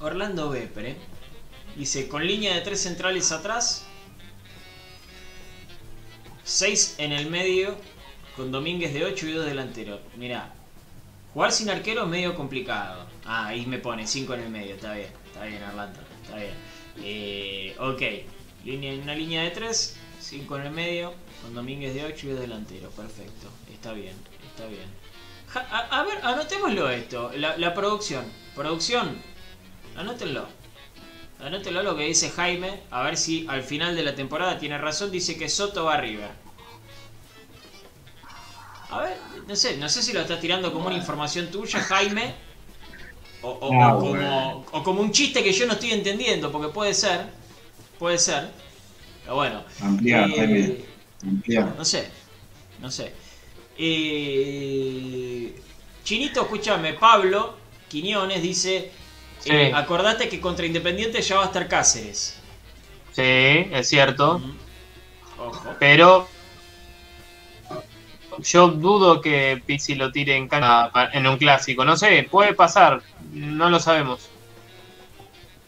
[0.00, 0.96] Orlando Bepre
[1.76, 3.86] dice: con línea de tres centrales atrás,
[6.44, 7.76] seis en el medio,
[8.36, 10.00] con Domínguez de 8 y dos delanteros.
[10.16, 10.52] Mirá,
[11.32, 13.06] jugar sin arquero es medio complicado.
[13.24, 16.75] Ah, ahí me pone 5 en el medio, está bien, está bien, Orlando, está bien.
[17.02, 18.02] Eh, ok,
[18.64, 22.40] línea, una línea de 3, 5 en el medio, con Domínguez de 8 y dos
[22.40, 22.92] delanteros.
[22.94, 24.14] Perfecto, está bien,
[24.46, 24.86] está bien.
[25.48, 28.24] Ja- a, a ver, anotémoslo esto, la, la producción.
[28.54, 29.16] Producción,
[29.96, 30.48] anótenlo.
[31.38, 35.10] Anótenlo lo que dice Jaime, a ver si al final de la temporada tiene razón,
[35.10, 36.30] dice que Soto va a River.
[38.88, 39.16] A ver,
[39.46, 42.34] no sé, no sé si lo estás tirando como una información tuya, Jaime,
[43.46, 44.64] o, o- Ah, o como, bueno.
[44.72, 47.26] o como un chiste que yo no estoy entendiendo, porque puede ser,
[47.98, 48.50] puede ser,
[49.22, 49.62] pero bueno.
[49.80, 50.84] Ampliá, Eh, Jaime.
[51.22, 51.74] Ampliá.
[51.76, 52.08] no sé,
[52.80, 53.12] no sé.
[53.78, 55.54] Eh,
[56.04, 57.54] Chinito, escúchame, Pablo
[57.88, 58.90] Quiñones dice,
[59.38, 59.50] Sí.
[59.52, 62.38] eh, acordate que contra Independiente ya va a estar Cáceres.
[63.12, 64.40] Sí, es cierto.
[65.38, 65.74] Ojo.
[65.78, 66.28] Pero
[68.38, 71.84] yo dudo que Pizzi lo tire en cancha en un clásico.
[71.84, 73.02] No sé, puede pasar.
[73.18, 74.32] No lo sabemos.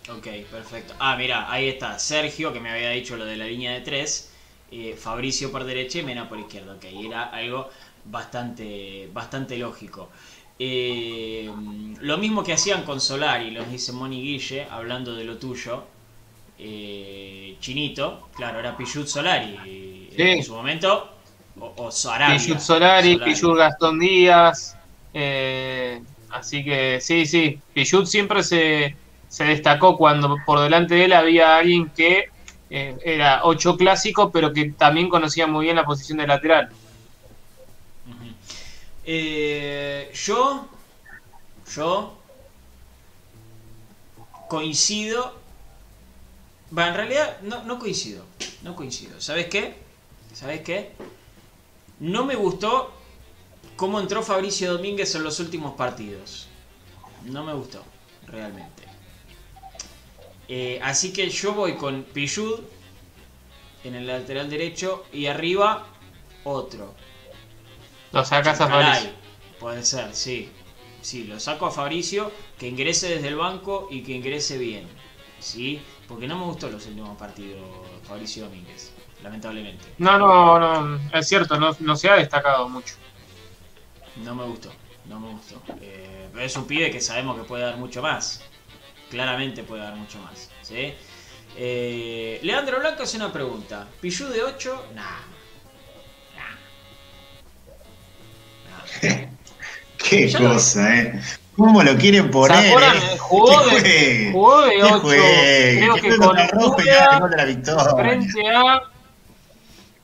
[0.09, 0.95] Ok, perfecto.
[0.99, 4.35] Ah, mira, ahí está Sergio, que me había dicho lo de la línea de tres.
[4.71, 6.75] eh, Fabricio por derecha y Mena por izquierda.
[6.75, 7.71] Ok, era algo
[8.05, 10.11] bastante, bastante lógico.
[10.59, 15.91] Eh, lo mismo que hacían con Solari, los dice Moni Guille, hablando de lo tuyo.
[16.59, 20.23] Eh, Chinito, claro, era Pichut Solari Sí.
[20.35, 21.18] en su momento.
[21.61, 22.59] O, o Sarabia.
[22.59, 23.19] Solari,
[23.57, 24.77] Gastón Díaz.
[25.13, 27.63] eh, así que sí, sí.
[27.73, 32.25] Pichut siempre se, se destacó cuando por delante de él había alguien que
[32.71, 36.69] eh, era ocho clásico, pero que también conocía muy bien la posición de lateral.
[39.05, 40.69] Eh, yo,
[41.75, 42.19] yo
[44.49, 45.35] coincido.
[46.77, 48.25] Va, en realidad no, no coincido.
[48.63, 49.21] No coincido.
[49.21, 49.75] ¿Sabes qué?
[50.35, 50.93] ¿Sabes qué?
[52.01, 52.93] No me gustó
[53.77, 56.49] cómo entró Fabricio Domínguez en los últimos partidos.
[57.25, 57.83] No me gustó,
[58.27, 58.85] realmente.
[60.49, 62.61] Eh, así que yo voy con Pillud
[63.85, 65.87] en el lateral derecho y arriba
[66.45, 66.95] otro.
[68.13, 69.11] Lo sacas a Fabricio.
[69.61, 70.51] Puede ser, sí.
[71.03, 74.87] Sí, lo saco a Fabricio, que ingrese desde el banco y que ingrese bien.
[75.41, 75.81] ¿Sí?
[76.09, 77.61] Porque no me gustó los últimos partidos
[78.05, 78.93] Fabricio Domínguez,
[79.29, 79.85] lamentablemente.
[79.99, 82.95] No, no, no, es cierto, no, no se ha destacado mucho.
[84.25, 84.73] No me gustó,
[85.07, 85.63] no me gustó.
[85.81, 88.43] Eh, pero es un pibe que sabemos que puede dar mucho más.
[89.11, 90.51] Claramente puede dar mucho más.
[90.63, 90.95] ¿sí?
[91.57, 93.87] Eh, Leandro Blanco hace una pregunta.
[94.01, 94.87] ¿Pillú de 8?
[94.95, 95.03] Nah.
[96.37, 96.57] Nah.
[99.09, 99.27] Nah.
[99.99, 101.21] Qué Ya lo- cosa, ¿eh?
[101.57, 102.67] ¿Cómo lo quieren ¿Se poner?
[102.77, 103.19] eh?
[103.19, 107.95] Jugó de, juegue, jugó de que 8, juegue, creo que con y la victoria.
[107.97, 108.81] frente a...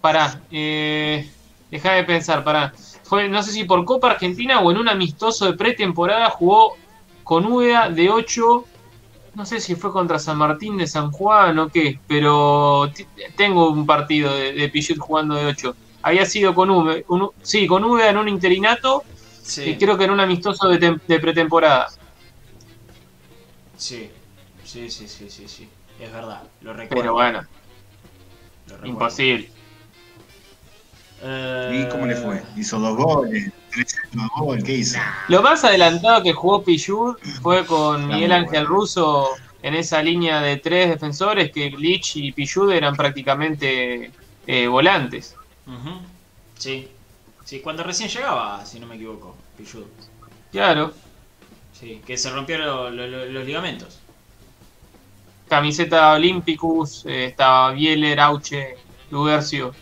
[0.04, 1.24] Pará, eh,
[1.70, 2.74] deja de pensar, pará.
[3.04, 6.76] Fue, no sé si por Copa Argentina o en un amistoso de pretemporada jugó
[7.22, 8.66] con Úbeda de 8,
[9.32, 12.90] no sé si fue contra San Martín de San Juan o qué, pero
[13.34, 15.74] tengo un partido de, de Pichut jugando de 8.
[16.02, 19.04] Había sido con un- sí, con en un interinato
[19.42, 21.86] Sí, y creo que en un amistoso de, tem- de pretemporada.
[23.78, 24.10] sí,
[24.64, 25.68] sí, sí, sí, sí, sí.
[25.98, 27.02] Es verdad, lo recuerdo.
[27.02, 27.40] Pero bueno,
[28.68, 28.88] lo recuerdo.
[28.88, 29.53] imposible.
[31.26, 32.42] Eh, ¿Y cómo le fue?
[32.56, 33.50] ¿Hizo dos goles?
[33.70, 33.96] ¿Tres
[34.36, 34.62] goles?
[34.64, 34.98] ¿Qué hizo?
[35.28, 38.76] Lo más adelantado que jugó Pichud fue con Está Miguel Ángel bueno.
[38.80, 39.28] Russo
[39.62, 44.12] en esa línea de tres defensores que Lich y Pichud eran prácticamente
[44.46, 45.34] eh, volantes.
[46.58, 46.88] Sí,
[47.44, 49.84] sí, cuando recién llegaba, si no me equivoco, Pichud.
[50.52, 50.92] Claro,
[51.72, 53.98] Sí, que se rompieron lo- lo- lo- los ligamentos.
[55.48, 58.76] camiseta Olympicus, eh, estaba Bieler, Auche,
[59.10, 59.74] Lugercio.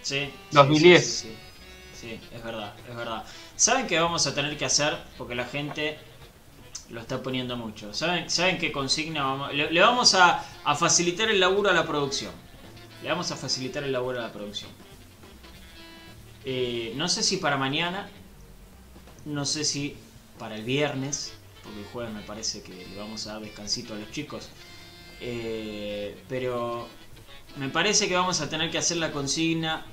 [0.00, 1.04] Sí, 2010.
[1.06, 1.38] Sí, sí, sí.
[1.92, 3.24] Sí, es verdad, es verdad.
[3.56, 4.96] ¿Saben qué vamos a tener que hacer?
[5.18, 5.98] Porque la gente
[6.88, 7.94] lo está poniendo mucho.
[7.94, 9.24] ¿Saben, ¿saben qué consigna?
[9.24, 12.34] Vamos, le, le vamos a, a facilitar el laburo a la producción.
[13.02, 14.72] Le vamos a facilitar el laburo a la producción.
[16.44, 18.10] Eh, no sé si para mañana,
[19.24, 19.96] no sé si
[20.38, 23.98] para el viernes, porque el jueves me parece que le vamos a dar descansito a
[23.98, 24.50] los chicos.
[25.20, 26.99] Eh, pero
[27.56, 29.84] me parece que vamos a tener que hacer la consigna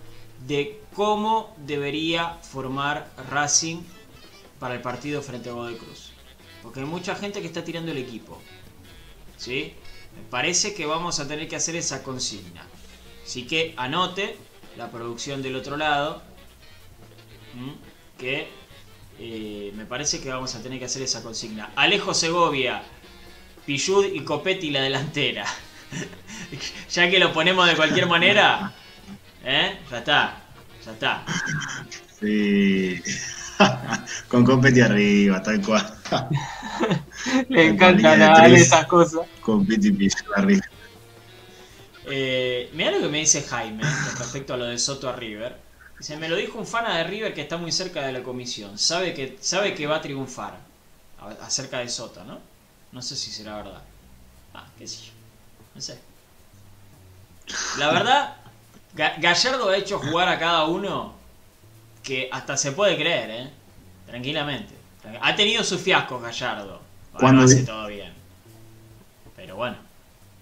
[0.45, 3.81] de cómo debería formar Racing
[4.59, 6.11] para el partido frente a Godoy Cruz.
[6.61, 8.41] Porque hay mucha gente que está tirando el equipo.
[9.37, 9.73] ¿Sí?
[10.15, 12.65] Me parece que vamos a tener que hacer esa consigna.
[13.23, 14.37] Así que anote
[14.75, 16.21] la producción del otro lado.
[18.17, 18.47] Que
[19.19, 21.71] eh, me parece que vamos a tener que hacer esa consigna.
[21.75, 22.83] Alejo Segovia,
[23.65, 25.45] Pillud y Copetti la delantera.
[26.89, 28.73] Ya que lo ponemos de cualquier manera,
[29.43, 29.79] ¿eh?
[29.89, 30.41] Ya está,
[30.85, 31.25] ya está.
[32.19, 33.01] Sí.
[34.27, 35.85] Con Competi arriba, tal cual.
[37.49, 39.27] Le encantan a Ale esas cosas.
[39.39, 40.61] Competi piso arriba.
[42.03, 45.55] Eh, mirá lo que me dice Jaime con respecto a lo de Soto a River.
[45.99, 48.77] Dice, me lo dijo un fana de River que está muy cerca de la comisión.
[48.77, 50.59] Sabe que, sabe que va a triunfar.
[51.19, 52.39] A- Acerca de Soto, ¿no?
[52.91, 53.81] No sé si será verdad.
[54.53, 55.11] Ah, qué sé yo.
[55.77, 55.99] No sé.
[57.77, 58.33] La verdad,
[58.95, 61.13] Ga- Gallardo ha hecho jugar a cada uno
[62.01, 63.49] que hasta se puede creer, ¿eh?
[64.07, 64.73] Tranquilamente.
[65.21, 66.71] Ha tenido sus fiascos Gallardo.
[67.13, 68.11] Ahora ¿Cuándo no hace todo bien.
[69.35, 69.77] Pero bueno,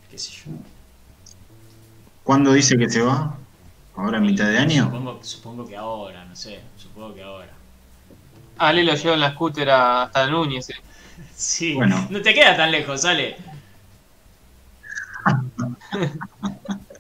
[0.10, 0.44] qué sé yo.
[2.24, 3.36] ¿Cuándo dice que se va?
[3.98, 4.86] ¿Ahora a mitad de año?
[4.86, 7.52] Supongo, supongo que ahora, no sé, supongo que ahora.
[8.58, 10.70] Ale lo lleva en la scooter a- hasta Núñez.
[10.70, 10.76] eh.
[11.36, 12.08] Sí, Bueno.
[12.10, 13.36] no te queda tan lejos, Ale.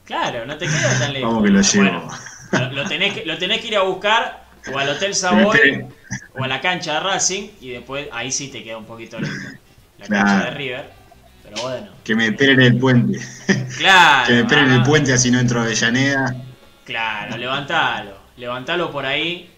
[0.04, 1.30] Claro, no te queda tan lejos.
[1.30, 2.08] Vamos que lo llevo.
[2.52, 5.86] Bueno, lo, tenés que, lo tenés que ir a buscar o al Hotel Savoy
[6.38, 9.38] o a la cancha de Racing y después ahí sí te queda un poquito lejos.
[9.98, 10.26] La Claro.
[10.26, 10.90] cancha de River.
[11.44, 13.20] Pero bueno, Que me esperen en el puente.
[13.78, 14.26] claro.
[14.28, 16.36] Que me esperen en el puente así no entro a Avellaneda.
[16.84, 18.18] Claro, levantalo.
[18.38, 19.50] Levantalo por ahí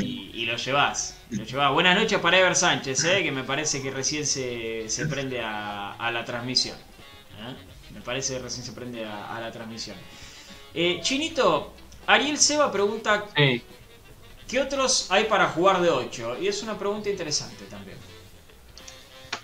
[0.00, 1.16] y, y lo llevas.
[1.30, 1.70] Lo llevaba.
[1.72, 3.22] Buenas noches para Ever Sánchez, ¿eh?
[3.22, 6.76] que me parece que recién se, se prende a, a la transmisión.
[6.76, 7.54] ¿eh?
[8.02, 9.96] Me parece que recién se prende a, a la transmisión.
[10.74, 11.72] Eh, Chinito,
[12.06, 13.62] Ariel Seba pregunta, Sí.
[14.48, 16.38] ¿qué otros hay para jugar de 8?
[16.40, 17.96] Y es una pregunta interesante también.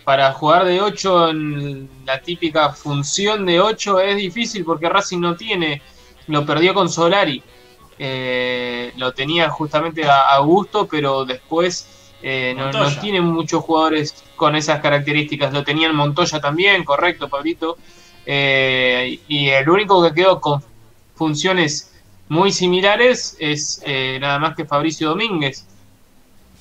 [0.02, 5.36] Para jugar de 8 en la típica función de 8 es difícil porque Racing no
[5.36, 5.80] tiene,
[6.26, 7.40] lo perdió con Solari.
[7.96, 11.86] Eh, lo tenía justamente a, a gusto, pero después
[12.22, 13.00] eh, no, no Montoya.
[13.00, 15.52] tiene muchos jugadores con esas características.
[15.52, 17.76] Lo tenían Montoya también, correcto, Pablito.
[18.30, 20.62] Eh, y el único que quedó con
[21.14, 21.94] funciones
[22.28, 25.66] muy similares es eh, nada más que Fabricio Domínguez.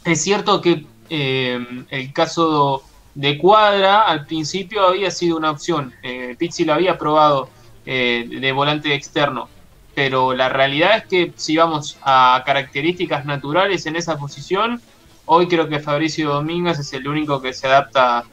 [0.06, 2.84] Es cierto que eh, el caso
[3.14, 5.94] de Cuadra al principio había sido una opción.
[6.04, 7.50] Eh, Pizzi lo había probado
[7.86, 9.50] eh, de volante externo.
[9.94, 14.82] Pero la realidad es que si vamos a características naturales en esa posición,
[15.26, 18.24] hoy creo que Fabricio Domínguez es el único que se adapta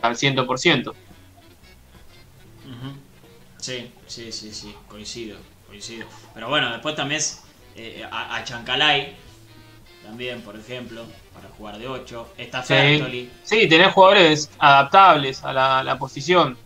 [0.00, 0.94] al 100%.
[3.58, 5.36] Sí, sí, sí, sí, coincido,
[5.66, 6.06] coincido.
[6.34, 7.42] Pero bueno, después también es
[7.76, 9.16] eh, a, a Chancalay,
[10.04, 11.04] también, por ejemplo,
[11.34, 12.28] para jugar de 8.
[12.38, 13.30] Está Fertoli.
[13.42, 16.56] Sí, tenés jugadores adaptables a la, la posición.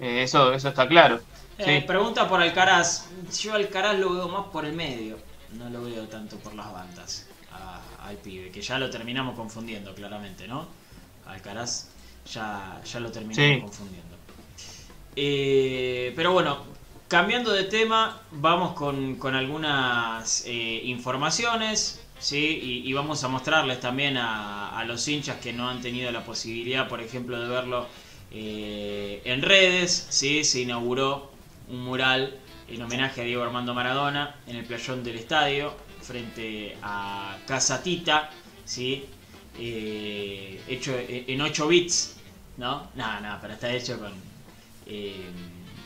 [0.00, 1.20] Eh, eso, eso está claro.
[1.58, 1.86] Eh, Sí.
[1.86, 3.08] pregunta por Alcaraz.
[3.40, 5.18] Yo Alcaraz lo veo más por el medio.
[5.58, 9.94] No lo veo tanto por las bandas a- al pibe, que ya lo terminamos confundiendo
[9.94, 10.66] claramente, ¿no?
[11.26, 11.88] Alcaraz
[12.32, 13.60] ya, ya lo terminamos Sí.
[13.60, 14.11] confundiendo.
[15.14, 16.64] Eh, pero bueno,
[17.08, 22.00] cambiando de tema, vamos con, con algunas eh, informaciones.
[22.18, 22.82] ¿sí?
[22.84, 26.88] Y, vamos a mostrarles también a, a los hinchas que no han tenido la posibilidad,
[26.88, 27.86] por ejemplo, de verlo
[28.30, 30.06] eh, en redes.
[30.10, 30.44] ¿sí?
[30.44, 31.32] Se inauguró
[31.68, 37.36] un mural en homenaje a Diego Armando Maradona en el playón del estadio, frente a
[37.46, 38.30] Casa Tita,
[38.64, 39.04] ¿sí?
[39.58, 42.16] Hecho en 8 bits,
[42.56, 42.88] ¿no?
[42.94, 44.31] Nada, nada, pero está hecho con...
[44.86, 45.30] eh,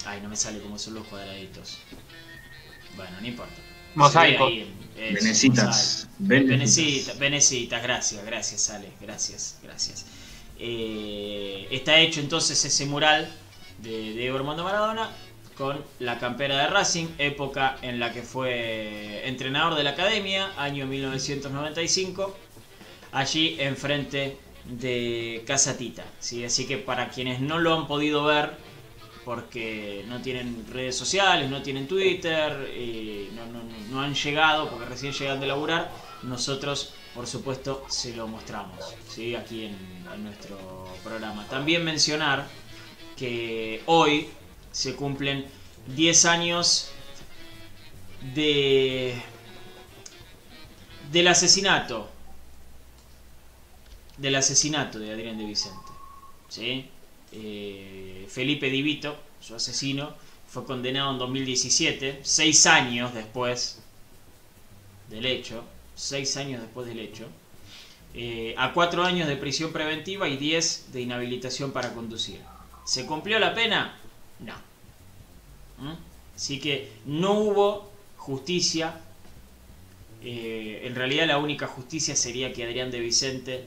[0.05, 1.79] ay, no me sale cómo son los cuadraditos.
[2.97, 3.55] Bueno, no importa.
[3.95, 4.49] Mosaico.
[4.49, 4.67] Eso,
[4.97, 6.09] Venecitas.
[6.19, 7.19] Venecita, Venecitas.
[7.19, 10.07] Venecitas, gracias, gracias Ale, gracias, gracias.
[10.59, 13.31] Eh, está hecho entonces ese mural
[13.83, 15.11] de Diego Armando Maradona
[15.57, 20.87] con la campera de Racing, época en la que fue entrenador de la academia, año
[20.87, 22.37] 1995,
[23.13, 24.37] allí enfrente
[24.67, 26.05] de Casa Tita.
[26.21, 26.45] ¿sí?
[26.45, 28.53] Así que para quienes no lo han podido ver,
[29.27, 34.85] porque no tienen redes sociales, no tienen Twitter, eh, no, no- no- han llegado porque
[34.87, 35.91] recién llegan de laburar,
[36.23, 38.79] nosotros por supuesto se lo mostramos
[39.09, 39.35] ¿sí?
[39.35, 39.77] aquí en,
[40.15, 40.57] en nuestro
[41.03, 41.45] programa.
[41.49, 42.47] También mencionar
[43.17, 44.29] que hoy
[44.71, 45.45] se cumplen
[45.89, 46.91] 10 años
[48.35, 49.21] de
[51.11, 52.09] del asesinato
[54.17, 55.93] del asesinato de Adrián de Vicente.
[56.49, 56.89] ¿sí?
[57.33, 60.15] Eh, Felipe Divito, su asesino,
[60.49, 63.81] fue condenado en 2017, seis años después
[65.11, 67.27] del hecho, seis años después del hecho,
[68.15, 72.41] eh, a cuatro años de prisión preventiva y 10 de inhabilitación para conducir.
[72.85, 73.99] ¿Se cumplió la pena?
[74.39, 74.55] No.
[75.79, 75.97] ¿Mm?
[76.35, 79.01] Así que no hubo justicia.
[80.23, 83.65] Eh, en realidad la única justicia sería que Adrián de Vicente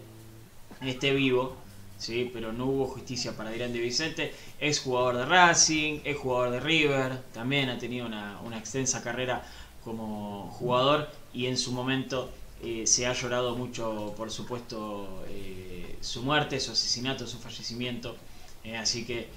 [0.82, 1.56] esté vivo,
[2.00, 2.30] ¿sí?
[2.34, 4.34] pero no hubo justicia para Adrián de Vicente.
[4.60, 9.44] Es jugador de Racing, es jugador de River, también ha tenido una, extensa carrera
[9.84, 12.32] como jugador y en su momento
[12.64, 18.16] eh, se ha llorado mucho, por supuesto, eh, su muerte, su asesinato, su fallecimiento.
[18.64, 19.28] eh, así que,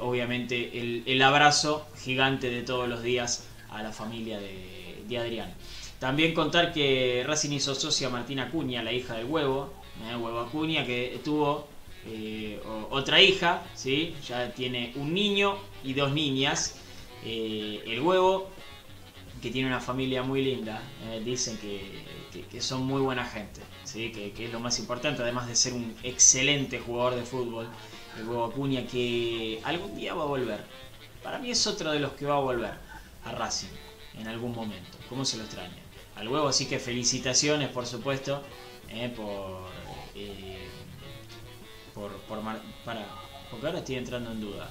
[0.00, 5.54] obviamente, el, abrazo gigante de todos los días a la familia de, de Adrián.
[5.98, 10.16] También contar que Racing hizo socia a Martina Acuña, la hija del huevo, ¿eh?
[10.16, 11.66] huevo Acuña, que tuvo
[12.90, 14.12] otra hija, ¿sí?
[14.26, 16.74] ya tiene un niño y dos niñas.
[17.24, 18.48] Eh, el huevo,
[19.40, 23.60] que tiene una familia muy linda, eh, dicen que, que- que son muy buena gente,
[23.84, 24.10] ¿sí?
[24.12, 27.68] que, que es lo más importante, además de ser un excelente jugador de fútbol.
[28.18, 30.64] El huevo Acuña que algún día va a volver.
[31.22, 32.74] Para mí es otro de los que va a volver
[33.24, 33.68] a Racing
[34.18, 34.98] en algún momento.
[35.08, 35.70] ¿Cómo se lo extraña?
[36.16, 38.42] Al huevo, así que felicitaciones, por supuesto,
[38.90, 39.71] eh, por,
[40.14, 40.70] eh,
[41.94, 43.06] por, por Mar- para,
[43.50, 44.68] porque ahora estoy entrando en duda.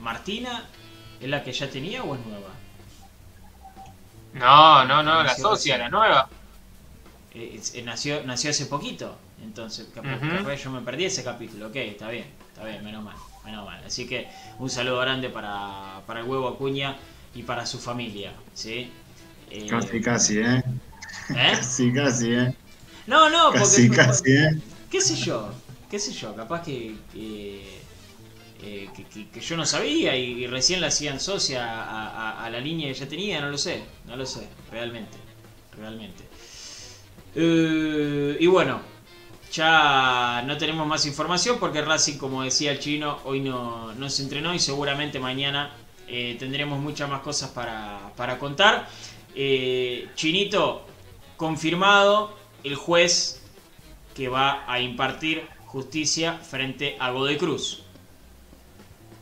[0.00, 0.68] ¿Martina
[1.20, 2.52] es la que ya tenía o es nueva?
[4.32, 5.78] No, no, no, la socia, recién.
[5.78, 6.28] la nueva.
[7.32, 11.68] Eh, eh, nació, nació hace poquito, entonces capaz, capaz yo me perdí ese capítulo.
[11.68, 13.82] Ok, está bien, está bien, menos mal, menos mal.
[13.84, 16.96] Así que un saludo grande para, para el huevo Acuña
[17.34, 18.90] y para su familia, ¿sí?
[19.50, 20.62] Eh, Casi, casi, ¿eh?
[21.34, 21.58] ¿Eh?
[21.60, 22.54] Casi, casi, ¿eh?
[23.10, 23.58] No, no, porque.
[23.60, 24.60] Casi, casi, ¿eh?
[24.90, 25.50] ¿Qué sé yo?
[25.90, 26.34] ¿Qué sé yo?
[26.36, 26.94] Capaz que.
[27.12, 27.80] que,
[28.62, 32.44] eh, que- que- que yo no sabía y, y recién la hacían socia a, a-
[32.44, 35.16] a la línea que ya tenía, no lo sé, no lo sé, realmente,
[35.76, 36.22] realmente.
[37.34, 38.80] Eh, y bueno,
[39.52, 44.22] ya no tenemos más información porque Racing, como decía el chino, hoy no, no se
[44.22, 45.72] entrenó y seguramente mañana
[46.06, 48.88] eh, tendremos muchas más cosas para, para contar.
[50.14, 50.84] Chinito,
[51.36, 53.42] confirmado el juez
[54.14, 57.84] que va a impartir justicia frente a Godoy Cruz.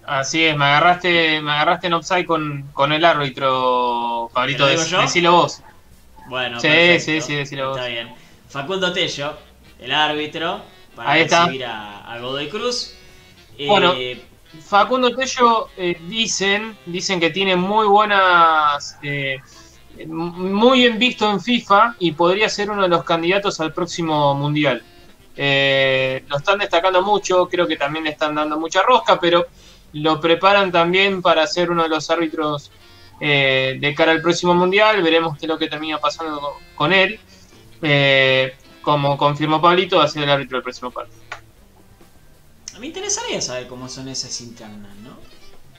[0.04, 5.62] Así es, me agarraste, me agarraste en offside con, con el árbitro, Pablito, decilo vos.
[6.24, 7.04] Bueno, Sí, perfecto.
[7.04, 7.88] sí, sí, decilo Está vos.
[7.88, 8.14] bien.
[8.48, 9.38] Facundo Tello,
[9.78, 10.62] el árbitro,
[10.94, 11.44] para Ahí está.
[11.44, 12.94] recibir a, a Godoy Cruz.
[13.58, 13.94] Eh, Bueno.
[14.60, 19.36] Facundo Tello eh, dicen, dicen que tiene muy buenas, eh,
[20.06, 24.82] muy bien visto en FIFA y podría ser uno de los candidatos al próximo mundial.
[25.36, 29.46] Eh, lo están destacando mucho, creo que también le están dando mucha rosca, pero
[29.92, 32.70] lo preparan también para ser uno de los árbitros
[33.20, 35.02] eh, de cara al próximo mundial.
[35.02, 37.18] Veremos qué es lo que termina pasando con- él.
[37.82, 41.18] Eh, como confirmó Pablito, va a ser el árbitro del próximo partido.
[42.78, 45.16] Me interesaría saber cómo son esas internas, ¿no?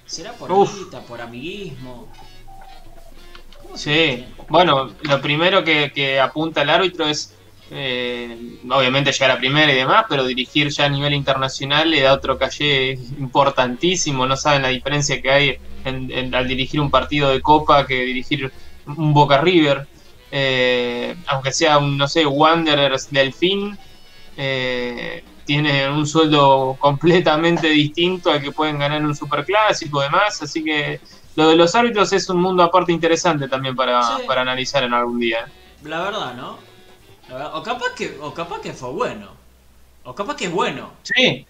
[0.06, 0.50] ¿Será por
[1.08, 2.12] por amiguismo?
[3.70, 7.40] ¿Cómo se Sí, bueno, lo primero que, que apunta el árbitro es,
[7.70, 8.36] eh,
[8.72, 12.38] obviamente llegar a primera y demás, pero dirigir ya a nivel internacional le da otro
[12.38, 17.86] calle importantísimo, no saben la diferencia que hay en- al dirigir un partido de Copa
[17.86, 18.52] que dirigir
[18.86, 19.88] un Boca River,
[20.32, 23.80] Eh, aunque sea un, no sé, Wanderers Delfín,
[24.36, 30.42] eh, tiene un sueldo completamente distinto al que pueden ganar en un superclásico y demás,
[30.42, 31.00] así que
[31.36, 34.24] lo de los árbitros es un mundo aparte interesante también para, Sí.
[34.28, 35.40] para analizar en algún día.
[35.40, 35.52] ¿eh?
[35.88, 36.58] La verdad, ¿no?
[37.30, 39.28] La verdad, O capaz que, o capaz que fue bueno.
[40.04, 40.92] O capaz que es bueno.
[41.04, 41.46] Sí,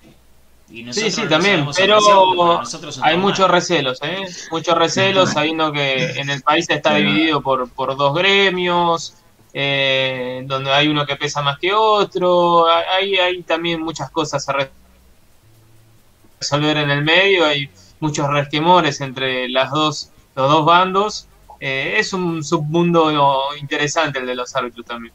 [0.69, 2.61] Y sí, nosotros sí, también, pero
[3.01, 4.25] hay muchos recelos, ¿eh?
[4.51, 9.15] Muchos recelos, sabiendo que en el país está dividido por, por dos gremios,
[9.53, 14.53] eh, donde hay uno que pesa más que otro, hay, hay también muchas cosas a
[14.53, 14.71] re-
[16.39, 17.69] resolver en el medio, hay
[17.99, 21.27] muchos resquemores entre las dos, los dos bandos.
[21.59, 23.11] Eh, es un submundo
[23.59, 25.13] interesante el de los árbitros también.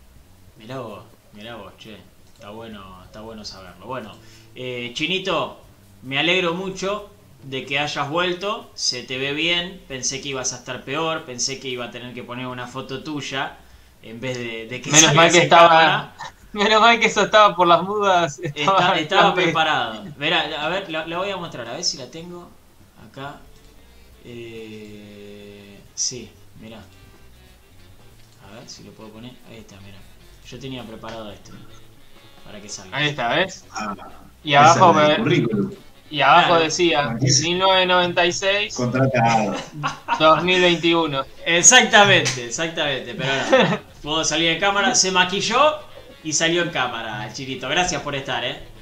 [0.59, 1.03] Mirá vos,
[1.33, 1.97] mirá vos, che.
[2.35, 3.87] Está bueno, está bueno saberlo.
[3.87, 4.13] Bueno,
[4.55, 5.59] eh, Chinito,
[6.03, 7.09] me alegro mucho
[7.45, 8.71] de que hayas vuelto.
[8.75, 9.81] Se te ve bien.
[9.89, 11.23] Pensé que ibas a estar peor.
[11.25, 13.57] Pensé que iba a tener que poner una foto tuya
[14.03, 16.15] en vez de, de que Menos mal que estaba- cámara.
[16.53, 18.39] Menos mal que eso estaba por las mudas.
[18.43, 20.05] Está- estaba preparado.
[20.19, 21.67] Verá, a ver, la, la voy a mostrar.
[21.69, 22.49] A ver si la tengo
[23.15, 23.37] acá.
[24.25, 26.31] Eh, sí,
[26.61, 26.79] mirá.
[28.49, 29.33] A ver si lo puedo poner.
[29.51, 29.99] Ahí está, mirá.
[30.49, 31.53] Yo tenía preparado esto.
[32.45, 32.97] Para que salga.
[32.97, 33.65] Ahí está, ¿ves?
[33.73, 33.95] Ah,
[34.43, 35.73] Y abajo, me- currículum.
[36.11, 36.65] y abajo Claro.
[36.65, 37.49] decía Aquí sí.
[37.51, 39.57] 1996 Contratado.
[40.19, 41.25] 2021.
[41.47, 43.15] Exactamente, exactamente.
[43.15, 43.33] Pero
[43.71, 44.95] no, puedo salir en cámara.
[44.95, 45.79] Se maquilló
[46.23, 47.69] y salió en cámara, el Chinito.
[47.69, 48.74] Gracias por estar, eh.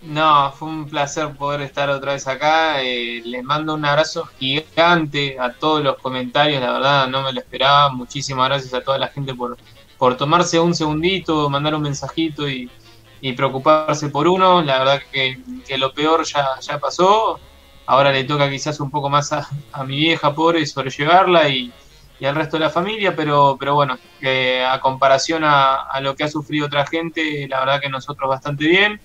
[0.00, 2.82] No, fue un placer poder estar otra vez acá.
[2.82, 6.60] eh, les mando un abrazo gigante a todos los comentarios.
[6.60, 7.90] La verdad, no me lo esperaba.
[7.90, 9.58] Muchísimas gracias a toda la gente por,
[9.96, 12.72] por tomarse un segundito, mandar un mensajito y,
[13.20, 14.62] y preocuparse por uno.
[14.62, 17.42] La verdad que, que lo peor ya, ya pasó.
[17.84, 21.74] Ahora le toca quizás un poco más a, a mi vieja pobre sobrellevarla y,
[22.18, 26.14] y al resto de la familia, pero, pero bueno, que a comparación a, a lo
[26.14, 29.00] que ha sufrido otra gente, la verdad que nosotros bastante bien.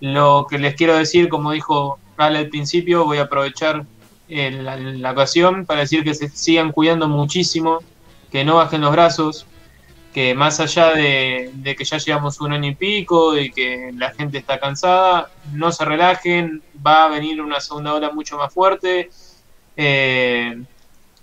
[0.00, 3.84] Lo que les quiero decir, como dijo Ale al principio, voy a aprovechar
[4.28, 7.80] eh, la, ocasión para decir que se sigan cuidando muchísimo,
[8.30, 9.46] que no bajen los brazos,
[10.12, 14.12] que más allá de, de que ya llevamos un año y pico y que la
[14.12, 19.10] gente está cansada, no se relajen, va a venir una segunda ola mucho más fuerte.
[19.76, 20.62] Eh,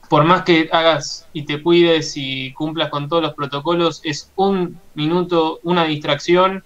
[0.10, 4.80] por más que hagas y te cuides y cumplas con todos los protocolos, es un
[4.94, 6.64] minuto, una distracción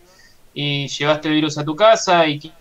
[0.59, 2.51] y llevaste el virus a tu casa y qui-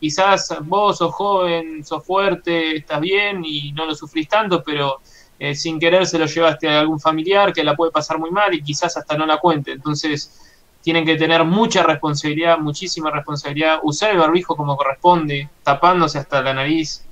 [0.00, 5.00] quizás vos sos joven, sos fuerte, estás bien y no lo sufrís tanto, pero
[5.38, 8.54] eh, sin querer se lo llevaste a algún familiar que la puede pasar muy mal
[8.54, 9.72] y quizás hasta no la cuente.
[9.72, 10.40] Entonces
[10.80, 16.54] tienen que tener mucha responsabilidad, muchísima responsabilidad, usar el barbijo como corresponde, tapándose hasta la
[16.54, 17.04] nariz,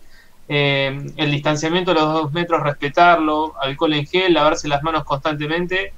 [0.48, 5.92] eh, el distanciamiento de los dos metros, respetarlo, alcohol en gel, lavarse las manos constantemente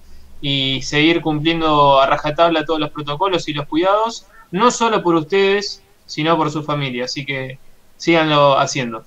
[0.46, 5.82] y seguir cumpliendo a rajatabla todos los protocolos y los cuidados, no solo por ustedes,
[6.04, 7.06] sino por su familia.
[7.06, 7.58] Así que
[7.96, 9.06] síganlo haciendo.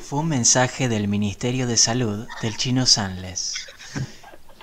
[0.00, 3.54] Fue un mensaje del Ministerio de Salud del chino Sanles.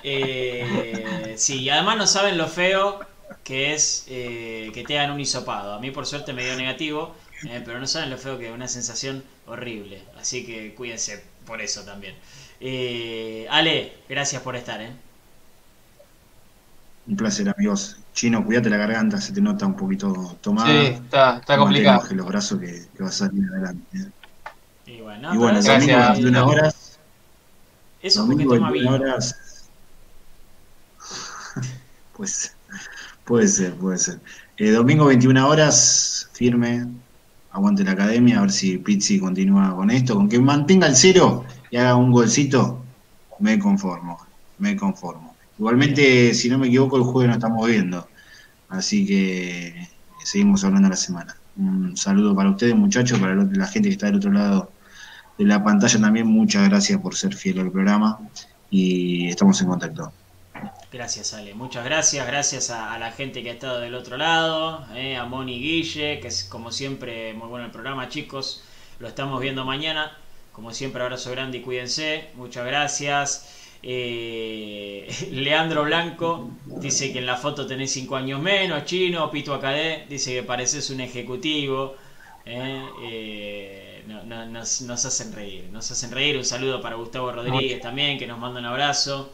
[0.08, 3.00] Eh, sí, y además no saben lo feo
[3.42, 5.74] que es eh, que te hagan un hisopado.
[5.74, 7.16] A mí por suerte me dio negativo,
[7.48, 10.04] eh, pero no saben lo feo que es una sensación horrible.
[10.16, 12.14] Así que cuídense por eso también.
[12.60, 14.80] Eh, Ale, gracias por estar.
[14.80, 14.92] ¿eh?
[17.06, 17.98] Un placer, amigos.
[18.12, 20.68] Chino, cuídate la garganta, se te nota un poquito tomada.
[20.68, 21.98] Sí, está, está complicado.
[22.00, 23.98] enojes los brazos que, que vas a salir adelante.
[23.98, 24.10] ¿eh?
[24.86, 26.12] Y bueno, y bueno, domingo Gracias.
[26.12, 26.98] 21 horas.
[28.00, 29.10] eso es porque Domingo toma 21 vino.
[29.10, 29.36] horas.
[32.16, 32.56] Pues
[33.24, 34.20] puede ser, puede ser.
[34.56, 36.86] Eh, domingo 21 horas, firme.
[37.50, 40.14] Aguante la academia, a ver si Pizzi continúa con esto.
[40.14, 42.84] Con que mantenga el cero y haga un golcito,
[43.38, 44.18] me conformo.
[44.58, 45.35] Me conformo.
[45.58, 48.10] Igualmente, si no me equivoco, el jueves no estamos viendo.
[48.68, 49.88] Así que
[50.24, 51.40] seguimos hablando la semana.
[51.56, 54.74] Un saludo para ustedes, muchachos, para la gente que está del otro lado
[55.38, 56.26] de la pantalla también.
[56.26, 58.20] Muchas gracias por ser fiel al programa
[58.70, 60.12] y estamos en contacto.
[60.90, 61.54] Gracias, Ale.
[61.54, 62.26] Muchas gracias.
[62.26, 64.86] Gracias a, a la gente que ha estado del otro lado.
[64.94, 68.62] eh, a Moni Guille, que es como siempre muy bueno el programa, chicos.
[68.98, 70.16] Lo estamos viendo mañana.
[70.52, 72.30] Como siempre, abrazo grande y cuídense.
[72.34, 73.48] Muchas gracias.
[73.88, 76.50] Eh, Leandro Blanco
[76.80, 78.84] dice que en la foto tenés 5 años menos.
[78.84, 81.96] Chino, Pito Acadé dice que pareces un ejecutivo.
[82.48, 85.68] eh, eh, no- no- nos, nos hacen reír.
[85.72, 86.36] Nos hacen reír.
[86.36, 89.32] Un saludo para Gustavo Rodríguez también, que nos manda un abrazo.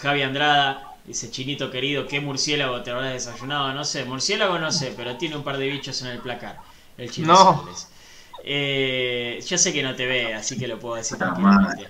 [0.00, 3.72] Javi Andrada dice, Chinito querido, ¿qué murciélago te habrás desayunado?
[3.72, 6.62] No sé, murciélago no sé, pero tiene un par de bichos en el placar.
[6.96, 7.58] El chino No.
[7.64, 7.88] Sales.
[8.44, 11.88] Eh, yo sé que no te ve, así que lo puedo decir tranquilamente.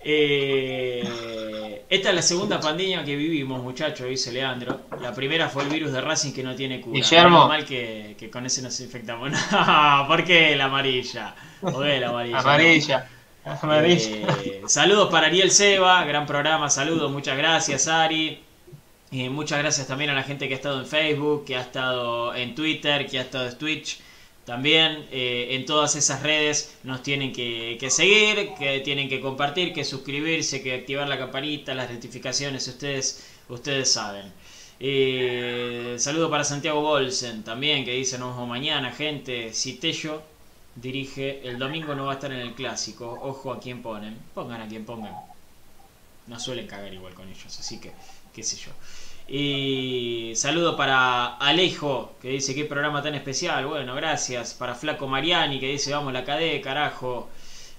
[0.00, 4.82] Eh, esta es la segunda pandemia que vivimos, muchachos, dice Leandro.
[5.00, 6.94] La primera fue el virus de Racing que no tiene cura.
[6.94, 7.48] Guillermo.
[7.48, 9.30] Mal que, que con ese nos infectamos.
[9.50, 11.34] No, ¿por qué la amarilla?
[11.60, 12.38] ¿Por qué la amarilla?
[12.38, 13.08] Amarilla.
[13.44, 14.10] Amarilla.
[14.44, 18.42] Eh, saludos para Ariel Seba, gran programa, saludos, muchas gracias Ari.
[19.10, 22.34] Eh, muchas gracias también a la gente que ha estado en Facebook, que ha estado
[22.34, 24.00] en Twitter, que ha estado en Twitch.
[24.48, 29.84] También eh, en todas esas redes nos tienen que, seguir, que tienen que compartir, que
[29.84, 34.32] suscribirse, que activar la campanita, las notificaciones, ustedes, ustedes saben.
[34.80, 39.52] Eh, saludo para Santiago Bolsen también, que dice nos vemos mañana, gente.
[39.52, 40.22] Citello
[40.76, 44.62] dirige, el domingo no va a estar en el clásico, ojo a quién ponen, pongan
[44.62, 45.12] a quien pongan.
[46.26, 47.92] No suelen cagar igual con ellos, así que,
[48.32, 48.70] qué sé yo.
[49.30, 53.66] Y saludo para Alejo, que dice qué programa tan especial.
[53.66, 54.54] Bueno, gracias.
[54.54, 57.28] Para Flaco Mariani, que dice vamos la cadena, carajo.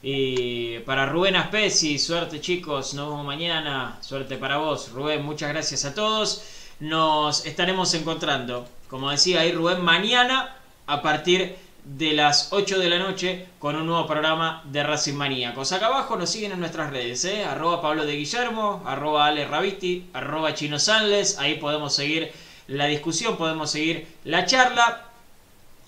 [0.04, 3.98] Y para Rubén Aspesi, suerte chicos, nos vemos mañana.
[4.02, 5.26] Suerte para vos, Rubén.
[5.26, 6.44] Muchas gracias a todos.
[6.80, 10.56] Nos estaremos encontrando, como decía ahí Rubén, mañana
[10.86, 15.72] a partir de las 8 de la noche con un nuevo programa de Racing Maníacos.
[15.72, 17.44] Acá abajo nos siguen en nuestras redes, ¿eh?
[17.44, 22.32] arroba Pablo de Guillermo, arroba Ale Raviti, arroba Chino Sanles, ahí podemos seguir
[22.68, 25.06] la discusión, podemos seguir la charla.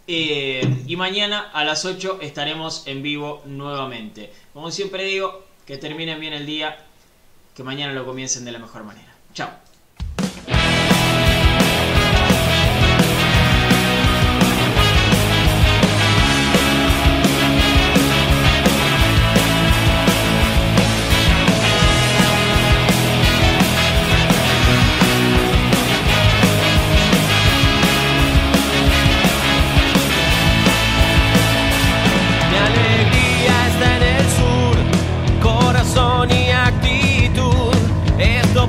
[0.07, 4.33] Eh, y mañana a las 8 estaremos en vivo nuevamente.
[4.53, 6.77] Como siempre digo, que terminen bien el día,
[7.55, 9.13] que mañana lo comiencen de la mejor manera.
[9.33, 9.70] Chao.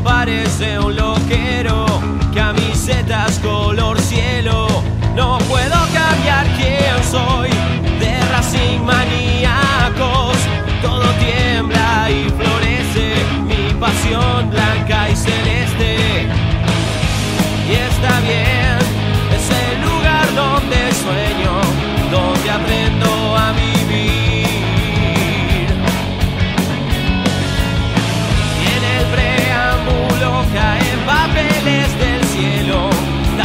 [0.03, 1.87] Parece un loquero,
[2.35, 4.67] camisetas color cielo.
[5.15, 7.52] No puedo cambiar quién soy,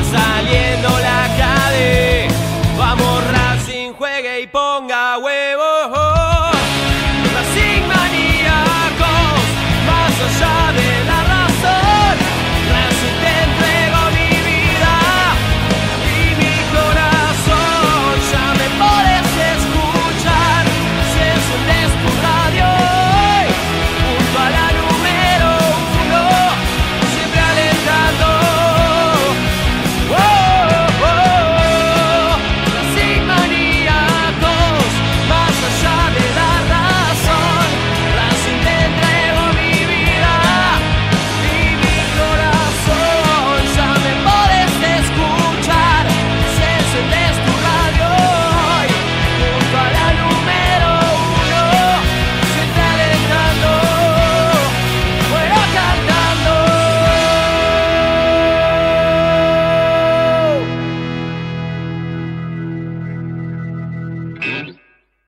[0.07, 0.66] está